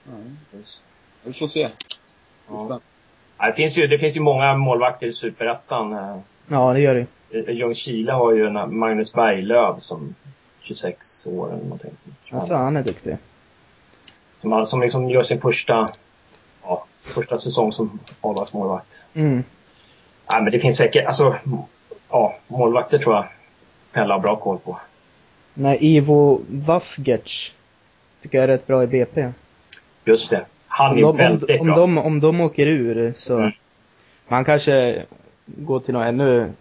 Nej. 0.04 0.62
Vi 1.22 1.32
får 1.32 1.46
se. 1.46 1.68
Ja. 2.48 2.80
Det, 3.36 3.52
finns 3.52 3.78
ju, 3.78 3.86
det 3.86 3.98
finns 3.98 4.16
ju 4.16 4.20
många 4.20 4.56
målvakter 4.56 5.06
i 5.06 5.12
Superettan. 5.12 5.92
Eh. 5.92 6.18
Ja, 6.48 6.72
det 6.72 6.80
gör 6.80 6.94
det. 7.30 7.52
Ljungskile 7.52 8.12
har 8.12 8.32
ju 8.32 8.46
en 8.46 8.78
Magnus 8.78 9.12
Berglöf 9.12 9.82
som 9.82 10.14
26 10.60 11.26
år 11.26 11.52
eller 11.52 11.62
någonting. 11.62 11.90
Alltså, 12.30 12.54
han 12.54 12.76
är 12.76 12.82
duktig. 12.82 13.16
Som, 14.44 14.66
som 14.66 14.80
liksom 14.80 15.10
gör 15.10 15.22
sin 15.22 15.40
första, 15.40 15.88
ja, 16.62 16.84
första 17.00 17.38
säsong 17.38 17.72
som 17.72 17.98
A-lagsmålvakt. 18.20 19.04
Mm. 19.14 19.44
Nej, 20.30 20.42
men 20.42 20.52
det 20.52 20.58
finns 20.58 20.76
säkert, 20.76 21.06
alltså, 21.06 21.36
ja, 22.10 22.34
målvakter 22.48 22.98
tror 22.98 23.14
jag 23.14 23.26
Pelle 23.92 24.14
har 24.14 24.20
bra 24.20 24.36
koll 24.36 24.58
på. 24.58 24.78
Nej, 25.54 25.78
Ivo 25.80 26.40
Vasgerc 26.48 27.52
tycker 28.22 28.38
jag 28.38 28.44
är 28.44 28.48
rätt 28.48 28.66
bra 28.66 28.82
i 28.82 28.86
BP. 28.86 29.32
Just 30.04 30.30
det. 30.30 30.44
Han 30.68 30.98
är 30.98 31.02
de, 31.02 31.16
väldigt 31.16 31.60
om, 31.60 31.66
bra. 31.66 31.82
Om 31.82 31.94
de, 31.94 31.98
om 31.98 32.20
de 32.20 32.40
åker 32.40 32.66
ur 32.66 33.14
så 33.16 33.38
mm. 33.38 33.52
man 34.28 34.44
kanske 34.44 35.02
går 35.46 35.80
till 35.80 35.94
något 35.94 36.06
ännu, 36.06 36.52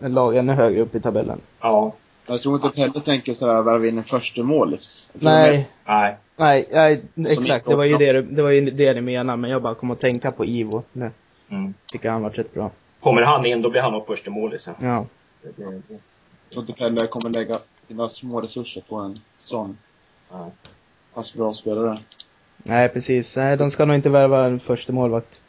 en 0.00 0.14
lag 0.14 0.36
ännu 0.36 0.52
högre 0.52 0.80
upp 0.80 0.94
i 0.94 1.00
tabellen. 1.00 1.40
Ja. 1.60 1.94
Jag 2.26 2.40
tror 2.40 2.54
inte 2.54 2.68
Pelle 2.68 3.00
tänker 3.00 3.34
sådär 3.34 3.62
värva 3.62 3.86
in 3.86 3.98
en 3.98 4.04
första 4.04 4.42
mål. 4.42 4.76
Nej. 5.12 5.68
Nej. 5.84 6.16
Nej, 6.42 6.68
nej 6.72 7.02
exakt. 7.16 7.66
Det 7.66 7.76
var 7.76 7.84
ju 7.84 7.96
det, 7.96 8.22
det 8.22 8.42
var 8.42 8.50
ju 8.50 8.70
det 8.70 8.94
ni 8.94 9.00
menade, 9.00 9.36
men 9.36 9.50
jag 9.50 9.62
bara 9.62 9.74
kom 9.74 9.90
att 9.90 10.00
tänka 10.00 10.30
på 10.30 10.44
Ivo 10.44 10.82
nu. 10.92 11.10
Mm. 11.48 11.74
Tycker 11.86 12.10
han 12.10 12.22
var 12.22 12.30
rätt 12.30 12.54
bra. 12.54 12.70
Kommer 13.00 13.22
han 13.22 13.46
in, 13.46 13.62
då 13.62 13.70
blir 13.70 13.80
han 13.80 13.92
nog 13.92 14.06
första 14.06 14.30
målisen. 14.30 14.74
Ja. 14.80 15.06
Jag 15.42 15.82
tror 16.50 16.62
inte 16.62 16.72
Pelle 16.72 17.06
kommer 17.06 17.30
lägga 17.30 17.58
sina 17.88 18.08
små 18.08 18.40
resurser 18.40 18.82
på 18.88 18.96
en 18.96 19.20
sån 19.38 19.78
ja. 20.30 20.50
pass 21.14 21.34
bra 21.34 21.54
spelare. 21.54 21.98
Nej, 22.56 22.88
precis. 22.88 23.36
Nej, 23.36 23.56
de 23.56 23.70
ska 23.70 23.84
nog 23.84 23.96
inte 23.96 24.08
värva 24.08 24.44
en 24.44 24.60
första 24.60 24.92
målvakt. 24.92 25.40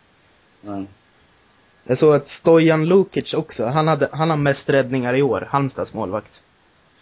Nej. 0.62 0.86
Jag 1.84 1.98
såg 1.98 2.16
att 2.16 2.26
Stojan 2.26 2.86
Lukic 2.86 3.34
också, 3.34 3.66
han, 3.66 3.88
hade, 3.88 4.10
han 4.12 4.30
har 4.30 4.38
mest 4.38 4.70
räddningar 4.70 5.16
i 5.16 5.22
år, 5.22 5.48
Halmstads 5.50 5.94
målvakt. 5.94 6.42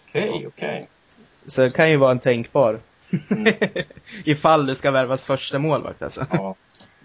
Okej, 0.08 0.28
okay, 0.28 0.46
okej. 0.46 0.68
Okay. 0.68 0.86
Så 1.46 1.60
det 1.60 1.76
kan 1.76 1.90
ju 1.90 1.96
vara 1.96 2.10
en 2.10 2.18
tänkbar. 2.18 2.78
Mm. 3.30 3.54
Ifall 4.24 4.66
det 4.66 4.74
ska 4.74 4.90
värvas 4.90 5.24
första 5.24 5.58
målvakt 5.58 6.02
alltså. 6.02 6.26
Ja. 6.30 6.54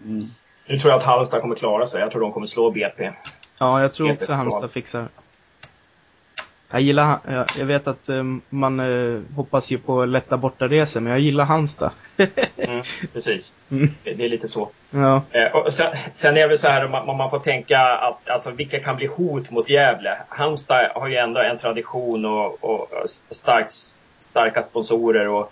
Mm. 0.05 0.27
Nu 0.67 0.79
tror 0.79 0.91
jag 0.91 0.99
att 0.99 1.05
Halmstad 1.05 1.41
kommer 1.41 1.55
klara 1.55 1.87
sig. 1.87 2.01
Jag 2.01 2.11
tror 2.11 2.21
de 2.21 2.31
kommer 2.31 2.47
slå 2.47 2.71
BP. 2.71 3.11
Ja, 3.57 3.81
jag 3.81 3.93
tror 3.93 4.07
BP 4.07 4.21
också 4.21 4.33
Halmstad 4.33 4.71
fixar. 4.71 5.07
Jag 6.71 6.81
gillar, 6.81 7.19
jag, 7.27 7.45
jag 7.57 7.65
vet 7.65 7.87
att 7.87 8.09
um, 8.09 8.41
man 8.49 8.79
uh, 8.79 9.21
hoppas 9.35 9.71
ju 9.71 9.77
på 9.77 10.05
lätta 10.05 10.37
bortaresor, 10.37 11.01
men 11.01 11.11
jag 11.11 11.19
gillar 11.19 11.45
Halmstad. 11.45 11.91
mm, 12.57 12.81
precis. 13.13 13.53
Mm. 13.71 13.89
Det 14.03 14.25
är 14.25 14.29
lite 14.29 14.47
så. 14.47 14.69
Ja. 14.89 15.21
Eh, 15.31 15.55
och 15.55 15.73
sen, 15.73 15.95
sen 16.13 16.37
är 16.37 16.41
det 16.41 16.47
väl 16.47 16.57
så 16.57 16.67
här 16.67 16.85
om 16.85 16.91
man, 16.91 17.09
om 17.09 17.17
man 17.17 17.29
får 17.29 17.39
tänka 17.39 17.79
att 17.79 18.29
alltså, 18.29 18.51
vilka 18.51 18.79
kan 18.79 18.95
bli 18.95 19.05
hot 19.05 19.51
mot 19.51 19.69
Gävle? 19.69 20.17
Halmstad 20.29 20.91
har 20.95 21.07
ju 21.07 21.15
ändå 21.15 21.41
en 21.41 21.57
tradition 21.57 22.25
och, 22.25 22.63
och 22.63 22.87
starkt, 23.29 23.73
starka 24.19 24.61
sponsorer 24.61 25.27
och 25.27 25.51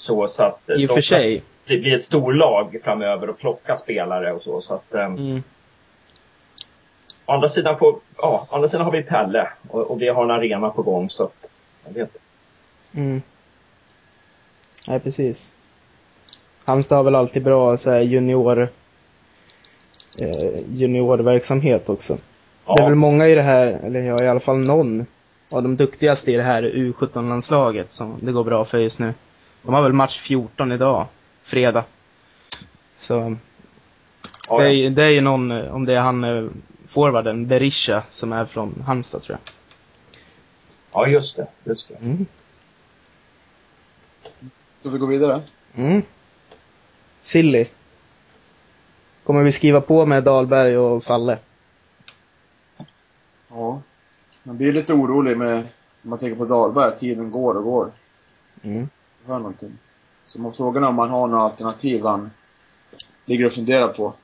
så. 0.00 0.28
så 0.28 0.44
att, 0.44 0.60
I 0.76 0.86
och 0.86 0.90
för 0.90 1.00
sig. 1.00 1.42
Det 1.66 1.78
blir 1.78 1.94
ett 1.94 2.02
storlag 2.02 2.80
framöver 2.84 3.30
och 3.30 3.38
plocka 3.38 3.76
spelare 3.76 4.32
och 4.32 4.42
så. 4.42 4.60
så 4.60 4.74
att, 4.74 4.86
um, 4.90 5.16
Mm. 5.16 5.42
Å 7.26 7.32
andra 7.32 7.48
sidan, 7.48 7.76
på, 7.78 8.00
ja, 8.18 8.46
andra 8.50 8.68
sidan 8.68 8.84
har 8.84 8.92
vi 8.92 9.02
Pelle 9.02 9.48
och, 9.68 9.90
och 9.90 10.02
vi 10.02 10.08
har 10.08 10.24
en 10.24 10.30
arena 10.30 10.70
på 10.70 10.82
gång 10.82 11.10
så 11.10 11.24
att, 11.24 11.50
jag 11.86 11.92
vet. 11.92 12.16
Mm. 12.92 13.22
Nej, 14.88 15.00
precis. 15.00 15.52
Halmstad 16.64 16.96
har 16.96 17.04
väl 17.04 17.14
alltid 17.14 17.42
bra 17.42 17.76
så 17.76 17.90
här, 17.90 18.00
junior 18.00 18.68
eh, 20.18 20.60
juniorverksamhet 20.72 21.88
också. 21.88 22.18
Ja, 22.66 22.74
Det 22.76 22.82
är 22.82 22.88
väl 22.88 22.94
många 22.94 23.28
i 23.28 23.34
det 23.34 23.42
här, 23.42 23.66
eller 23.66 24.00
ja, 24.00 24.24
i 24.24 24.28
alla 24.28 24.40
fall 24.40 24.58
någon 24.58 25.06
av 25.50 25.62
de 25.62 25.76
duktigaste 25.76 26.32
i 26.32 26.36
det 26.36 26.42
här 26.42 26.62
U17-landslaget 26.62 27.92
som 27.92 28.18
det 28.20 28.32
går 28.32 28.44
bra 28.44 28.64
för 28.64 28.78
just 28.78 28.98
nu. 28.98 29.14
De 29.62 29.74
har 29.74 29.82
väl 29.82 29.92
match 29.92 30.18
14 30.18 30.72
idag, 30.72 31.06
fredag. 31.42 31.84
Så 32.98 33.36
det, 34.48 34.64
är, 34.64 34.90
det 34.90 35.02
är 35.02 35.08
ju 35.08 35.20
någon, 35.20 35.50
eh, 35.50 35.74
om 35.74 35.84
det 35.84 35.94
är 35.94 36.00
han 36.00 36.24
eh, 36.24 36.50
forwarden, 36.86 37.46
Berisha, 37.46 38.02
som 38.08 38.32
är 38.32 38.44
från 38.44 38.82
Halmstad 38.86 39.22
tror 39.22 39.38
jag. 39.42 39.52
ja, 40.92 41.08
just 41.08 41.36
det. 41.36 41.46
Just 41.64 41.88
det. 41.88 41.94
Mm. 41.94 42.26
Ska 44.80 44.88
vi 44.88 44.98
gå 44.98 45.06
vidare? 45.06 45.42
Mm. 45.74 46.02
Silly. 47.18 47.66
Kommer 49.24 49.42
vi 49.42 49.52
skriva 49.52 49.80
på 49.80 50.06
med 50.06 50.24
Dahlberg 50.24 50.78
och 50.78 51.04
Falle? 51.04 51.38
Ja. 53.48 53.82
Man 54.42 54.56
blir 54.56 54.72
lite 54.72 54.92
orolig 54.92 55.36
med, 55.36 55.56
om 56.02 56.10
man 56.10 56.18
tänker 56.18 56.36
på 56.36 56.44
Dahlberg, 56.44 56.98
tiden 56.98 57.30
går 57.30 57.54
och 57.54 57.64
går. 57.64 57.90
Mm. 58.62 58.88
Hör 59.26 59.38
någonting. 59.38 59.78
Så 60.26 60.40
man 60.40 60.52
frågar 60.52 60.82
om 60.82 60.94
man 60.94 61.10
har 61.10 61.26
några 61.26 61.42
alternativ 61.44 62.04
han 62.04 62.30
ligger 63.24 63.46
och 63.46 63.52
funderar 63.52 63.88
på. 63.88 64.14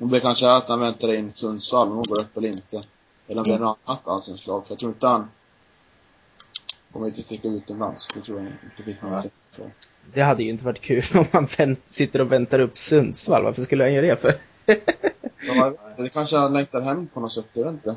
Om 0.00 0.08
det 0.10 0.20
kanske 0.20 0.46
är 0.46 0.50
att 0.50 0.68
han 0.68 0.80
väntar 0.80 1.12
in 1.14 1.32
Sundsvall, 1.32 1.88
om 1.88 2.02
de 2.02 2.02
går 2.08 2.20
upp 2.20 2.36
eller 2.36 2.48
inte. 2.48 2.82
Eller 3.28 3.38
om 3.40 3.44
det 3.44 3.54
är 3.54 3.58
något 3.58 3.78
annat 3.84 4.08
allsvenskt 4.08 4.46
lag. 4.46 4.66
För 4.66 4.72
jag 4.72 4.78
tror 4.78 4.92
inte 4.92 5.06
han 5.06 5.28
kommer 6.92 7.06
inte 7.06 7.22
sticka 7.22 7.48
utomlands. 7.48 8.08
Det 8.14 8.20
tror 8.20 8.38
jag 8.38 8.46
inte 8.46 8.90
något 8.90 9.12
Nej. 9.12 9.16
intresse 9.16 9.46
för. 9.52 9.70
Det 10.14 10.22
hade 10.22 10.42
ju 10.42 10.50
inte 10.50 10.64
varit 10.64 10.80
kul 10.80 11.04
om 11.14 11.24
man 11.32 11.48
vänt, 11.58 11.80
sitter 11.86 12.20
och 12.20 12.32
väntar 12.32 12.58
upp 12.58 12.78
Sundsvall. 12.78 13.44
Varför 13.44 13.62
skulle 13.62 13.84
han 13.84 13.92
göra 13.92 14.06
det 14.06 14.16
för? 14.16 14.34
Ja, 15.46 15.72
det 15.96 16.08
kanske 16.08 16.36
han 16.36 16.52
längtar 16.52 16.80
hem 16.80 17.06
på 17.06 17.20
något 17.20 17.32
sätt, 17.32 17.46
jag 17.52 17.64
vet 17.64 17.72
inte. 17.72 17.96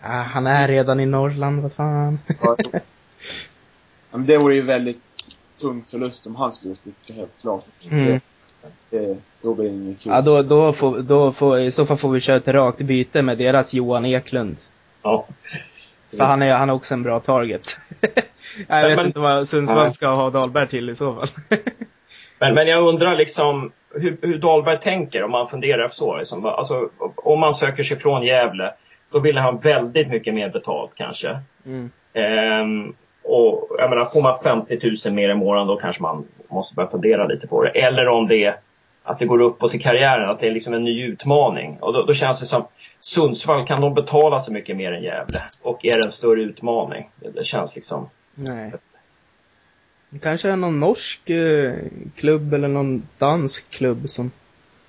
ah, 0.00 0.22
han 0.22 0.46
är 0.46 0.68
redan 0.68 1.00
i 1.00 1.06
Norrland, 1.06 1.62
vad 1.62 1.72
fan. 1.72 2.18
Ja. 2.42 2.56
Ja, 4.12 4.16
men 4.16 4.26
det 4.26 4.38
vore 4.38 4.54
ju 4.54 4.60
väldigt 4.62 5.02
tung 5.60 5.82
förlust 5.82 6.26
om 6.26 6.36
han 6.36 6.52
skulle 6.52 6.76
sticka, 6.76 7.12
helt 7.12 7.40
klart. 7.40 7.64
Mm. 7.90 8.06
Det, 8.06 8.20
det, 8.90 9.18
då 9.42 9.54
blir 9.54 9.64
det 9.68 9.74
inget 9.76 10.02
kul. 10.02 10.12
Ja, 10.12 10.20
då, 10.20 10.42
då 10.42 10.72
får, 10.72 10.98
då 10.98 11.32
får, 11.32 11.60
i 11.60 11.70
så 11.70 11.86
fall 11.86 11.96
får 11.96 12.10
vi 12.10 12.20
köra 12.20 12.36
ett 12.36 12.48
rakt 12.48 12.78
byte 12.78 13.22
med 13.22 13.38
deras 13.38 13.74
Johan 13.74 14.04
Eklund. 14.06 14.56
Ja. 15.02 15.26
För 16.16 16.24
han 16.24 16.42
är, 16.42 16.54
han 16.54 16.68
är 16.70 16.72
också 16.72 16.94
en 16.94 17.02
bra 17.02 17.20
target. 17.20 17.78
jag 18.68 18.88
vet 18.88 18.96
Men- 18.96 19.06
inte 19.06 19.20
vad 19.20 19.48
Sundsvall 19.48 19.82
Nej. 19.82 19.92
ska 19.92 20.08
ha 20.08 20.30
Dahlberg 20.30 20.68
till 20.68 20.90
i 20.90 20.94
så 20.94 21.14
fall. 21.14 21.28
Men, 22.42 22.54
men 22.54 22.66
jag 22.66 22.88
undrar 22.88 23.16
liksom 23.16 23.72
hur, 23.94 24.18
hur 24.22 24.38
Dahlberg 24.38 24.80
tänker 24.80 25.22
om 25.22 25.30
man 25.30 25.48
funderar 25.48 25.88
så. 25.92 26.16
Liksom, 26.16 26.46
alltså, 26.46 26.88
om 27.16 27.40
man 27.40 27.54
söker 27.54 27.82
sig 27.82 27.98
från 27.98 28.22
Gävle, 28.22 28.74
då 29.12 29.18
vill 29.18 29.36
han 29.38 29.58
väldigt 29.58 30.08
mycket 30.08 30.34
mer 30.34 30.48
betalt 30.48 30.90
kanske. 30.94 31.40
mm. 31.66 31.90
Ehm, 32.12 32.94
och 33.30 33.68
jag 33.78 33.90
menar, 33.90 34.04
får 34.04 34.22
man 34.22 34.38
50 34.42 34.80
000 35.06 35.14
mer 35.14 35.28
i 35.28 35.34
månaden 35.34 35.68
då 35.68 35.76
kanske 35.76 36.02
man 36.02 36.24
måste 36.48 36.74
börja 36.74 36.90
fundera 36.90 37.26
lite 37.26 37.46
på 37.46 37.64
det. 37.64 37.70
Eller 37.70 38.08
om 38.08 38.28
det 38.28 38.44
är 38.44 38.56
att 39.02 39.18
det 39.18 39.26
går 39.26 39.40
uppåt 39.40 39.74
i 39.74 39.78
karriären, 39.78 40.30
att 40.30 40.40
det 40.40 40.46
är 40.46 40.50
liksom 40.50 40.74
en 40.74 40.84
ny 40.84 41.04
utmaning. 41.04 41.78
Och 41.80 41.92
då, 41.92 42.02
då 42.02 42.14
känns 42.14 42.40
det 42.40 42.46
som 42.46 42.64
Sundsvall, 43.00 43.66
kan 43.66 43.80
de 43.80 43.94
betala 43.94 44.40
så 44.40 44.52
mycket 44.52 44.76
mer 44.76 44.92
än 44.92 45.02
Gävle? 45.02 45.42
Och 45.62 45.84
är 45.84 45.98
det 45.98 46.04
en 46.04 46.12
större 46.12 46.42
utmaning? 46.42 47.10
Det, 47.16 47.30
det 47.30 47.44
känns 47.44 47.76
liksom... 47.76 48.10
Nej. 48.34 48.72
Det 50.10 50.18
kanske 50.18 50.50
är 50.50 50.56
någon 50.56 50.80
norsk 50.80 51.30
eh, 51.30 51.74
klubb 52.16 52.54
eller 52.54 52.68
någon 52.68 53.02
dansk 53.18 53.70
klubb 53.70 54.08
som 54.08 54.30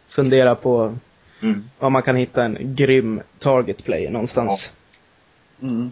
funderar 0.08 0.56
på 0.56 0.94
Mm. 1.42 1.64
om 1.80 1.94
man 1.94 2.04
kan 2.04 2.16
hitta 2.16 2.44
en 2.44 2.58
grym 2.60 3.22
target 3.40 3.84
player 3.84 4.12
någonstans. 4.12 4.72
Mm. 5.62 5.92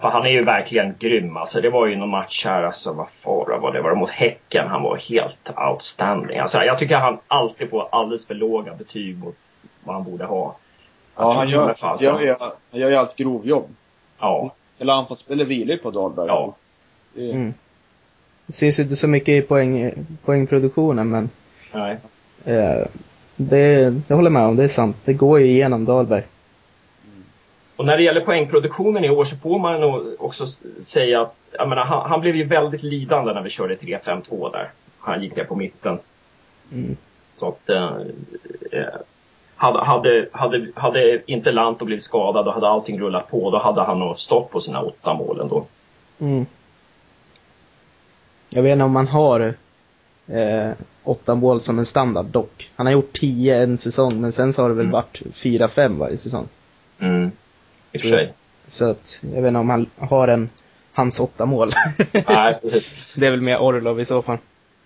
För 0.00 0.08
han 0.08 0.26
är 0.26 0.30
ju 0.30 0.42
verkligen 0.42 0.94
grym. 0.98 1.36
Alltså, 1.36 1.60
det 1.60 1.70
var 1.70 1.86
ju 1.86 1.96
någon 1.96 2.08
match 2.08 2.44
här, 2.46 2.62
alltså, 2.62 2.92
vad 2.92 3.06
fara 3.22 3.58
var 3.58 3.72
det? 3.72 3.80
Var 3.80 3.90
det 3.90 3.96
mot 3.96 4.10
Häcken? 4.10 4.68
Han 4.68 4.82
var 4.82 4.96
helt 4.96 5.50
outstanding. 5.70 6.38
Alltså, 6.38 6.58
jag 6.58 6.78
tycker 6.78 6.96
han 6.96 7.18
alltid 7.28 7.70
får 7.70 7.88
alldeles 7.92 8.26
för 8.26 8.34
låga 8.34 8.74
betyg 8.74 9.18
mot 9.18 9.36
vad 9.84 9.94
han 9.94 10.04
borde 10.04 10.24
ha. 10.24 10.56
Ja, 11.16 11.32
han 11.32 11.48
gör, 11.48 11.74
Fan, 11.74 11.90
han 11.90 12.04
gör, 12.04 12.20
ju- 12.20 12.36
han 12.70 12.80
gör 12.80 12.88
ju 12.90 12.94
allt 12.96 13.16
grovjobb. 13.16 13.68
Ja, 14.18 14.54
Hela 14.78 14.92
anfallsspelet 14.92 15.48
vilar 15.48 15.72
ju 15.74 15.78
på 15.78 15.90
Dahlberg. 15.90 16.26
Ja. 16.26 16.54
Det, 17.14 17.30
Mm. 17.30 17.54
Det 18.46 18.52
syns 18.52 18.78
inte 18.78 18.96
så 18.96 19.08
mycket 19.08 19.28
i 19.28 19.42
poäng, 19.42 19.92
poängproduktionen 20.24 21.08
men 21.10 21.30
nej. 21.72 21.96
eh, 22.44 22.86
det, 23.36 23.90
det 23.90 24.14
håller 24.14 24.26
jag 24.26 24.32
med 24.32 24.46
om, 24.46 24.56
det 24.56 24.62
är 24.64 24.68
sant. 24.68 24.96
Det 25.04 25.12
går 25.12 25.40
ju 25.40 25.46
igenom 25.46 25.84
Dahlberg. 25.84 26.22
Och 27.80 27.86
när 27.86 27.96
det 27.96 28.02
gäller 28.02 28.20
poängproduktionen 28.20 29.04
i 29.04 29.10
år 29.10 29.24
så 29.24 29.36
får 29.36 29.58
man 29.58 29.80
nog 29.80 30.14
också 30.18 30.46
säga 30.80 31.20
att 31.20 31.68
menar, 31.68 31.84
han, 31.84 32.10
han 32.10 32.20
blev 32.20 32.36
ju 32.36 32.44
väldigt 32.44 32.82
lidande 32.82 33.32
när 33.32 33.42
vi 33.42 33.50
körde 33.50 33.74
3-5-2 33.76 34.52
där. 34.52 34.70
Han 34.98 35.22
gick 35.22 35.36
ner 35.36 35.44
på 35.44 35.56
mitten. 35.56 35.98
Mm. 36.72 36.96
Så 37.32 37.48
att 37.48 37.68
eh, 37.68 37.96
eh, 38.72 38.84
hade, 39.56 39.84
hade, 39.84 40.28
hade, 40.32 40.66
hade 40.74 41.30
inte 41.30 41.52
Lanto 41.52 41.84
blivit 41.84 42.02
skadad 42.02 42.48
och 42.48 42.54
hade 42.54 42.68
allting 42.68 43.00
rullat 43.00 43.30
på, 43.30 43.50
då 43.50 43.58
hade 43.58 43.82
han 43.82 43.98
nog 43.98 44.20
stått 44.20 44.50
på 44.50 44.60
sina 44.60 44.80
åtta 44.82 45.14
mål 45.14 45.40
ändå. 45.40 45.66
Mm. 46.18 46.46
Jag 48.50 48.62
vet 48.62 48.72
inte 48.72 48.84
om 48.84 48.92
man 48.92 49.08
har 49.08 49.54
eh, 50.26 50.70
åtta 51.04 51.34
mål 51.34 51.60
som 51.60 51.78
en 51.78 51.86
standard 51.86 52.26
dock. 52.26 52.70
Han 52.76 52.86
har 52.86 52.92
gjort 52.92 53.12
tio 53.12 53.62
en 53.62 53.78
säsong 53.78 54.20
men 54.20 54.32
sen 54.32 54.52
så 54.52 54.62
har 54.62 54.68
det 54.68 54.74
väl 54.74 54.84
Mm. 54.84 54.92
varit 54.92 55.22
fyra, 55.32 55.68
fem 55.68 55.98
varje 55.98 56.16
säsong. 56.16 56.48
Mm. 56.98 57.30
I 57.92 57.96
och 57.96 58.00
för 58.00 58.08
sig. 58.08 58.32
Så 58.66 58.90
att 58.90 59.18
jag 59.20 59.42
vet 59.42 59.48
inte 59.48 59.60
om 59.60 59.70
han 59.70 59.86
har 59.98 60.28
en 60.28 60.48
hans 60.92 61.20
åtta 61.20 61.46
mål. 61.46 61.72
Nej, 62.28 62.58
precis. 62.62 63.14
det 63.16 63.26
är 63.26 63.30
väl 63.30 63.40
mer 63.40 63.58
Orlov 63.58 64.00
i 64.00 64.04
så 64.04 64.22
fall. 64.22 64.38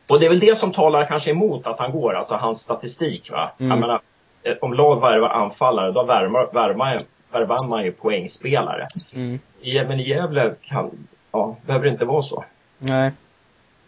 Och 0.06 0.20
det 0.20 0.26
är 0.26 0.30
väl 0.30 0.40
det 0.40 0.58
som 0.58 0.72
talar 0.72 1.06
kanske 1.06 1.30
emot 1.30 1.66
att 1.66 1.78
han 1.78 1.92
går, 1.92 2.14
alltså 2.14 2.34
hans 2.34 2.60
statistik. 2.60 3.30
Va? 3.30 3.52
Mm. 3.58 3.70
Jag 3.70 3.80
menar, 3.80 4.00
eh, 4.42 4.52
om 4.60 4.74
lag 4.74 5.00
värvar 5.00 5.28
anfallare, 5.28 5.92
då 5.92 6.04
värvar, 6.04 6.50
värvar, 6.52 6.98
värvar 7.32 7.68
man 7.68 7.84
ju 7.84 7.92
poängspelare. 7.92 8.86
Mm. 9.12 9.38
Men 9.62 10.00
i 10.00 10.08
Gävle 10.08 10.54
kan, 10.62 10.90
ja, 11.32 11.56
behöver 11.66 11.86
det 11.86 11.92
inte 11.92 12.04
vara 12.04 12.22
så. 12.22 12.44
Nej. 12.78 13.12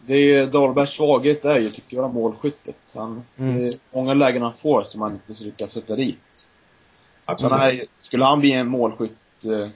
det 0.01 0.13
är 0.13 0.39
ju 0.39 0.45
Dahlbergs 0.45 0.89
svaghet 0.89 1.45
är 1.45 1.57
ju, 1.59 1.69
tycker 1.69 1.97
jag, 1.97 2.13
målskyttet. 2.13 2.93
Han, 2.95 3.23
Mm. 3.37 3.57
det 3.57 3.67
är 3.67 3.73
många 3.93 4.13
lägen 4.13 4.41
han 4.41 4.53
får 4.53 4.81
som 4.81 5.01
han 5.01 5.11
inte 5.11 5.43
lyckas 5.43 5.71
sätta 5.71 5.95
dit. 5.95 6.46
Absolut. 7.29 7.51
Så 7.51 7.57
han 7.57 7.67
är, 7.69 7.81
skulle 8.01 8.25
han 8.25 8.39
bli 8.39 8.51
en 8.53 8.67
målskytt 8.67 9.45
eh, 9.45 9.69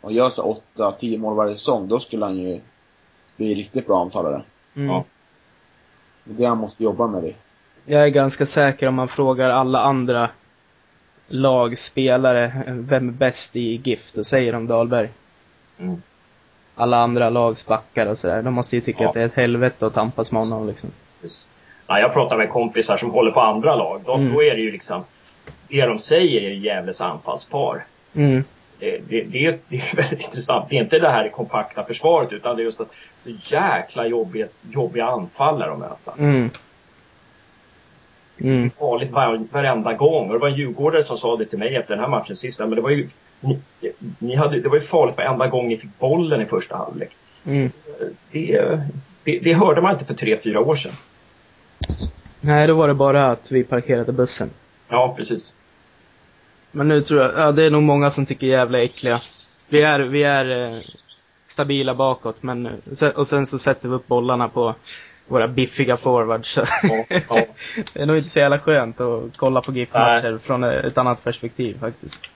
och 0.00 0.12
gör 0.12 0.28
så 0.28 0.42
åtta, 0.42 0.92
tio 0.92 1.18
mål 1.18 1.36
varje 1.36 1.52
säsong, 1.54 1.88
då 1.88 2.00
skulle 2.00 2.24
han 2.24 2.36
ju 2.38 2.60
bli 3.36 3.54
riktigt 3.54 3.86
bra 3.86 4.00
anfallare. 4.02 4.42
Mm. 4.76 4.88
Ja. 4.88 5.04
Det 6.24 6.32
är 6.32 6.36
det 6.38 6.44
han 6.44 6.58
måste 6.58 6.84
jobba 6.84 7.06
med 7.06 7.22
det. 7.22 7.34
Jag 7.84 8.02
är 8.02 8.08
ganska 8.08 8.46
säker 8.46 8.88
om 8.88 8.94
man 8.94 9.08
frågar 9.08 9.50
alla 9.50 9.80
andra 9.80 10.30
lagspelare, 11.28 12.62
vem 12.66 13.08
är 13.08 13.12
bäst 13.12 13.56
i 13.56 13.80
GIF? 13.84 14.12
Då 14.12 14.24
säger 14.24 14.52
de 14.52 14.66
Dahlberg. 14.66 15.08
Mm. 15.78 16.02
Alla 16.74 16.96
andra 16.96 17.30
lagsbackar 17.30 18.06
och 18.06 18.18
sådär. 18.18 18.42
De 18.42 18.54
måste 18.54 18.76
ju 18.76 18.80
tycka 18.82 19.02
Ja. 19.02 19.08
att 19.08 19.14
det 19.14 19.20
är 19.20 19.26
ett 19.26 19.34
helvete 19.34 19.86
att 19.86 19.94
tampas 19.94 20.32
med 20.32 20.42
honom 20.42 20.66
liksom. 20.66 20.90
Ja, 21.86 21.98
jag 21.98 22.12
pratar 22.12 22.36
med 22.36 22.50
kompisar 22.50 22.96
som 22.96 23.10
håller 23.10 23.30
på 23.30 23.40
andra 23.40 23.74
lag. 23.76 24.00
Då, 24.06 24.14
Mm. 24.14 24.32
då 24.34 24.42
är 24.42 24.54
det 24.54 24.60
ju 24.60 24.70
liksom, 24.72 25.04
det 25.68 25.86
de 25.86 25.98
säger 25.98 26.50
är 26.50 26.54
Gävles 26.54 27.00
anfallspar. 27.00 27.84
Mm. 28.14 28.44
Det, 28.78 28.98
det, 29.08 29.22
det, 29.22 29.46
är, 29.46 29.58
det 29.68 29.76
är 29.76 29.96
väldigt 29.96 30.24
intressant. 30.24 30.66
Det 30.68 30.76
är 30.76 30.82
inte 30.82 30.98
det 30.98 31.10
här 31.10 31.28
kompakta 31.28 31.84
försvaret 31.84 32.32
utan 32.32 32.56
det 32.56 32.62
är 32.62 32.64
just 32.64 32.80
att 32.80 32.90
så 33.20 33.30
jäkla 33.30 34.06
jobbiga, 34.06 34.46
jobbiga 34.70 35.06
anfallare 35.06 35.72
att 35.72 35.78
möta. 35.78 36.12
Mm. 36.18 36.50
Mm. 38.40 38.70
farligt 38.70 39.10
var, 39.10 39.46
varenda 39.52 39.92
gång. 39.92 40.26
Och 40.26 40.32
det 40.32 40.38
var 40.38 40.48
en 40.48 40.54
djurgårdare 40.54 41.04
som 41.04 41.18
sa 41.18 41.36
det 41.36 41.44
till 41.44 41.58
mig 41.58 41.76
efter 41.76 41.94
den 41.94 42.04
här 42.04 42.10
matchen 42.10 42.36
sist. 42.36 42.58
Men 42.58 42.70
det 42.70 42.80
var 42.80 42.90
ju, 42.90 43.08
ni, 43.40 43.58
ni 44.18 44.34
hade, 44.34 44.60
det 44.60 44.68
var 44.68 44.76
ju 44.76 44.82
farligt 44.82 45.16
varenda 45.16 45.46
gång 45.46 45.68
ni 45.68 45.76
fick 45.76 45.98
bollen 45.98 46.40
i 46.40 46.46
första 46.46 46.76
halvlek. 46.76 47.10
Mm. 47.46 47.70
Det, 48.30 48.80
det, 49.24 49.38
det 49.38 49.54
hörde 49.54 49.80
man 49.80 49.92
inte 49.92 50.04
för 50.04 50.14
tre, 50.14 50.38
fyra 50.44 50.60
år 50.60 50.76
sedan. 50.76 50.92
Nej, 52.40 52.66
då 52.66 52.74
var 52.74 52.88
det 52.88 52.94
bara 52.94 53.30
att 53.30 53.52
vi 53.52 53.64
parkerade 53.64 54.12
bussen. 54.12 54.50
Ja, 54.94 55.14
precis. 55.16 55.54
Men 56.72 56.88
nu 56.88 57.00
tror 57.02 57.22
jag, 57.22 57.32
ja 57.36 57.52
det 57.52 57.62
är 57.64 57.70
nog 57.70 57.82
många 57.82 58.10
som 58.10 58.26
tycker 58.26 58.46
jävla 58.46 58.82
äckliga. 58.82 59.20
Vi 59.68 59.82
är, 59.82 60.00
vi 60.00 60.22
är 60.22 60.74
eh, 60.74 60.82
stabila 61.46 61.94
bakåt, 61.94 62.42
men, 62.42 62.66
eh, 62.66 63.08
och 63.08 63.26
sen 63.26 63.46
så 63.46 63.58
sätter 63.58 63.88
vi 63.88 63.94
upp 63.94 64.06
bollarna 64.06 64.48
på 64.48 64.74
våra 65.26 65.48
biffiga 65.48 65.96
forwards. 65.96 66.56
Ja, 66.56 66.66
ja. 67.08 67.46
det 67.92 68.00
är 68.00 68.06
nog 68.06 68.16
inte 68.16 68.28
så 68.28 68.38
jävla 68.38 68.58
skönt 68.58 69.00
att 69.00 69.36
kolla 69.36 69.60
på 69.60 69.72
GIF-matcher 69.72 70.38
från 70.38 70.64
ett 70.64 70.98
annat 70.98 71.24
perspektiv 71.24 71.78
faktiskt. 71.80 72.30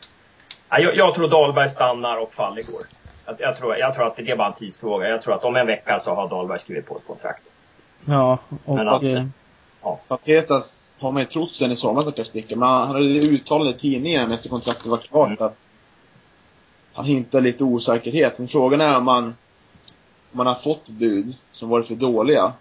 Ja, 0.68 0.78
Jag, 0.78 0.96
jag 0.96 1.14
tror 1.14 1.28
Dahlberg 1.28 1.68
stannar 1.68 2.16
och 2.22 2.32
Falle 2.32 2.62
går. 2.62 2.82
Jag, 3.26 3.36
jag, 3.38 3.58
tror, 3.58 3.76
jag 3.76 3.94
tror 3.94 4.06
att 4.06 4.16
det 4.16 4.30
är 4.30 4.36
bara 4.36 4.48
en 4.48 4.54
tidsfråga. 4.54 5.08
Jag 5.08 5.22
tror 5.22 5.34
att 5.34 5.44
om 5.44 5.56
en 5.56 5.66
vecka 5.66 5.98
så 5.98 6.14
har 6.14 6.28
Dahlberg 6.28 6.60
skrivit 6.60 6.86
på 6.86 6.96
ett 6.96 7.06
kontrakt. 7.06 7.42
Ja, 8.04 8.38
och... 8.64 8.76
Men 8.76 8.88
alltså- 8.88 9.28
eh, 9.84 9.96
Patetas 10.08 10.94
har 10.98 11.12
man 11.12 11.22
ju 11.22 11.26
trott 11.28 11.54
sen 11.54 11.72
i 11.72 11.76
somras 11.76 12.06
att 12.06 12.18
jag 12.18 12.26
sticker, 12.26 12.56
men 12.56 12.68
han 12.68 12.88
hade 12.88 13.04
ju 13.04 13.20
uttalat 13.20 13.74
i 13.74 13.78
tidningen 13.78 14.32
efter 14.32 14.48
kontraktet 14.48 14.86
var 14.86 14.98
klart 14.98 15.28
Mm. 15.28 15.42
att 15.42 15.78
han 16.92 17.04
hintar 17.04 17.40
lite 17.40 17.64
osäkerhet. 17.64 18.38
Men 18.38 18.48
frågan 18.48 18.80
är 18.80 18.96
om 18.96 19.04
man, 19.04 19.24
om 19.24 19.34
man 20.32 20.46
har 20.46 20.54
fått 20.54 20.90
bud 20.90 21.36
som 21.52 21.68
varit 21.68 21.86
för 21.88 21.94
dåliga 21.94 22.52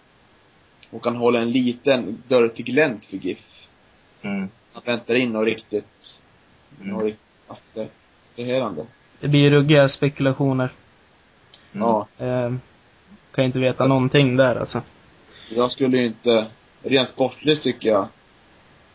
och 0.89 1.03
kan 1.03 1.15
hålla 1.15 1.39
en 1.39 1.51
liten 1.51 2.24
dörr 2.28 2.47
till 2.47 2.65
glänt 2.65 3.05
för 3.05 3.18
GIF. 3.18 3.68
Mm. 4.22 4.49
Han 4.74 4.84
väntar 4.86 5.15
in 5.15 5.32
något 5.32 5.45
riktigt, 5.45 6.20
Mm. 6.82 6.93
något 6.95 7.03
riktigt 7.03 7.22
attraherande. 8.36 8.86
Det 9.20 9.28
blir 9.28 9.49
ruggiga 9.51 9.88
spekulationer. 9.88 10.70
Mm. 11.74 11.88
Ja. 11.88 12.07
Eh, 12.18 12.53
kan 13.36 13.45
inte 13.45 13.59
veta 13.59 13.88
någonting 13.88 14.36
där 14.38 14.55
alltså. 14.55 14.82
Jag 15.49 15.72
skulle 15.72 15.97
ju 15.97 16.05
inte, 16.05 16.45
rent 16.89 17.09
sportligt 17.09 17.61
tycker 17.63 17.89
jag, 17.89 18.07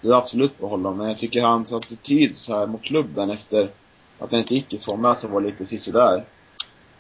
det 0.01 0.09
är 0.09 0.15
absolut 0.19 0.59
behålla 0.59 0.89
honom, 0.89 0.99
men 0.99 1.09
jag 1.09 1.19
tycker 1.19 1.43
hans 1.43 1.73
attityd 1.73 2.37
så 2.37 2.59
här 2.59 2.67
mot 2.67 2.83
klubben 2.83 3.31
efter 3.31 3.69
att 4.19 4.31
han 4.31 4.41
inte 4.41 4.55
gick 4.55 4.75
i 4.75 4.79
somras 4.79 5.21
så 5.21 5.29
var 5.29 5.41
lite 5.41 5.67
sisådär. 5.67 6.25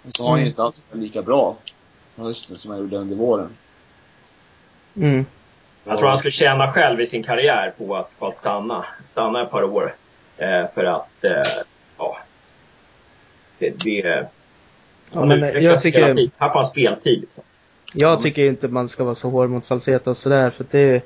Och 0.03 0.16
så 0.16 0.22
har 0.22 0.30
han 0.30 0.38
ju 0.38 0.43
Mm. 0.43 0.51
inte 0.51 0.62
alls 0.62 0.82
varit 0.90 1.03
lika 1.03 1.22
bra 1.22 1.57
på 2.16 2.22
hösten 2.22 2.57
som 2.57 2.70
han 2.70 2.80
gjorde 2.80 2.97
under 2.97 3.16
våren. 3.16 3.57
Mm. 4.97 5.26
Jag 5.84 5.99
tror 5.99 6.09
han 6.09 6.18
skulle 6.18 6.32
tjäna 6.32 6.72
själv 6.72 7.01
i 7.01 7.07
sin 7.07 7.22
karriär 7.22 7.72
på 7.78 7.97
att, 7.97 8.18
på 8.18 8.26
att 8.26 8.36
stanna. 8.36 8.84
Stanna 9.05 9.43
ett 9.43 9.51
par 9.51 9.64
år. 9.64 9.95
Eh, 10.36 10.64
för 10.74 10.84
att, 10.84 11.24
eh, 11.24 11.62
ja. 11.99 12.18
Det, 13.59 13.70
det, 13.84 14.28
Ja, 15.12 15.24
men 15.24 15.62
jag 15.62 15.82
tycker. 15.82 16.30
Tappar 16.38 16.64
speltid. 16.64 17.20
Liksom. 17.20 17.45
Jag 17.95 18.20
tycker 18.22 18.47
inte 18.47 18.68
man 18.68 18.88
ska 18.88 19.05
vara 19.05 19.14
så 19.14 19.30
hård 19.30 19.51
mot 19.51 19.66
Falseta 19.66 20.14
sådär, 20.14 20.51
för 20.51 20.66
det, 20.70 21.03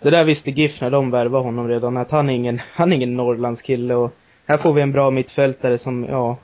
det 0.00 0.10
där 0.10 0.24
visste 0.24 0.50
GIF 0.50 0.80
när 0.80 0.90
de 0.90 1.10
värvade 1.10 1.44
honom 1.44 1.68
redan, 1.68 1.96
att 1.96 2.10
han 2.10 2.30
är 2.30 2.34
ingen, 2.34 2.60
han 2.72 2.92
är 2.92 2.96
ingen 2.96 3.16
Norrlandskille 3.16 3.94
och 3.94 4.14
här 4.46 4.56
får 4.56 4.72
vi 4.72 4.82
en 4.82 4.92
bra 4.92 5.10
mittfältare 5.10 5.78
som, 5.78 6.04
ja, 6.04 6.36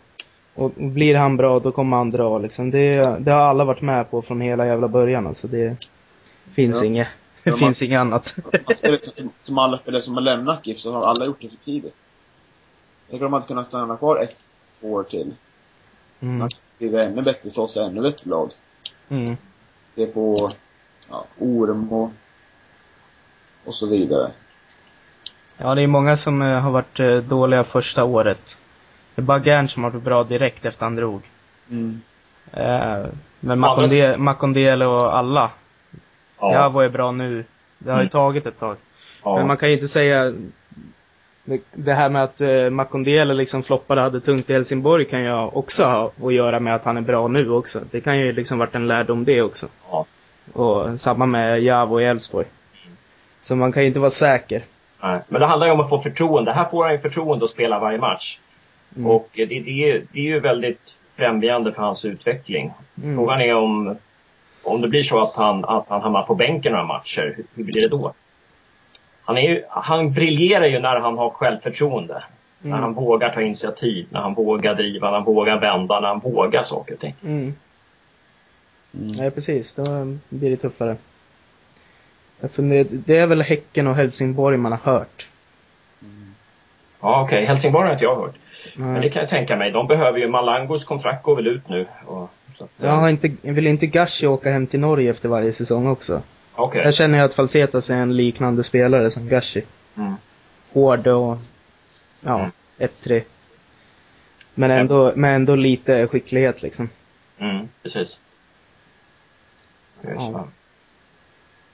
och 0.55 0.71
blir 0.77 1.15
han 1.15 1.37
bra 1.37 1.59
då 1.59 1.73
kommer 1.73 1.97
han 1.97 2.11
dra 2.11 2.39
liksom. 2.39 2.71
Det, 2.71 3.17
det 3.21 3.31
har 3.31 3.41
alla 3.41 3.65
varit 3.65 3.81
med 3.83 4.11
på 4.11 4.23
från 4.23 4.41
hela 4.41 4.67
jävla 4.67 4.89
början 4.89 5.27
alltså. 5.27 5.47
Det 5.49 5.77
finns 6.55 6.81
Ja. 6.81 6.87
inget, 6.87 7.09
det 7.43 7.51
Ja, 7.51 7.53
man- 7.53 7.59
finns 7.59 7.83
inget 7.83 7.99
annat. 8.01 8.37
Man 8.67 8.75
ser 8.75 8.91
liksom, 8.91 9.13
som- 9.17 9.31
som 9.43 9.59
alla 9.59 9.79
spelare 9.79 10.03
som 10.03 10.15
har 10.15 10.21
lämnat 10.23 10.67
GIF 10.67 10.79
så 10.79 10.93
har 10.93 11.03
alla 11.03 11.27
gjort 11.27 11.41
det 11.41 11.49
för 11.49 11.57
tidigt. 11.57 11.97
Tänk 13.11 13.23
om 13.23 13.27
de 13.27 13.33
hade 13.33 13.47
kunnat 13.47 13.67
stanna 13.67 13.97
kvar 13.97 14.23
ett 14.23 14.37
år 14.81 15.03
till. 15.03 15.35
Mm. 16.21 16.39
Man 16.39 16.49
blir 16.79 16.95
ännu 16.99 17.23
bättre 17.23 17.51
så 17.51 17.63
oss, 17.65 17.77
ännu 17.77 18.01
bättre 18.03 18.31
lag. 18.31 18.51
Mm. 19.09 19.37
Det 19.97 20.03
är 20.03 20.07
på, 20.07 20.51
ja, 21.11 21.25
Orm 21.39 21.93
och, 21.93 22.13
och 23.65 23.75
så 23.75 23.87
vidare. 23.87 24.31
Ja, 25.59 25.75
det 25.75 25.83
är 25.83 25.87
många 25.87 26.17
som 26.17 26.43
eh, 26.43 26.61
har 26.61 26.71
varit 26.71 27.01
eh, 27.01 27.17
dåliga 27.17 27.65
första 27.65 28.05
året. 28.05 28.57
Det 29.15 29.21
är 29.23 29.25
bara 29.25 29.39
Gern 29.39 29.69
som 29.69 29.85
har 29.85 29.91
varit 29.91 30.03
bra 30.03 30.25
direkt 30.25 30.65
efter 30.65 30.85
han 30.87 30.97
drog. 30.97 31.23
Mm. 31.71 32.01
Eh, 32.53 33.07
men 33.41 33.59
Makondele 34.19 34.87
och 34.87 35.17
alla. 35.19 35.51
Ja. 36.39 36.53
Javo 36.53 36.81
är 36.81 36.89
bra 36.89 37.13
nu. 37.13 37.45
Det 37.79 37.91
har 37.91 37.99
ju 37.99 38.03
Mm. 38.03 38.11
tagit 38.11 38.47
ett 38.47 38.59
tag. 38.59 38.77
ja. 39.25 39.37
Men 39.39 39.47
man 39.47 39.57
kan 39.57 39.69
ju 39.69 39.75
inte 39.75 39.89
säga 39.89 40.33
det- 41.73 41.95
här 41.95 42.09
med 42.09 42.25
att 42.25 42.41
eh, 42.41 42.71
Makondele 42.71 43.35
liksom 43.35 43.63
floppade 43.63 44.01
hade 44.01 44.21
tungt 44.21 44.51
i 44.51 44.53
Helsingborg 44.53 45.05
kan 45.05 45.23
ju 45.25 45.33
också 45.35 45.85
ha 45.85 46.11
att 46.25 46.35
göra 46.35 46.61
med 46.61 46.75
att 46.75 46.85
han 46.85 46.97
är 46.97 47.01
bra 47.01 47.29
nu 47.29 47.51
också. 47.51 47.81
Det 47.91 48.01
kan 48.01 48.19
ju 48.19 48.33
liksom 48.33 48.59
varit 48.59 48.75
en 48.75 48.87
lärdom 48.87 49.25
det 49.25 49.43
också. 49.43 49.67
Ja. 49.91 50.07
Och 50.53 51.01
samma 51.01 51.27
med 51.27 51.63
Javo 51.63 52.01
i 52.01 52.05
Elfsborg. 52.05 52.47
Så 53.41 53.57
man 53.57 53.73
kan 53.73 53.83
ju 53.83 53.89
inte 53.89 54.01
vara 54.01 54.11
säker. 54.11 54.63
Nej. 55.03 55.21
Men 55.29 55.41
det 55.41 55.47
handlar 55.47 55.67
ju 55.67 55.73
om 55.73 55.81
att 55.81 55.89
få 55.89 56.01
förtroende. 56.01 56.53
Här 56.53 56.65
får 56.71 56.85
han 56.85 56.93
ju 56.93 56.99
förtroende 56.99 57.45
att 57.45 57.51
spela 57.51 57.79
varje 57.79 57.99
match. 57.99 58.39
Mm. 58.97 59.11
Och 59.11 59.29
det, 59.35 59.45
det, 59.47 59.91
är, 59.91 60.03
det 60.13 60.19
är 60.19 60.25
ju 60.25 60.41
väldigt 60.41 60.95
främjande 61.17 61.73
för 61.73 61.83
hans 61.83 62.05
utveckling. 62.05 62.73
Mm. 63.03 63.17
Frågan 63.17 63.41
är 63.41 63.55
om, 63.55 63.97
om 64.65 64.81
det 64.81 64.89
blir 64.89 65.03
så 65.03 65.21
att 65.23 65.35
han, 65.35 65.65
att 65.65 65.85
han 65.89 66.01
hamnar 66.03 66.23
på 66.23 66.35
bänken 66.35 66.73
några 66.73 66.85
matcher, 66.85 67.37
hur 67.55 67.65
blir 67.65 67.83
det 67.83 67.89
då? 67.89 68.13
Han, 69.27 69.37
är 69.39 69.43
ju, 69.43 69.63
han 69.71 70.13
briljerar 70.13 70.67
ju 70.67 70.79
när 70.79 70.97
han 71.01 71.19
har 71.19 71.31
självförtroende. 71.31 72.23
När 72.61 72.71
Mm. 72.71 72.83
han 72.83 72.95
vågar 72.95 73.31
ta 73.35 73.43
initiativ, 73.43 74.07
när 74.11 74.21
han 74.21 74.35
vågar 74.35 74.75
driva, 74.75 75.07
när 75.11 75.17
han 75.17 75.25
vågar 75.25 75.61
vända, 75.61 76.01
när 76.01 76.09
han 76.09 76.19
vågar 76.19 76.63
saker 76.63 76.95
och 76.95 77.01
ting. 77.01 77.15
Mm. 77.25 77.55
Mm. 78.95 79.11
Nej, 79.17 79.31
precis. 79.31 79.75
Då 79.75 79.85
blir 80.29 80.51
det 80.51 80.57
tuffare. 80.57 80.97
Funderar, 82.53 82.87
det 82.91 83.17
är 83.17 83.27
väl 83.27 83.43
Häcken 83.43 83.87
och 83.87 83.95
Helsingborg 83.97 84.57
man 84.57 84.73
har 84.73 84.93
hört. 84.93 85.27
Ja, 87.01 87.23
okej. 87.23 87.45
Helsingborg 87.45 87.85
har 87.87 87.93
inte 87.93 88.05
jag 88.05 88.17
hört. 88.17 88.35
Mm. 88.77 88.93
Men 88.93 89.03
det 89.03 89.11
kan 89.11 89.21
jag 89.21 89.29
tänka 89.31 89.57
mig. 89.57 89.71
De 89.71 89.87
behöver 89.87 90.19
ju, 90.19 90.29
Malangos 90.29 90.85
kontrakt 90.85 91.23
går 91.23 91.37
väl 91.37 91.47
ut 91.47 91.69
nu. 91.69 91.87
Och, 92.07 92.31
så 92.59 92.65
att, 92.65 92.71
Jag 92.77 92.91
har 92.91 93.09
inte, 93.09 93.31
vill 93.43 93.67
inte 93.67 93.87
Gashi 93.87 94.27
åka 94.27 94.51
hem 94.51 94.67
till 94.67 94.81
Norge 94.81 95.11
efter 95.11 95.29
varje 95.29 95.53
säsong 95.53 95.87
också? 95.87 96.23
Okej. 96.57 96.83
Jag 96.85 96.95
känner 96.95 97.19
ju 97.19 97.25
att 97.25 97.35
Falsetas 97.35 97.91
är 97.91 97.97
en 97.97 98.17
liknande 98.17 98.65
spelare 98.65 99.11
som 99.11 99.29
Gashi. 99.29 99.63
Mm. 99.97 100.15
Hård 100.73 101.07
och, 101.07 101.37
ja, 102.21 102.39
Mm. 102.39 102.51
1-3. 102.79 103.23
Men 104.55 104.71
ändå, 104.71 105.13
med 105.17 105.35
ändå 105.35 105.55
lite 105.55 106.07
skicklighet 106.07 106.63
liksom. 106.63 106.89
Mm, 107.39 107.69
precis. 107.83 108.21
Ja. 110.03 110.49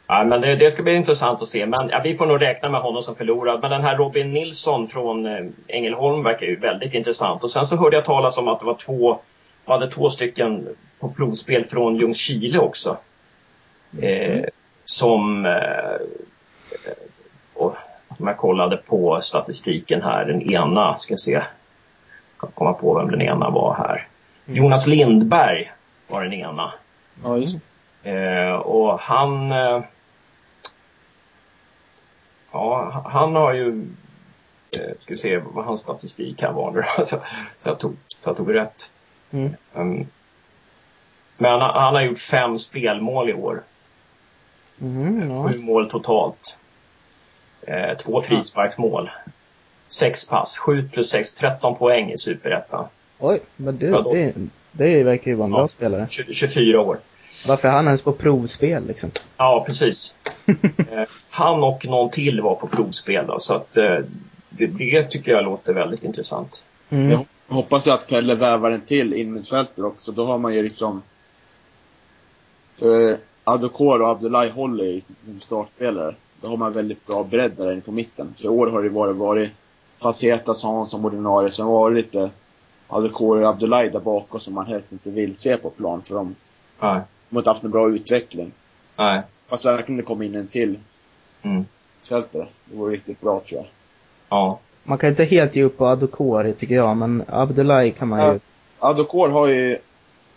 Ja, 0.07 0.25
men 0.25 0.41
det, 0.41 0.57
det 0.57 0.71
ska 0.71 0.83
bli 0.83 0.95
intressant 0.95 1.43
att 1.43 1.49
se. 1.49 1.67
Men 1.67 1.89
ja, 1.89 2.01
vi 2.05 2.17
får 2.17 2.27
nog 2.27 2.43
räkna 2.43 2.69
med 2.69 2.81
honom 2.81 3.03
som 3.03 3.17
förlorad. 3.17 3.61
Men 3.61 3.71
den 3.71 3.83
här 3.83 3.97
Robin 3.97 4.33
Nilsson 4.33 4.89
från 4.89 5.27
eh, 5.27 5.45
Ängelholm 5.69 6.23
verkar 6.23 6.47
ju 6.47 6.57
väldigt 6.57 6.95
intressant. 6.95 7.45
Och 7.45 7.51
sen 7.51 7.67
så 7.67 7.77
hörde 7.77 7.97
jag 7.97 8.05
talas 8.05 8.39
om 8.39 8.49
att 8.49 8.61
det 8.61 8.67
var 8.67 8.75
två, 8.75 9.19
man 9.65 9.81
hade 9.81 9.93
två 9.93 10.11
stycken 10.11 10.69
på 11.01 11.09
provspel 11.09 11.65
från 11.65 11.97
Ljungskile 11.97 12.59
också. 12.59 12.97
Eh, 14.03 14.45
som, 14.93 15.47
eh, 15.47 16.07
och, 17.55 17.77
om 18.09 18.27
jag 18.27 18.37
kollade 18.37 18.77
på 18.77 19.21
statistiken 19.23 20.03
här, 20.03 20.25
den 20.25 20.43
ena, 20.43 20.99
ska 20.99 21.17
se, 21.17 21.43
jag 22.41 22.55
komma 22.55 22.73
på 22.73 22.95
vem 22.95 23.11
den 23.11 23.23
ena 23.23 23.51
var 23.51 23.75
här. 23.75 24.07
Jonas 24.45 24.87
Lindberg 24.87 25.73
var 26.09 26.23
den 26.23 26.33
ena. 26.33 26.73
Ja, 27.25 27.37
just 27.37 27.59
Eh, 28.03 28.53
och 28.53 29.01
han... 29.01 29.53
Eh, 29.53 29.83
ja, 32.53 33.03
han 33.05 33.35
har 33.35 33.53
ju... 33.53 33.69
Eh, 34.81 34.95
ska 35.01 35.15
vi 35.15 35.19
se 35.19 35.39
vad 35.39 35.65
hans 35.65 35.81
statistik 35.81 36.43
här 36.43 36.53
var 36.53 36.71
nu 36.71 36.83
så, 37.05 37.17
så, 37.59 37.69
jag 37.69 37.79
tog, 37.79 37.97
så 38.09 38.31
jag 38.31 38.37
tog 38.37 38.55
rätt. 38.55 38.91
Mm. 39.31 39.55
Um, 39.73 40.07
men 41.37 41.61
han, 41.61 41.61
han 41.61 41.95
har 41.95 42.03
gjort 42.03 42.21
fem 42.21 42.59
spelmål 42.59 43.31
i 43.31 43.35
år. 43.35 43.63
Mm, 44.81 45.31
ja. 45.31 45.49
Sju 45.49 45.59
mål 45.59 45.91
totalt. 45.91 46.57
Eh, 47.67 47.97
två 47.99 48.23
frisparksmål. 48.23 49.11
Sex 49.89 50.27
pass. 50.29 50.59
Sju 50.59 50.89
plus 50.89 51.11
sex, 51.11 51.35
13 51.35 51.77
poäng 51.77 52.13
i 52.13 52.19
Superettan. 52.19 52.85
Oj, 53.19 53.41
men 53.57 53.79
du, 53.79 53.87
Ja, 53.87 54.01
det, 54.13 54.33
det 54.73 55.03
verkar 55.05 55.31
ju 55.31 55.35
vara 55.37 55.47
en 55.47 55.53
Ja. 55.53 55.59
bra 55.59 55.69
spelare. 55.69 56.07
20, 56.11 56.35
24 56.35 56.81
år. 56.81 56.99
Varför 57.47 57.69
är 57.69 57.73
han 57.73 57.87
ens 57.87 58.03
på 58.03 58.13
provspel 58.13 58.87
liksom? 58.87 59.11
Ja, 59.37 59.65
precis. 59.67 60.17
Eh, 60.93 61.05
han 61.31 61.63
och 61.63 61.85
någon 61.87 62.11
till 62.11 62.41
var 62.41 62.55
på 62.55 62.67
provspel 62.67 63.27
då, 63.27 63.39
så 63.41 63.55
att 63.55 63.77
eh, 63.77 63.99
det, 64.51 64.67
det 64.67 65.05
tycker 65.05 65.33
jag 65.33 65.45
låter 65.45 65.73
väldigt 65.73 66.05
intressant. 66.05 66.65
Mm. 66.91 67.11
Jag 67.11 67.27
hoppas 67.49 67.87
ju 67.87 67.91
att 67.91 68.09
Pelle 68.09 68.35
vävar 68.35 68.71
en 68.71 68.81
till 68.81 69.15
innermittfältare 69.15 69.87
också. 69.87 70.13
Då 70.13 70.25
har 70.27 70.39
man 70.39 70.55
ju 70.55 70.63
liksom... 70.63 71.03
För 72.79 73.17
Adokor 73.45 74.03
och 74.03 74.09
Abdullahi 74.09 74.51
håller 74.51 75.01
som 75.21 75.41
startspelare. 75.41 76.15
då 76.41 76.49
har 76.49 76.57
man 76.57 76.73
väldigt 76.73 77.07
bra 77.07 77.25
bredd 77.25 77.53
där 77.57 77.73
inne 77.73 77.81
på 77.81 77.93
mitten. 77.93 78.35
För 78.39 78.45
i 78.45 78.49
år 78.49 78.67
har 78.67 78.83
det 78.83 78.89
varit, 78.89 79.17
varit 79.17 79.51
Facetas 80.03 80.65
Hans 80.65 80.91
som 80.91 81.05
ordinarie, 81.05 81.51
sen 81.51 81.67
var 81.67 81.91
det 81.91 81.97
lite 81.97 82.31
Adekor 82.89 83.45
Abdullahi 83.45 83.89
där 83.89 84.01
bakom 84.01 84.41
som 84.41 84.55
man 84.55 84.67
helst 84.67 84.93
inte 84.93 85.11
vill 85.11 85.37
se 85.37 85.57
på 85.57 85.71
plan 85.71 86.03
för 86.03 86.15
de, 86.15 86.35
Nej. 86.81 87.01
de 87.29 87.37
har 87.37 87.41
inte 87.41 87.51
haft 87.51 87.65
en 87.65 87.71
bra 87.71 87.89
utveckling. 87.89 88.53
Nej. 88.97 89.23
Fast 89.49 89.65
verkligen 89.65 89.97
det 89.97 90.03
kom 90.03 90.23
in 90.23 90.35
en 90.35 90.47
till 90.47 90.79
Mm. 91.45 91.65
fältare. 92.09 92.47
Det 92.65 92.77
vore 92.77 92.93
riktigt 92.95 93.21
bra 93.21 93.41
tror 93.49 93.61
jag. 93.61 93.67
Ja. 94.29 94.59
Man 94.85 94.99
kan 94.99 95.11
inte 95.11 95.25
helt 95.25 95.57
ge 95.57 95.63
upp 95.63 95.79
på 95.79 95.87
Adokori 95.87 96.53
tycker 96.55 96.75
jag, 96.75 96.97
men 96.97 97.25
Abdullahi 97.29 97.91
kan 97.93 98.09
man 98.09 98.33
ju. 98.33 98.41
Adokor 98.79 99.29
har 99.29 99.47
ju, 99.49 99.79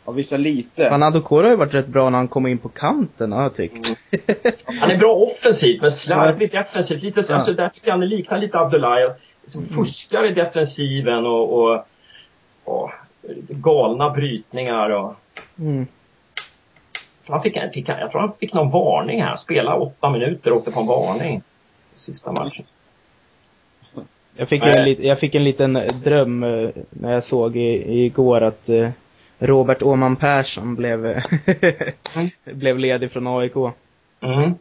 har 0.05 0.13
vissa 0.13 0.37
lite. 0.37 0.89
Fan, 0.89 1.03
Adokori 1.03 1.43
har 1.43 1.51
ju 1.51 1.57
varit 1.57 1.73
rätt 1.73 1.87
bra 1.87 2.09
när 2.09 2.17
han 2.17 2.27
kom 2.27 2.47
in 2.47 2.57
på 2.57 2.69
kanten 2.69 3.31
har 3.31 3.41
jag 3.41 3.55
tyckt. 3.55 3.97
Han 4.79 4.91
är 4.91 4.97
bra 4.97 5.13
offensivt, 5.15 5.81
men 5.81 5.91
slarvigt 5.91 6.51
defensivt. 6.53 7.03
Lite, 7.03 7.23
så- 7.23 7.31
Ja. 7.33 7.35
alltså, 7.35 7.53
där 7.53 7.69
tycker 7.69 7.87
jag 7.87 7.93
han 7.97 8.07
liknar 8.09 8.37
lite 8.37 8.59
Abdullahi. 8.59 9.09
Liksom 9.41 9.65
fuskar 9.67 10.25
i 10.31 10.33
defensiven 10.33 11.25
och, 11.25 11.53
och, 11.63 11.85
och 12.63 12.91
galna 13.49 14.09
brytningar. 14.09 14.89
Och, 14.89 15.15
Mm. 15.59 15.87
han 17.27 17.41
fick, 17.41 17.57
en- 17.57 17.71
fick, 17.71 17.89
jag 17.89 18.11
tror 18.11 18.21
han 18.21 18.31
fick 18.39 18.53
någon 18.53 18.71
varning 18.71 19.23
här. 19.23 19.35
Spela 19.35 19.75
åtta 19.75 20.09
minuter 20.09 20.51
och 20.51 20.57
åkte 20.57 20.71
på 20.71 20.79
en 20.79 20.87
varning. 20.87 21.41
Sista 21.93 22.31
matchen. 22.31 22.65
Jag 24.37 24.49
fick, 24.49 24.63
en, 24.65 24.95
jag 25.05 25.19
fick 25.19 25.35
en 25.35 25.43
liten 25.43 25.73
dröm 26.03 26.43
eh, 26.43 26.69
när 26.89 27.13
jag 27.13 27.23
såg 27.23 27.57
i, 27.57 28.03
igår 28.05 28.41
att 28.41 28.69
eh, 28.69 28.89
Robert 29.39 29.81
Åman 29.83 30.15
Persson 30.15 30.75
blev, 30.75 31.05
eh, 31.05 31.23
blev 32.43 32.79
ledig 32.79 33.11
från 33.11 33.27
AIK. 33.27 33.55
Mm. 34.21 34.53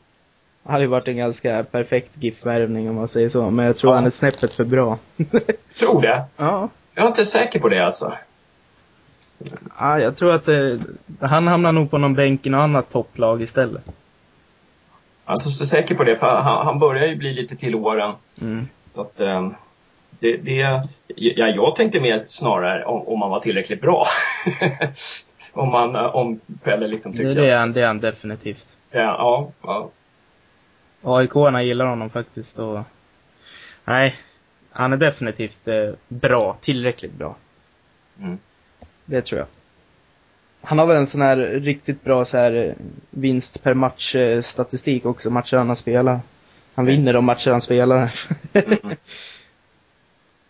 Det 0.62 0.72
hade 0.72 0.84
ju 0.84 0.88
varit 0.88 1.08
en 1.08 1.16
ganska 1.16 1.64
perfekt 1.70 2.10
GIF-värvning 2.14 2.88
om 2.88 2.94
man 2.94 3.08
säger 3.08 3.28
så, 3.28 3.50
men 3.50 3.66
jag 3.66 3.76
tror 3.76 3.92
Ja. 3.92 3.96
han 3.96 4.04
är 4.06 4.10
snäppet 4.10 4.52
för 4.52 4.64
bra. 4.64 4.98
Tror 5.78 6.02
det. 6.02 6.24
ja. 6.36 6.68
Jag 6.94 7.04
är 7.04 7.08
inte 7.08 7.24
säker 7.24 7.60
på 7.60 7.68
det 7.68 7.86
alltså. 7.86 8.12
ja, 9.78 9.98
jag 10.00 10.16
tror 10.16 10.32
att 10.32 10.48
eh, 10.48 10.76
han 11.20 11.46
hamnar 11.46 11.72
nog 11.72 11.90
på 11.90 11.98
någon 11.98 12.14
bänk 12.14 12.46
i 12.46 12.50
något 12.50 12.58
annat 12.58 12.90
topplag 12.90 13.42
istället. 13.42 13.82
Jag 15.26 15.32
är 15.32 15.40
inte 15.40 15.50
så 15.50 15.66
säker 15.66 15.94
på 15.94 16.04
det, 16.04 16.16
för 16.18 16.26
han, 16.40 16.66
han 16.66 16.78
börjar 16.78 17.06
ju 17.06 17.16
bli 17.16 17.32
lite 17.32 17.56
till 17.56 17.74
åren. 17.74 18.14
Mm. 18.40 18.68
Så 18.94 19.00
att, 19.00 19.20
eh, 19.20 19.48
det, 20.20 20.36
det, 20.36 20.82
ja, 21.16 21.48
jag 21.48 21.76
tänkte 21.76 22.00
mer 22.00 22.18
snarare 22.18 22.84
om, 22.84 23.08
om 23.08 23.18
man 23.18 23.30
var 23.30 23.40
tillräckligt 23.40 23.80
bra. 23.80 24.06
om 25.52 25.68
man, 25.68 25.96
eh, 25.96 26.16
om 26.16 26.40
Pelle 26.62 26.86
liksom 26.86 27.12
tyckte 27.12 27.34
det, 27.34 27.50
är 27.50 27.56
han, 27.56 27.72
det 27.72 27.82
är 27.82 27.86
han 27.86 28.00
definitivt. 28.00 28.76
Ja, 28.90 29.00
ja, 29.00 29.50
ja. 29.62 29.90
AIK-arna 31.02 31.62
gillar 31.62 31.86
honom 31.86 32.10
faktiskt 32.10 32.58
och... 32.58 32.80
Nej, 33.84 34.14
han 34.70 34.92
är 34.92 34.96
definitivt 34.96 35.68
eh, 35.68 35.90
bra, 36.08 36.56
tillräckligt 36.60 37.12
bra. 37.12 37.36
Mm. 38.20 38.38
Det 39.04 39.22
tror 39.22 39.38
jag. 39.38 39.48
Han 40.60 40.78
har 40.78 40.86
väl 40.86 40.96
en 40.96 41.06
sån 41.06 41.22
här 41.22 41.36
riktigt 41.36 42.04
bra 42.04 42.24
så 42.24 42.36
här 42.36 42.52
eh, 42.52 42.72
vinst 43.10 43.62
per 43.62 43.74
match 43.74 44.14
eh, 44.14 44.42
statistik 44.42 45.06
också, 45.06 45.30
matcher 45.30 45.56
han 45.56 45.68
har 45.68 45.74
spelat. 45.74 46.20
Han 46.74 46.86
vinner 46.86 47.12
de 47.12 47.24
matcher 47.24 47.50
han 47.50 47.60
spelar. 47.60 48.14
Mm. 48.52 48.96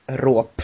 Råp. 0.06 0.62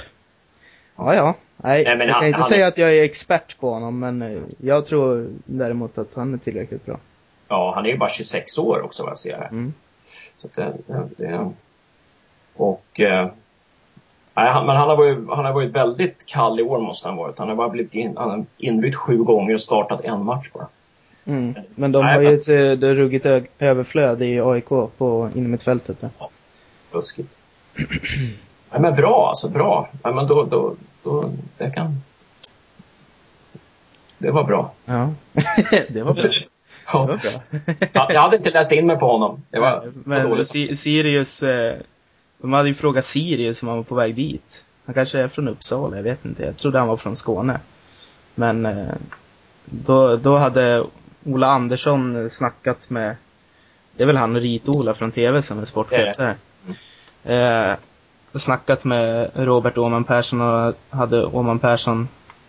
Ja, 0.96 1.14
ja. 1.14 1.34
Nej, 1.56 1.84
Nej, 1.84 1.96
men 1.96 2.06
jag 2.06 2.14
han- 2.14 2.20
kan 2.22 2.28
inte 2.28 2.42
säga 2.42 2.64
är- 2.64 2.68
att 2.68 2.78
jag 2.78 2.94
är 2.98 3.04
expert 3.04 3.58
på 3.60 3.70
honom, 3.70 3.98
men 3.98 4.22
eh, 4.22 4.38
jag 4.58 4.86
tror 4.86 5.28
däremot 5.44 5.98
att 5.98 6.14
han 6.14 6.34
är 6.34 6.38
tillräckligt 6.38 6.86
bra. 6.86 6.96
ja, 7.48 7.72
han 7.74 7.86
är 7.86 7.90
ju 7.90 7.96
bara 7.96 8.10
26 8.10 8.58
år 8.58 8.82
också 8.82 9.02
vad 9.02 9.10
jag 9.10 9.18
ser 9.18 9.36
här. 9.36 9.48
Mm. 9.48 9.72
Så 10.40 10.46
att 10.46 10.54
det, 10.54 10.72
det, 11.16 11.50
och 12.56 13.00
eh, 13.00 13.28
nej, 14.34 14.52
han, 14.52 14.66
men 14.66 14.76
han 14.76 14.88
har, 14.88 14.96
varit, 14.96 15.18
han 15.28 15.44
har 15.44 15.52
varit 15.52 15.70
väldigt 15.70 16.26
kall 16.26 16.60
i 16.60 16.62
år 16.62 16.78
måste 16.80 17.08
han 17.08 17.16
ha 17.18 17.22
varit. 17.24 17.38
Han 17.38 17.48
har 17.48 17.56
bara 17.56 17.68
blivit 17.68 17.94
in, 17.94 18.16
han 18.16 18.46
inbytt 18.58 18.96
sju 18.96 19.16
gånger 19.16 19.54
och 19.54 19.60
startat 19.60 20.04
en 20.04 20.24
match 20.24 20.48
bara. 20.52 20.66
Mm. 21.24 21.54
Men 21.74 21.92
de 21.92 22.04
Nej, 22.04 22.14
har 22.14 22.20
ju 22.22 22.28
men- 22.28 22.38
ett 22.38 22.48
eh, 22.48 22.72
det 22.88 22.94
ruggigt 22.94 23.26
överflöd 23.58 24.22
i 24.22 24.40
AIK 24.40 24.68
på 24.68 25.30
innermittfältet. 25.34 26.00
där. 26.00 26.10
Buskigt. 26.92 27.38
nej, 28.72 28.80
men 28.80 28.94
bra 28.94 29.28
alltså, 29.28 29.48
bra. 29.48 29.88
Nej, 30.04 30.14
men 30.14 30.26
då, 30.26 30.44
då, 30.44 30.74
då, 31.02 31.30
det 31.58 31.70
kan... 31.70 31.96
Det 34.18 34.30
var 34.30 34.44
bra. 34.44 34.72
Ja. 34.84 35.10
det 35.88 36.02
var 36.02 36.14
bra. 36.14 36.22
Det 36.22 36.92
var 36.92 37.08
Ja. 37.08 37.18
bra. 37.50 37.60
Ja, 37.92 38.12
jag 38.12 38.20
hade 38.20 38.36
inte 38.36 38.50
läst 38.50 38.72
in 38.72 38.86
mig 38.86 38.96
på 38.98 39.06
honom. 39.12 39.42
Det 39.50 39.58
var, 39.58 39.92
var 40.04 40.36
Men. 40.36 40.46
Si- 40.46 40.76
Sirius, 40.76 41.42
eh, 41.42 41.74
de 42.38 42.52
hade 42.52 42.68
ju 42.68 42.74
frågat 42.74 43.04
Sirius 43.04 43.62
om 43.62 43.68
han 43.68 43.76
var 43.76 43.84
på 43.84 43.94
väg 43.94 44.14
dit. 44.14 44.64
Han 44.84 44.94
kanske 44.94 45.20
är 45.20 45.28
från 45.28 45.48
Uppsala, 45.48 45.96
jag 45.96 46.02
vet 46.02 46.24
inte. 46.24 46.42
Jag 46.44 46.56
trodde 46.56 46.78
han 46.78 46.88
var 46.88 46.96
från 46.96 47.16
Skåne. 47.16 47.60
Men 48.34 48.66
eh, 48.66 48.86
då, 49.64 50.16
då 50.16 50.36
hade 50.36 50.84
Ola 51.24 51.46
Andersson 51.46 52.30
snackat 52.30 52.90
med, 52.90 53.16
det 53.96 54.02
är 54.02 54.06
väl 54.06 54.16
han 54.16 54.36
Rit-Ola 54.40 54.94
från 54.94 55.10
TV 55.12 55.42
som 55.42 55.58
är 55.58 55.64
sportchef 55.64 56.16
där. 56.16 56.34
Eh, 57.24 57.76
snackat 58.38 58.84
med 58.84 59.30
Robert 59.34 59.78
Åman 59.78 60.04
Persson 60.04 60.40
och 60.40 60.74
hade 60.90 61.24
Åman 61.26 61.58
Persson 61.58 62.08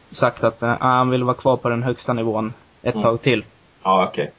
sagt 0.10 0.44
att 0.44 0.64
eh, 0.64 0.76
han 0.80 1.10
vill 1.10 1.24
vara 1.24 1.36
kvar 1.36 1.58
på 1.58 1.70
den 1.70 1.84
högsta 1.84 2.14
nivån 2.14 2.54
ett 2.82 2.94
Mm. 2.94 3.04
tag 3.04 3.22
till. 3.22 3.46
Ja, 3.84 4.08
okej. 4.08 4.32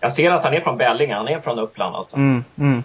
Jag 0.00 0.12
ser 0.12 0.30
att 0.30 0.44
han 0.44 0.54
är 0.54 0.60
från 0.60 0.76
Bällinge, 0.76 1.14
han 1.14 1.28
är 1.28 1.40
från 1.40 1.58
Uppland 1.58 1.96
alltså. 1.96 2.16
Mm, 2.16 2.44
mm. 2.58 2.82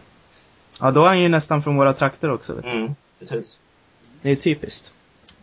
Ja, 0.80 0.92
då 0.92 1.04
är 1.04 1.08
han 1.08 1.20
ju 1.22 1.30
nästan 1.30 1.64
från 1.64 1.78
våra 1.78 1.94
trakter 1.94 2.32
också. 2.32 2.54
Vet 2.54 2.64
du. 2.64 2.70
Mm, 2.72 2.96
precis. 3.20 3.58
Det 4.22 4.30
är 4.32 4.36
typiskt. 4.36 4.94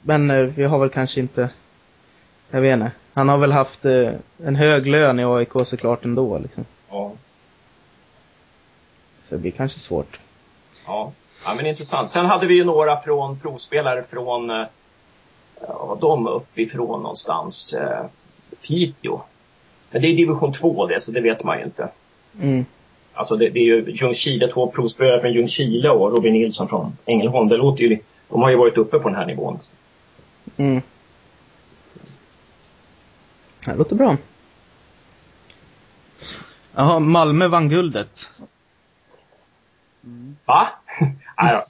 Men 0.03 0.31
eh, 0.31 0.37
vi 0.43 0.65
har 0.65 0.79
väl 0.79 0.91
kanske 0.91 1.21
inte, 1.21 1.51
jag 2.51 2.61
vet 2.61 2.75
inte. 2.75 2.91
Han 3.15 3.29
har 3.29 3.39
väl 3.39 3.53
haft 3.53 3.85
eh, 3.85 4.13
en 4.45 4.57
hög 4.57 4.87
lön 4.87 5.21
i 5.21 5.25
AIK 5.25 5.53
såklart 5.65 6.05
ändå 6.05 6.39
liksom. 6.39 6.65
Ja. 6.91 7.13
Så 9.23 9.35
det 9.35 9.41
blir 9.41 9.51
kanske 9.51 9.79
svårt. 9.79 10.19
Ja. 10.87 11.13
Ja, 11.45 11.55
men 11.57 11.67
intressant. 11.67 12.11
Sen 12.11 12.27
hade 12.27 12.47
vi 12.47 12.55
ju 12.55 12.65
några 12.65 13.01
från 13.01 13.39
provspelare 13.39 14.05
från, 14.11 14.51
eh, 14.51 14.67
ja, 15.61 15.99
de 16.01 16.27
uppifrån 16.27 17.03
någonstans, 17.03 17.75
eh, 17.75 18.05
Piteå. 18.63 19.21
Men 19.91 20.03
det 20.03 20.09
är 20.09 20.17
division 20.17 20.53
2 20.53 20.87
det, 20.87 21.01
så 21.01 21.13
det 21.13 21.21
vet 21.21 21.45
man 21.45 21.59
ju 21.59 21.65
inte. 21.65 21.89
Mm. 22.41 22.65
Alltså 23.13 23.37
det, 23.37 23.49
det 23.49 23.61
är 23.61 23.65
ju 23.65 23.91
Ljungskile, 23.91 24.49
två 24.49 24.71
provspelare 24.71 25.21
från 25.21 25.33
Ljungskile 25.33 25.91
och 25.91 26.13
Robin 26.13 26.33
Nilsson 26.33 26.69
från 26.69 26.97
Ängelholm. 27.07 27.49
Det 27.49 27.57
låter 27.57 27.85
ju, 27.85 27.99
de 28.29 28.43
har 28.43 28.51
ju 28.51 28.57
varit 28.57 28.79
uppe 28.79 28.99
på 28.99 29.09
den 29.09 29.19
här 29.19 29.27
nivån. 29.27 29.59
Mm. 30.57 30.83
Det 33.67 33.75
låter 33.75 33.97
bra. 33.97 34.17
Jaha, 36.75 36.99
Malmö 36.99 37.49
vann 37.49 37.69
guldet. 37.69 38.31
Va? 40.45 40.69
Nej 41.43 41.55
då. 41.55 41.65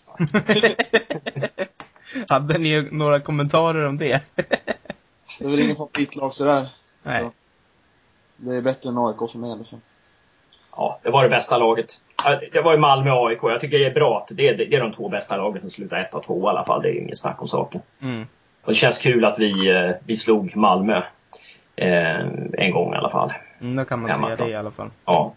Hade 2.34 2.58
ni 2.58 2.88
några 2.90 3.20
kommentarer 3.20 3.86
om 3.86 3.98
det? 3.98 4.20
Det 5.38 5.44
är 5.44 5.48
väl 5.48 5.60
ingen 5.60 5.76
favoritlag 5.76 6.34
sådär. 6.34 6.68
Nej. 7.02 7.20
Så. 7.20 7.32
Det 8.36 8.56
är 8.56 8.62
bättre 8.62 8.90
än 8.90 8.98
AIK 8.98 9.30
för 9.32 9.38
mig 9.38 9.50
i 9.50 9.52
alla 9.52 9.64
fall. 9.64 9.80
Ja, 10.76 11.00
det 11.02 11.10
var 11.10 11.22
det 11.22 11.28
bästa 11.28 11.58
laget. 11.58 12.00
Det 12.52 12.60
var 12.60 12.72
ju 12.72 12.78
Malmö 12.78 13.10
och 13.10 13.28
AIK. 13.28 13.38
Jag 13.42 13.60
tycker 13.60 13.78
det 13.78 13.86
är 13.86 13.94
bra 13.94 14.18
att 14.18 14.36
det 14.36 14.48
är, 14.48 14.56
det 14.56 14.74
är 14.74 14.80
de 14.80 14.92
två 14.92 15.08
bästa 15.08 15.36
lagen 15.36 15.60
som 15.60 15.70
slutar 15.70 15.96
1 15.96 16.14
och 16.14 16.24
2 16.24 16.48
i 16.48 16.50
alla 16.50 16.64
fall. 16.64 16.82
Det 16.82 16.88
är 16.88 17.02
inget 17.02 17.18
snack 17.18 17.42
om 17.42 17.48
saken. 17.48 17.80
Mm. 18.02 18.26
Och 18.62 18.72
det 18.72 18.74
känns 18.74 18.98
kul 18.98 19.24
att 19.24 19.38
vi, 19.38 19.70
eh, 19.70 19.90
vi 20.04 20.16
slog 20.16 20.56
Malmö. 20.56 21.02
Eh, 21.76 22.20
en 22.52 22.70
gång 22.72 22.94
i 22.94 22.96
alla 22.96 23.10
fall. 23.10 23.32
Mm, 23.60 23.76
då 23.76 23.84
kan 23.84 24.00
man 24.00 24.10
Hemma 24.10 24.26
säga 24.26 24.36
det 24.36 24.48
i 24.48 24.54
alla 24.54 24.70
fall. 24.70 24.90
Ja. 25.04 25.34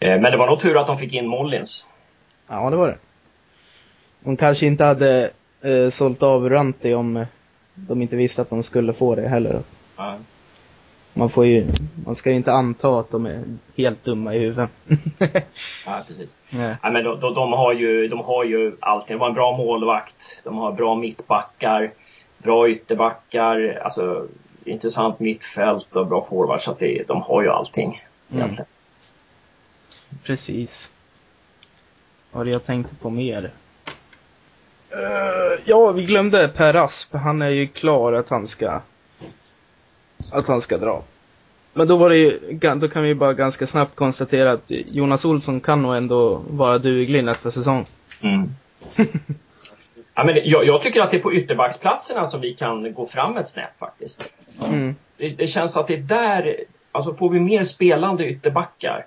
Eh, 0.00 0.20
men 0.20 0.30
det 0.30 0.36
var 0.36 0.46
nog 0.46 0.60
tur 0.60 0.80
att 0.80 0.86
de 0.86 0.98
fick 0.98 1.12
in 1.12 1.26
Mollins. 1.26 1.86
Ja, 2.48 2.70
det 2.70 2.76
var 2.76 2.88
det. 2.88 2.98
De 4.20 4.36
kanske 4.36 4.66
inte 4.66 4.84
hade 4.84 5.30
eh, 5.60 5.90
sålt 5.90 6.22
av 6.22 6.50
Ranti 6.50 6.94
om 6.94 7.16
eh, 7.16 7.26
de 7.74 8.02
inte 8.02 8.16
visste 8.16 8.42
att 8.42 8.50
de 8.50 8.62
skulle 8.62 8.92
få 8.92 9.14
det 9.14 9.28
heller. 9.28 9.60
Ja. 9.96 10.16
Man 11.12 11.30
får 11.30 11.46
ju, 11.46 11.66
man 12.06 12.14
ska 12.14 12.30
ju 12.30 12.36
inte 12.36 12.52
anta 12.52 13.00
att 13.00 13.10
de 13.10 13.26
är 13.26 13.42
helt 13.76 14.04
dumma 14.04 14.34
i 14.34 14.38
huvudet. 14.38 14.70
Ja, 15.86 15.92
precis. 16.08 16.36
Nej. 16.50 16.76
Ja, 16.82 16.90
men 16.90 17.04
de, 17.04 17.20
de, 17.20 17.34
de, 17.34 17.52
har 17.52 17.72
ju, 17.72 18.08
de 18.08 18.20
har 18.20 18.44
ju 18.44 18.76
allting. 18.80 19.16
De 19.16 19.20
har 19.20 19.28
en 19.28 19.34
bra 19.34 19.56
målvakt. 19.56 20.40
De 20.44 20.58
har 20.58 20.72
bra 20.72 20.94
mittbackar. 20.94 21.90
Bra 22.38 22.68
ytterbackar. 22.68 23.80
Alltså 23.84 24.26
intressant 24.64 25.20
mittfält 25.20 25.96
och 25.96 26.06
bra 26.06 26.26
forward. 26.30 26.62
Så 26.62 26.70
att 26.70 26.78
det, 26.78 27.02
de 27.08 27.22
har 27.22 27.42
ju 27.42 27.48
allting. 27.48 28.02
Mm. 28.32 28.56
Precis. 30.24 30.90
Vad 32.32 32.46
det 32.46 32.50
jag 32.50 32.66
tänkte 32.66 32.94
på 32.94 33.10
mer? 33.10 33.50
Eh, 34.90 35.60
ja, 35.64 35.92
vi 35.92 36.04
glömde 36.04 36.48
Per 36.48 36.74
Asp. 36.74 37.14
Han 37.14 37.42
är 37.42 37.48
ju 37.48 37.66
klar 37.66 38.12
att 38.12 38.28
han 38.28 38.46
ska 38.46 38.80
att 40.32 40.48
han 40.48 40.60
ska 40.60 40.78
dra. 40.78 41.02
Men 41.72 41.88
då 41.88 41.96
var 41.96 42.10
det 42.10 42.16
ju, 42.16 42.38
då 42.76 42.88
kan 42.88 43.02
vi 43.02 43.14
bara 43.14 43.34
ganska 43.34 43.66
snabbt 43.66 43.96
konstatera 43.96 44.52
att 44.52 44.70
Jonas 44.70 45.24
Olsson 45.24 45.60
kan 45.60 45.82
nog 45.82 45.96
ändå 45.96 46.42
vara 46.48 46.78
duglig 46.78 47.24
nästa 47.24 47.50
säsong. 47.50 47.86
Mm. 48.20 48.48
ja, 50.14 50.24
men 50.24 50.36
jag, 50.44 50.66
jag 50.66 50.82
tycker 50.82 51.02
att 51.02 51.10
det 51.10 51.16
är 51.16 51.22
på 51.22 51.34
ytterbacksplatserna 51.34 52.24
som 52.24 52.40
vi 52.40 52.54
kan 52.54 52.94
gå 52.94 53.06
fram 53.06 53.36
ett 53.36 53.48
snäpp 53.48 53.78
faktiskt. 53.78 54.32
Mm. 54.64 54.94
Det, 55.16 55.28
det 55.28 55.46
känns 55.46 55.76
att 55.76 55.86
det 55.86 55.94
är 55.94 55.98
där, 55.98 56.56
alltså 56.92 57.14
får 57.14 57.30
vi 57.30 57.40
mer 57.40 57.64
spelande 57.64 58.26
ytterbackar. 58.26 59.06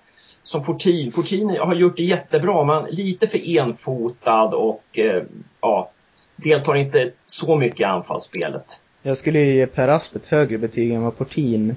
Som 0.49 0.63
Portin. 0.63 1.11
Portin 1.11 1.49
har 1.49 1.75
gjort 1.75 1.97
det 1.97 2.03
jättebra 2.03 2.63
men 2.63 2.95
lite 2.95 3.27
för 3.27 3.57
enfotad 3.57 4.53
och 4.53 4.83
eh, 4.91 5.23
ja, 5.61 5.91
deltar 6.35 6.75
inte 6.75 7.11
så 7.25 7.57
mycket 7.57 7.79
i 7.79 7.83
anfallsspelet. 7.83 8.81
Jag 9.01 9.17
skulle 9.17 9.39
ju 9.39 9.55
ge 9.55 9.65
Per 9.65 9.87
Asp 9.87 10.15
ett 10.15 10.25
högre 10.25 10.57
betyg 10.57 10.91
än 10.91 11.01
vad 11.01 11.17
Portin 11.17 11.75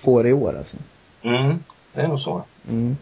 får 0.00 0.26
i 0.26 0.32
år 0.32 0.58
alltså. 0.58 0.76
Mm, 1.22 1.58
det 1.92 2.00
är 2.00 2.08
nog 2.08 2.20
så. 2.20 2.42
Mm. 2.68 2.96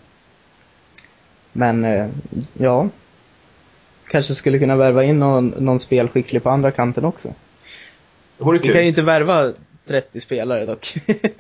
Men, 1.53 1.85
eh, 1.85 2.09
ja. 2.59 2.89
Kanske 4.09 4.35
skulle 4.35 4.59
kunna 4.59 4.77
värva 4.77 5.05
in 5.05 5.19
någon, 5.19 5.49
någon 5.49 5.79
spelskicklig 5.79 6.43
på 6.43 6.51
andra 6.51 6.71
kanten 6.71 7.05
också. 7.05 7.29
Det 8.39 8.45
vore 8.45 8.59
Vi 8.59 8.65
kan 8.65 8.75
ju 8.75 8.81
kul. 8.81 8.89
inte 8.89 9.03
värva 9.03 9.53
30 9.87 10.21
spelare 10.21 10.67
dock. 10.67 10.95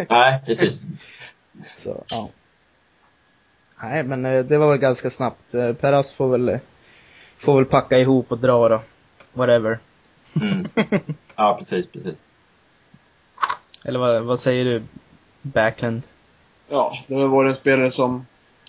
Nej, 0.09 0.41
precis. 0.47 0.83
Så, 1.77 2.05
ja. 2.09 2.29
Nej, 3.83 4.03
men 4.03 4.25
eh, 4.25 4.45
det 4.45 4.59
var 4.59 4.71
väl 4.71 4.79
ganska 4.79 5.11
snabbt. 5.11 5.55
Eh, 5.55 5.73
Per 5.73 5.93
Asp 5.93 6.17
får 6.17 6.29
väl, 6.29 6.59
får 7.39 7.57
väl 7.57 7.65
packa 7.65 7.99
ihop 7.99 8.33
och 8.33 8.39
dra 8.39 8.69
då. 8.69 8.81
Whatever. 9.33 9.79
Mm. 10.41 10.69
Ja, 11.37 11.57
precis, 11.59 11.87
precis. 11.87 12.15
Eller 13.85 13.99
vad, 13.99 14.23
vad 14.23 14.41
säger 14.41 14.65
du, 14.65 14.83
Backlund? 15.43 16.03
Ja, 16.69 16.99
det 17.07 17.15
har 17.15 17.29
varit 17.29 17.49
en 17.49 17.55
spelare 17.55 17.91
som 17.91 18.27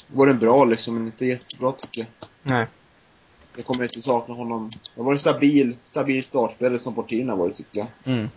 varit 0.07 0.39
bra 0.39 0.66
liksom, 0.66 0.93
men 0.93 1.05
inte 1.05 1.26
jättebra 1.26 1.72
tycker 1.72 2.01
jag. 2.01 2.07
Nej. 2.43 2.68
Jag 3.55 3.66
kommer 3.66 3.84
inte 3.84 4.01
sakna 4.01 4.34
honom. 4.36 4.70
Det 4.95 5.01
har 5.01 5.05
varit 5.05 5.22
stabil, 5.22 5.76
stabil 5.84 6.24
startspelare 6.24 6.80
som 6.80 6.95
Portin 6.95 7.30
har 7.30 7.38
varit 7.38 7.55
tycker 7.55 7.80
jag. 7.80 7.88
Mm. 8.03 8.30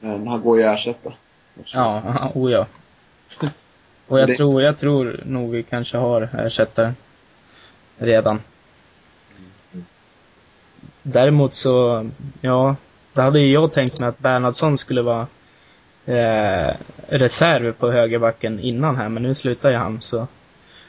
Men 0.00 0.28
han 0.28 0.40
går 0.42 0.58
ju 0.58 0.64
att 0.64 0.74
ersätta. 0.74 1.12
Ja, 1.64 2.02
oh 2.34 2.52
ja. 2.52 2.66
Och 4.06 4.20
jag 4.20 4.28
Det- 4.28 4.34
tror, 4.34 4.62
jag 4.62 4.78
tror 4.78 5.20
nog 5.24 5.50
vi 5.50 5.62
kanske 5.62 5.96
har 5.96 6.28
ersättaren. 6.38 6.94
Redan. 7.98 8.40
Däremot 11.02 11.54
så, 11.54 12.10
ja, 12.40 12.76
då 13.12 13.22
hade 13.22 13.40
ju 13.40 13.52
jag 13.52 13.72
tänkt 13.72 14.00
mig 14.00 14.08
att 14.08 14.18
Bernhardsson 14.18 14.78
skulle 14.78 15.02
vara 15.02 15.26
eh, 16.06 16.74
reserv 17.08 17.72
på 17.72 17.90
högerbacken 17.90 18.60
innan 18.60 18.96
här, 18.96 19.08
men 19.08 19.22
nu 19.22 19.34
slutar 19.34 19.70
ju 19.70 19.76
han 19.76 20.02
så 20.02 20.26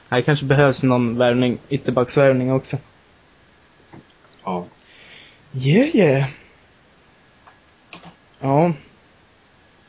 här 0.09 0.21
kanske 0.21 0.45
behövs 0.45 0.83
någon 0.83 1.17
värvning, 1.17 1.57
ytterbacksvärvning 1.69 2.51
också. 2.53 2.77
Ja. 4.43 4.65
Yeah, 5.53 5.95
yeah. 5.95 6.29
Ja. 8.39 8.73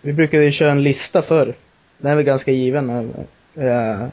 Vi 0.00 0.12
brukade 0.12 0.44
ju 0.44 0.52
köra 0.52 0.70
en 0.72 0.82
lista 0.82 1.22
förr. 1.22 1.54
Den 1.98 2.10
är 2.12 2.16
väl 2.16 2.24
ganska 2.24 2.50
given. 2.50 3.14
Eh, 3.54 4.06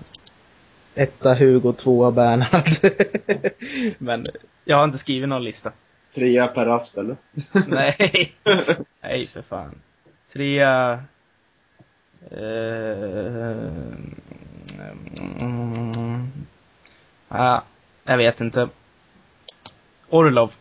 etta 0.96 1.34
Hugo, 1.34 1.74
tvåa 1.74 2.12
Bernhard. 2.12 2.70
Men 3.98 4.24
jag 4.66 4.78
har 4.78 4.84
inte 4.84 4.98
skrivit 4.98 5.30
någon 5.30 5.44
lista. 5.44 5.72
Trea 6.16 6.48
per 6.48 6.66
Asp 6.68 6.98
eller? 6.98 7.16
Nej. 7.68 8.34
Nej, 9.02 9.28
för 9.28 9.42
fan. 9.42 9.76
Trea... 10.34 11.04
Eh, 12.32 12.40
mm, 15.42 16.32
ah, 17.28 17.62
jag 18.04 18.18
vet 18.18 18.42
inte. 18.42 18.70
Orlov. 20.10 20.52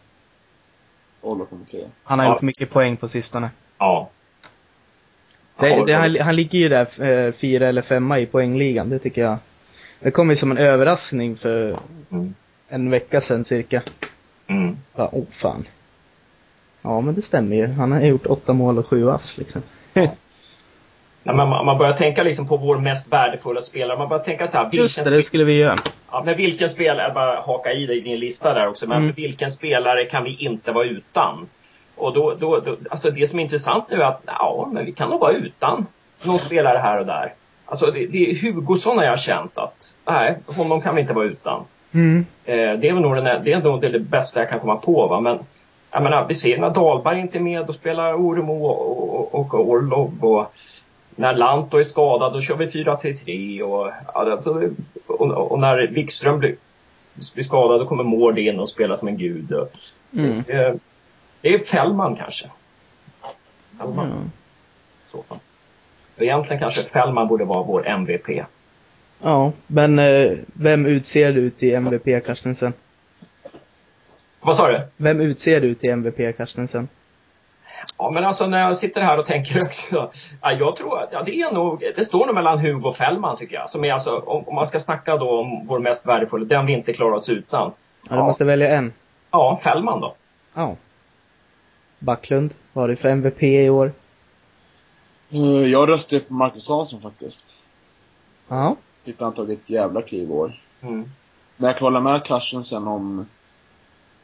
Olof 1.21 1.49
kommer 1.49 1.65
trea. 1.65 1.89
Han 2.03 2.19
har 2.19 2.27
Ja. 2.27 2.33
gjort 2.33 2.43
mycket 2.43 2.71
poäng 2.71 2.97
på 2.97 3.09
sistone. 3.09 3.51
Ja. 3.79 4.11
Det, 5.61 5.69
Ja, 5.69 5.85
det, 5.85 5.93
han, 5.93 6.17
han 6.21 6.37
ligger 6.37 6.59
ju 6.59 6.69
där 6.69 7.03
eh, 7.27 7.33
fyra 7.33 7.69
eller 7.69 7.83
femma 7.83 8.19
i 8.19 8.27
poängligan, 8.27 8.91
det 8.91 8.99
tycker 8.99 9.23
jag. 9.23 9.37
Det 10.01 10.11
kom 10.11 10.31
ju 10.31 10.37
som 10.37 10.51
en 10.51 10.59
överraskning 10.59 11.37
för 11.37 11.77
Mm. 12.13 12.35
en 12.69 12.91
vecka 12.91 13.21
sedan 13.21 13.45
cirka. 13.45 13.83
Mm. 14.47 14.77
Bara, 14.97 15.09
oh 15.13 15.25
fan. 15.31 15.65
Ja 16.83 17.01
men 17.01 17.15
det 17.15 17.23
stämmer 17.23 17.57
ju. 17.57 17.67
Han 17.67 17.93
har 17.93 18.01
gjort 18.01 18.27
åtta 18.27 18.53
mål 18.53 18.79
och 18.79 18.87
sju 18.87 19.11
ass 19.11 19.39
liksom. 19.39 19.63
Ja, 21.25 21.33
man, 21.33 21.65
man 21.67 21.79
börjar 21.79 21.93
tänka 21.93 22.23
liksom 22.23 22.49
på 22.49 22.57
vår 22.57 22.79
mest 22.79 23.13
värdefulla 23.13 23.61
spelare. 23.61 23.99
Man 23.99 24.09
börjar 24.09 24.25
tänka 24.25 24.47
så 24.47 24.57
här, 24.59 24.65
vilken, 24.65 24.81
Just 24.81 25.05
det, 25.05 25.11
det 25.11 25.23
skulle 25.23 25.45
vi 25.45 25.53
göra. 25.57 25.79
ja, 26.11 26.23
men 26.27 26.37
vilken 26.37 26.69
spelare, 26.69 27.13
bara 27.15 27.41
haka 27.41 27.73
i 27.73 27.87
dig 27.87 27.97
i 27.99 28.01
din 28.01 28.19
lista 28.19 28.55
där 28.55 28.69
också, 28.69 28.87
men 28.87 28.99
Mm. 29.03 29.13
vilken 29.13 29.51
spelare 29.51 30.05
kan 30.05 30.25
vi 30.25 30.37
inte 30.37 30.73
vara 30.73 30.85
utan? 30.87 31.47
Och 31.97 32.15
då, 32.15 32.35
då, 32.41 32.61
då, 32.61 32.77
alltså 32.91 33.11
det 33.11 33.27
som 33.27 33.39
är 33.39 33.43
intressant 33.43 33.85
nu 33.91 33.97
är 33.97 34.05
att, 34.05 34.23
ja, 34.27 34.69
men 34.73 34.85
vi 34.85 34.93
kan 34.93 35.11
nog 35.11 35.21
vara 35.21 35.33
utan 35.33 35.87
någon 36.23 36.39
spelare 36.39 36.79
här 36.79 37.01
och 37.01 37.07
där. 37.07 37.33
Alltså 37.65 37.87
det, 37.87 38.07
det 38.07 38.31
är 38.31 38.43
Hugosson 38.43 38.99
har 38.99 39.05
jag 39.05 39.21
känt 39.21 39.59
att, 39.59 39.97
nej, 40.05 40.39
honom 40.47 40.81
kan 40.81 40.95
vi 40.95 41.01
inte 41.01 41.13
vara 41.13 41.25
utan. 41.25 41.65
Mm. 41.95 42.27
Eh, 42.45 42.55
det 42.55 42.89
är 42.89 42.93
väl 42.93 43.03
nog, 43.03 43.17
den, 43.17 43.45
det, 43.45 43.53
är 43.53 43.61
nog 43.61 43.81
det, 43.81 43.99
bästa 43.99 44.41
jag 44.41 44.51
kan 44.51 44.61
komma 44.61 44.77
på. 44.77 45.07
Va? 45.07 45.21
Men 45.21 45.39
jag 45.91 46.03
menar, 46.03 46.27
vi 46.29 46.35
ser 46.35 46.59
när 46.59 46.71
Dahlberg 46.71 47.21
inte 47.21 47.39
är 47.39 47.43
med, 47.43 47.67
då 47.67 47.73
spelar 47.73 48.15
Oremo 48.15 48.65
och, 48.67 49.35
och, 49.35 49.55
och 49.55 49.69
Orlov. 49.69 50.25
Och 50.25 50.55
när 51.17 51.35
Lanto 51.35 51.79
är 51.79 51.83
skadad, 51.83 52.33
då 52.33 52.41
kör 52.41 52.57
vi 52.57 52.67
4-3-3. 52.67 53.63
Och, 53.63 53.91
alltså, 54.15 54.63
och, 55.07 55.53
och 55.53 55.59
när 55.59 55.87
Wikström 55.87 56.39
blir, 56.39 56.55
blir 57.35 57.45
skadad, 57.45 57.81
då 57.81 57.87
kommer 57.87 58.05
Mård 58.05 58.39
in 58.39 58.61
och 58.61 58.69
spelar 58.69 58.97
som 58.97 59.09
en 59.09 59.19
gud. 59.19 59.53
Och, 59.53 59.69
Mm. 60.15 60.43
det, 60.47 60.79
det 61.43 61.49
är 61.55 61.59
Fällman 61.59 62.17
kanske. 62.17 62.51
Fällman, 63.79 64.09
i 64.09 65.11
så. 65.11 65.25
Så 66.17 66.23
egentligen 66.23 66.59
kanske 66.59 66.91
Fällman 66.91 67.29
borde 67.29 67.45
vara 67.45 67.63
vår 67.63 67.89
MVP. 67.89 68.29
ja, 69.23 69.53
men 69.67 69.99
eh, 69.99 70.33
vem 70.53 70.87
utser 70.87 71.33
du 71.33 71.51
till 71.51 71.75
MVP 71.75 72.27
Carstensen? 72.27 72.73
Vad 74.41 74.57
sa 74.57 74.69
du? 74.69 74.81
Vem 74.97 75.21
utser 75.21 75.61
du 75.61 75.75
till 75.75 75.91
MVP 75.91 76.37
Carstensen? 76.37 76.89
Ja, 77.99 78.11
men 78.11 78.25
alltså 78.25 78.47
när 78.47 78.61
jag 78.61 78.77
sitter 78.77 79.01
här 79.01 79.19
och 79.19 79.27
tänker 79.27 79.59
också. 79.67 80.11
Ja, 80.43 80.53
jag 80.53 80.77
tror 80.77 81.03
att 81.03 81.09
ja, 81.13 81.23
det 81.23 81.41
är 81.41 81.51
nog, 81.53 81.85
det 81.97 82.05
står 82.05 82.27
nog 82.27 82.35
mellan 82.35 82.59
Hugo 82.59 82.89
och 82.89 82.97
Fällman 82.97 83.37
tycker 83.37 83.55
jag. 83.55 83.71
Som 83.71 83.85
är 83.85 83.93
alltså, 83.93 84.19
om, 84.19 84.49
om 84.49 84.55
man 84.55 84.67
ska 84.67 84.81
snacka 84.81 85.17
då 85.17 85.41
om 85.41 85.67
vår 85.67 85.79
mest 85.79 86.07
värdefulla, 86.07 86.45
den 86.45 86.67
vi 86.67 86.73
inte 86.73 86.93
klarar 86.93 87.13
oss 87.13 87.29
utan. 87.29 87.73
Ja, 88.11 88.17
du 88.17 88.23
måste 88.23 88.45
välja 88.45 88.77
en. 88.77 88.93
Ja, 89.31 89.61
Fällman 89.65 90.01
då. 90.01 90.15
Ja. 90.55 90.77
Backlund, 92.03 92.55
vad 92.73 92.83
har 92.83 92.89
du 92.89 92.97
för 92.97 93.09
MVP 93.09 93.43
i 93.43 93.71
år? 93.71 93.93
Eh, 95.31 95.41
Jag 95.71 95.89
röstade 95.89 96.21
på 96.21 96.35
Marcus 96.35 96.69
Hansson 96.69 97.01
faktiskt. 97.01 97.59
Ja. 98.49 98.77
Tyckte 99.05 99.25
han 99.25 99.35
tagit 99.35 99.63
ett 99.63 99.71
jävla 99.71 100.03
kliv 100.03 100.29
i 100.29 100.33
år. 100.33 100.61
Mm. 100.81 101.11
Men 101.57 101.67
jag 101.69 101.79
kan 101.79 101.87
hålla 101.87 102.01
med 102.01 102.25
Carstensen 102.25 102.87
om, 102.89 103.27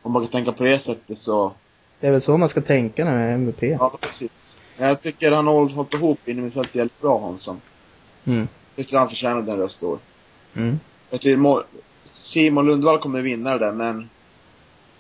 om 0.03 0.13
man 0.13 0.23
kan 0.23 0.31
tänka 0.31 0.53
på 0.53 0.65
det 0.65 0.79
sättet 0.79 1.19
så, 1.19 1.53
Det 2.01 2.07
är 2.07 2.11
väl 2.11 2.21
så 2.21 2.37
man 2.37 2.49
ska 2.49 2.61
tänka 2.61 3.05
när 3.05 3.17
det 3.17 3.23
är 3.23 3.35
MVP. 3.35 3.63
ja 3.63 3.99
precis. 4.01 4.61
Jag 4.77 5.01
tycker 5.03 5.33
han 5.33 5.47
har 5.47 5.69
hållit 5.75 5.95
ihop 5.95 6.29
innermittfältet 6.29 6.75
jävligt 6.75 7.01
bra 7.01 7.21
Hansson. 7.21 7.61
Mm. 8.25 8.49
Jag 8.77 8.87
tycker 8.87 8.99
han 8.99 9.09
förtjänar 9.09 9.43
den 9.43 9.57
röst 9.57 9.83
i 9.83 9.87
år. 9.87 9.99
Mm. 10.57 10.81
Jag 11.11 11.21
tycker 11.21 11.37
Mo- 11.37 11.63
Simon 12.15 12.67
Lundvall 12.67 12.99
kommer 12.99 13.23
vinna 13.23 13.53
det 13.53 13.59
där 13.59 13.73
men 13.73 14.09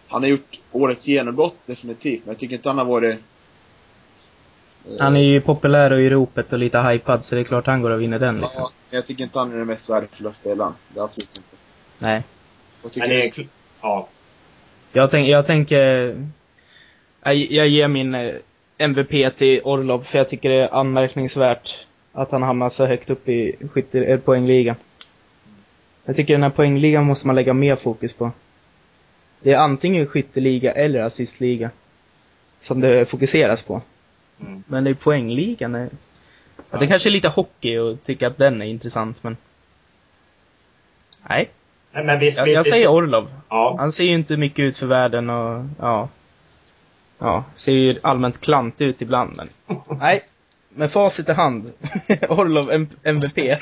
han 0.09 0.23
har 0.23 0.31
gjort 0.31 0.61
årets 0.73 1.09
genombrott 1.09 1.57
definitivt, 1.67 2.25
men 2.25 2.33
jag 2.33 2.39
tycker 2.39 2.55
inte 2.55 2.69
han 2.69 2.79
har 2.79 2.85
varit 2.85 3.15
eh, 3.15 5.01
Han 5.01 5.17
är 5.17 5.21
ju 5.21 5.41
populär 5.41 5.93
och 5.93 6.01
i 6.01 6.11
ropet 6.11 6.53
och 6.53 6.59
lite 6.59 6.81
hypad 6.81 7.25
så 7.25 7.35
det 7.35 7.41
är 7.41 7.45
klart 7.45 7.67
han 7.67 7.83
går 7.83 7.91
och 7.91 8.01
vinner 8.01 8.19
den 8.19 8.41
liksom. 8.41 8.61
Ja, 8.63 8.71
men 8.91 8.97
jag 8.97 9.07
tycker 9.07 9.25
inte 9.25 9.39
han 9.39 9.53
är 9.53 9.57
den 9.57 9.67
mest 9.67 9.91
värdefulla 9.91 10.33
spelaren. 10.33 10.73
Det 10.89 11.01
är 11.01 11.05
absolut 11.05 11.37
inte. 11.37 11.57
Nej. 11.99 12.23
Jag 12.83 12.93
tycker 12.93 13.09
Men 13.09 13.17
det 13.17 13.23
är, 13.23 13.23
det 13.23 13.43
kl- 13.43 13.49
ja. 13.81 14.09
Jag, 14.93 15.11
tänk, 15.11 15.29
jag 15.29 15.47
tänker... 15.47 16.17
Jag, 17.23 17.35
jag 17.35 17.69
ger 17.69 17.89
min 17.89 18.15
eh, 18.15 18.35
MVP 18.79 19.37
till 19.37 19.61
Orlov 19.65 20.03
för 20.03 20.19
jag 20.19 20.29
tycker 20.29 20.49
det 20.49 20.57
är 20.57 20.75
anmärkningsvärt 20.75 21.87
att 22.13 22.31
han 22.31 22.43
hamnar 22.43 22.69
så 22.69 22.87
högt 22.87 23.11
upp 23.11 23.29
i 23.29 23.57
skytte, 23.73 24.05
eh, 24.05 24.21
poängligan. 24.21 24.77
Jag 26.05 26.17
tycker 26.17 26.35
den 26.35 26.43
här 26.43 26.51
poängligan 26.51 27.05
måste 27.05 27.27
man 27.27 27.37
lägga 27.37 27.55
mer 27.55 27.77
fokus 27.77 28.13
på. 28.13 28.31
Det 29.41 29.53
är 29.53 29.57
antingen 29.59 30.07
skytteliga 30.07 30.73
eller 30.73 31.01
assistliga. 31.03 31.71
Som 32.61 32.81
det 32.81 33.07
fokuseras 33.11 33.63
på. 33.63 33.83
Mm. 34.41 34.63
Men 34.67 34.85
det 34.85 34.91
är 34.91 34.95
poängligan. 34.95 35.75
är- 35.75 35.91
Ja, 36.71 36.79
det 36.79 36.87
kanske 36.87 37.09
är 37.09 37.11
lite 37.11 37.29
hockey 37.29 37.77
och 37.79 38.03
tycka 38.05 38.27
att 38.27 38.39
den 38.39 38.63
är 38.63 38.67
intressant 38.67 39.23
men... 39.23 39.37
Nej, 41.29 41.51
Men, 41.93 42.07
men 42.07 42.19
visst, 42.19 42.39
jag, 42.39 42.45
visst, 42.45 42.55
jag 42.55 42.63
visst- 42.63 42.75
säger 42.75 42.89
Orlov. 42.89 43.31
Ja. 43.49 43.77
Han 43.79 43.93
ser 43.93 44.05
ju 44.05 44.15
inte 44.15 44.37
mycket 44.37 44.59
ut 44.63 44.77
för 44.79 44.87
världen 44.87 45.31
och 45.31 45.65
ja. 45.79 46.09
Ja, 47.19 47.45
ser 47.55 47.73
ju 47.73 47.99
allmänt 48.03 48.41
klantig 48.41 48.85
ut 48.85 49.03
ibland 49.03 49.37
men. 49.37 49.49
Nej. 50.01 50.21
med 50.69 50.93
facit 50.93 51.29
i 51.29 51.33
hand. 51.33 51.73
Orlov 52.29 52.87
MVP. 53.03 53.37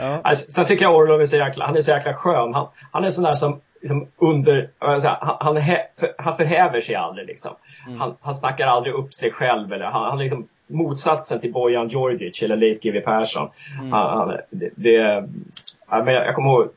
Ja. 0.00 0.20
Alltså, 0.24 0.52
sen 0.52 0.66
tycker 0.66 0.84
jag 0.84 0.96
Orlov 0.96 1.20
är 1.20 1.26
så 1.26 1.36
jäkla, 1.36 1.66
han 1.66 1.76
är 1.76 1.80
så 1.80 1.90
jäkla 1.90 2.14
skön. 2.14 2.54
Han, 2.54 2.66
han 2.92 3.04
är 3.04 3.10
sån 3.10 3.24
där 3.24 3.32
som 3.32 3.60
liksom 3.80 4.06
under, 4.18 4.70
han, 4.78 5.00
han, 5.40 5.54
för, 6.00 6.14
han 6.18 6.36
förhäver 6.36 6.80
sig 6.80 6.94
aldrig 6.94 7.26
liksom. 7.26 7.52
Mm. 7.86 8.00
Han, 8.00 8.14
han 8.20 8.34
snackar 8.34 8.66
aldrig 8.66 8.94
upp 8.94 9.14
sig 9.14 9.32
själv 9.32 9.72
eller 9.72 9.84
han, 9.84 10.04
han 10.04 10.18
är 10.18 10.22
liksom 10.22 10.48
motsatsen 10.66 11.40
till 11.40 11.52
Bojan 11.52 11.88
Djordjic 11.88 12.42
eller 12.42 12.56
Leif 12.56 12.80
GW 12.82 13.00
Persson. 13.00 13.48
Mm. 13.78 13.92
Han, 13.92 14.18
han, 14.18 14.36
det, 14.50 14.70
det, 14.74 14.90
jag, 15.90 16.08
jag 16.08 16.34
kommer 16.34 16.50
ihåg, 16.50 16.68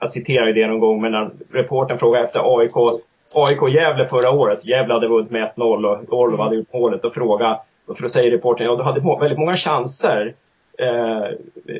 jag 0.00 0.10
citerade 0.10 0.52
det 0.52 0.66
någon 0.66 0.80
gång, 0.80 1.02
men 1.02 1.12
när 1.12 1.30
reportern 1.52 1.98
frågade 1.98 2.24
efter 2.24 2.58
AIK, 2.58 2.72
AIK 3.34 3.74
Gävle 3.74 4.08
förra 4.08 4.30
året. 4.30 4.64
Gävle 4.64 4.94
hade 4.94 5.08
vunnit 5.08 5.30
med 5.30 5.50
1-0 5.56 5.84
och 5.86 6.18
Orlov 6.18 6.40
hade 6.40 6.56
gjort 6.56 6.72
målet 6.72 7.04
och 7.04 7.14
frågade, 7.14 7.60
och 7.86 7.96
då 8.00 8.08
säger 8.08 8.30
reportern, 8.30 8.66
ja 8.66 8.76
du 8.76 8.82
hade 8.82 9.20
väldigt 9.20 9.38
många 9.38 9.56
chanser. 9.56 10.34
Eh, 10.78 11.30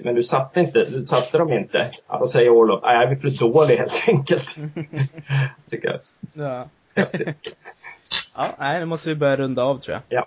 men 0.03 0.14
du 0.14 0.22
satte 0.22 0.61
inte, 0.61 0.78
du 0.78 1.07
satte 1.07 1.38
dem 1.38 1.53
inte. 1.53 1.90
Ja, 2.09 2.18
då 2.18 2.28
säger 2.28 2.51
Orlov, 2.51 2.80
nej 2.82 2.94
jag 2.94 3.12
är 3.12 3.16
för 3.16 3.38
dålig 3.38 3.76
helt 3.76 4.09
enkelt. 4.09 4.49
Tycker 5.70 5.88
jag. 5.88 6.01
ja. 6.32 6.64
Ja, 8.36 8.55
nej, 8.59 8.78
nu 8.78 8.84
måste 8.84 9.09
vi 9.09 9.14
börja 9.14 9.36
runda 9.36 9.62
av 9.62 9.78
tror 9.78 9.94
jag. 9.94 10.18
Ja. 10.18 10.26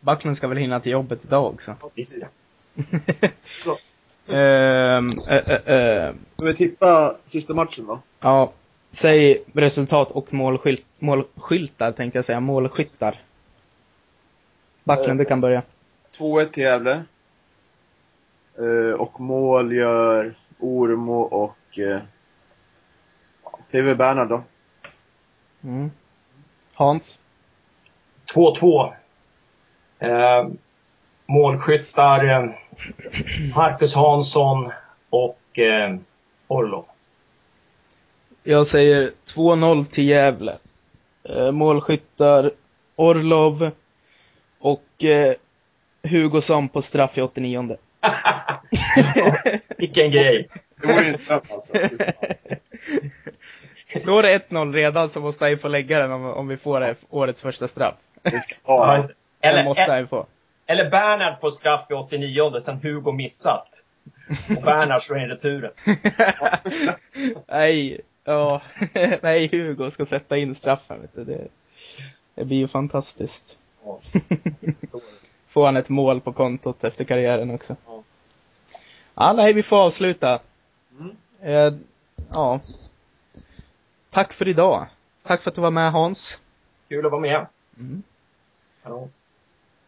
Backlund 0.00 0.36
ska 0.36 0.48
väl 0.48 0.58
hinna 0.58 0.80
till 0.80 0.92
jobbet 0.92 1.24
idag 1.24 1.46
också. 1.46 1.74
Ja. 1.94 2.18
Ehm, 4.28 5.08
eh, 5.28 5.50
eh, 5.50 5.76
eh, 5.76 6.14
Ska 6.36 6.46
vi 6.46 6.54
tippa 6.54 7.16
sista 7.26 7.54
matchen 7.54 7.86
då? 7.86 8.00
ja, 8.20 8.52
säg 8.90 9.42
resultat 9.52 10.10
och 10.10 10.34
målskylt, 10.34 10.84
målskyltar 10.98 11.92
tänkte 11.92 12.18
jag 12.18 12.24
säga, 12.24 12.40
målskyttar. 12.40 13.20
Backlund, 14.84 15.20
du 15.20 15.24
kan 15.24 15.40
börja. 15.40 15.62
2-1 16.18 16.46
till 16.46 16.62
Gävle. 16.62 17.02
Eh, 18.58 19.00
och 19.00 19.20
mål 19.20 19.72
gör 19.72 20.34
Ormo 20.58 21.20
och 21.20 21.78
eh, 21.78 22.00
CV 23.70 23.94
Bernhard 23.94 24.28
då. 24.28 24.42
Mm. 25.64 25.90
Hans? 26.74 27.18
2-2. 28.34 28.92
Eh, 29.98 30.48
målskyttar 31.26 32.30
eh, 32.30 32.50
Marcus 33.54 33.94
Hansson 33.94 34.72
och 35.10 35.58
eh, 35.58 35.96
Orlov. 36.48 36.84
Jag 38.42 38.66
säger 38.66 39.12
2-0 39.34 39.84
till 39.84 40.08
Gävle. 40.08 40.56
Eh, 41.24 41.52
målskyttar 41.52 42.50
Orlov 42.96 43.70
och 44.58 45.04
eh, 45.04 45.34
Hugosson 46.10 46.68
på 46.68 46.82
straff 46.82 47.18
i 47.18 47.22
89 47.22 47.76
Vilken 49.78 50.10
grej. 50.10 50.48
Det 50.80 50.86
vore 50.86 51.02
ju 51.04 51.12
en 51.12 51.18
straff 51.18 51.52
alltså. 51.52 51.74
Står 53.96 54.22
det 54.22 54.38
1-0 54.48 54.72
redan 54.72 55.08
så 55.08 55.20
måste 55.20 55.44
han 55.44 55.58
få 55.58 55.68
lägga 55.68 55.98
den 55.98 56.12
om, 56.12 56.24
om 56.24 56.48
vi 56.48 56.56
får 56.56 56.80
det, 56.80 56.94
årets 57.10 57.42
första 57.42 57.68
straff. 57.68 57.94
Vi 58.22 58.40
ska 58.40 58.54
Ja, 58.66 58.96
det. 58.96 59.02
Den 59.02 59.12
eller, 59.40 59.64
måste 59.64 59.92
han 59.92 60.08
få. 60.08 60.26
eller 60.66 60.90
Bernhard 60.90 61.40
på 61.40 61.50
straff 61.50 61.86
i 61.90 61.94
89 61.94 62.60
sen 62.60 62.76
Hugo 62.82 63.12
missat. 63.12 63.68
Och 64.56 64.62
Bernhard 64.62 65.02
slår 65.02 65.18
in 65.18 65.28
returen. 65.28 65.70
Nej, 67.46 68.00
ja. 68.24 68.62
Nej, 69.22 69.48
Hugo 69.52 69.90
ska 69.90 70.06
sätta 70.06 70.36
in 70.36 70.54
straffen, 70.54 71.00
vet 71.00 71.14
du. 71.14 71.24
Det, 71.24 71.48
det 72.34 72.44
blir 72.44 72.56
ju 72.56 72.68
fantastiskt. 72.68 73.58
Får 75.48 75.64
han 75.66 75.76
ett 75.76 75.88
mål 75.88 76.20
på 76.20 76.32
kontot 76.32 76.84
efter 76.84 77.04
karriären 77.04 77.50
också. 77.50 77.76
Ja. 77.86 78.01
Ja, 79.14 79.32
nej, 79.32 79.52
vi 79.52 79.62
får 79.62 79.76
avsluta. 79.76 80.40
Mm. 80.98 81.16
Eh, 81.40 81.74
ja. 82.32 82.60
Tack 84.10 84.32
för 84.32 84.48
idag. 84.48 84.86
Tack 85.22 85.42
för 85.42 85.50
att 85.50 85.54
du 85.54 85.60
var 85.60 85.70
med 85.70 85.92
Hans. 85.92 86.40
Kul 86.88 87.06
att 87.06 87.12
vara 87.12 87.20
med. 87.20 87.46
Mm. 87.78 88.02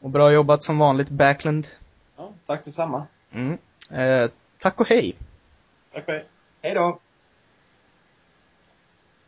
Och 0.00 0.10
bra 0.10 0.32
jobbat 0.32 0.62
som 0.62 0.78
vanligt, 0.78 1.08
Backland. 1.08 1.66
Ja, 2.16 2.32
tack 2.46 2.64
detsamma. 2.64 3.06
Mm. 3.32 3.58
Eh, 3.90 4.30
tack 4.58 4.80
och 4.80 4.88
hej. 4.88 5.16
Tack 5.92 6.08
och 6.08 6.14
hej. 6.14 6.24
Hej 6.62 6.74
då. 6.74 6.98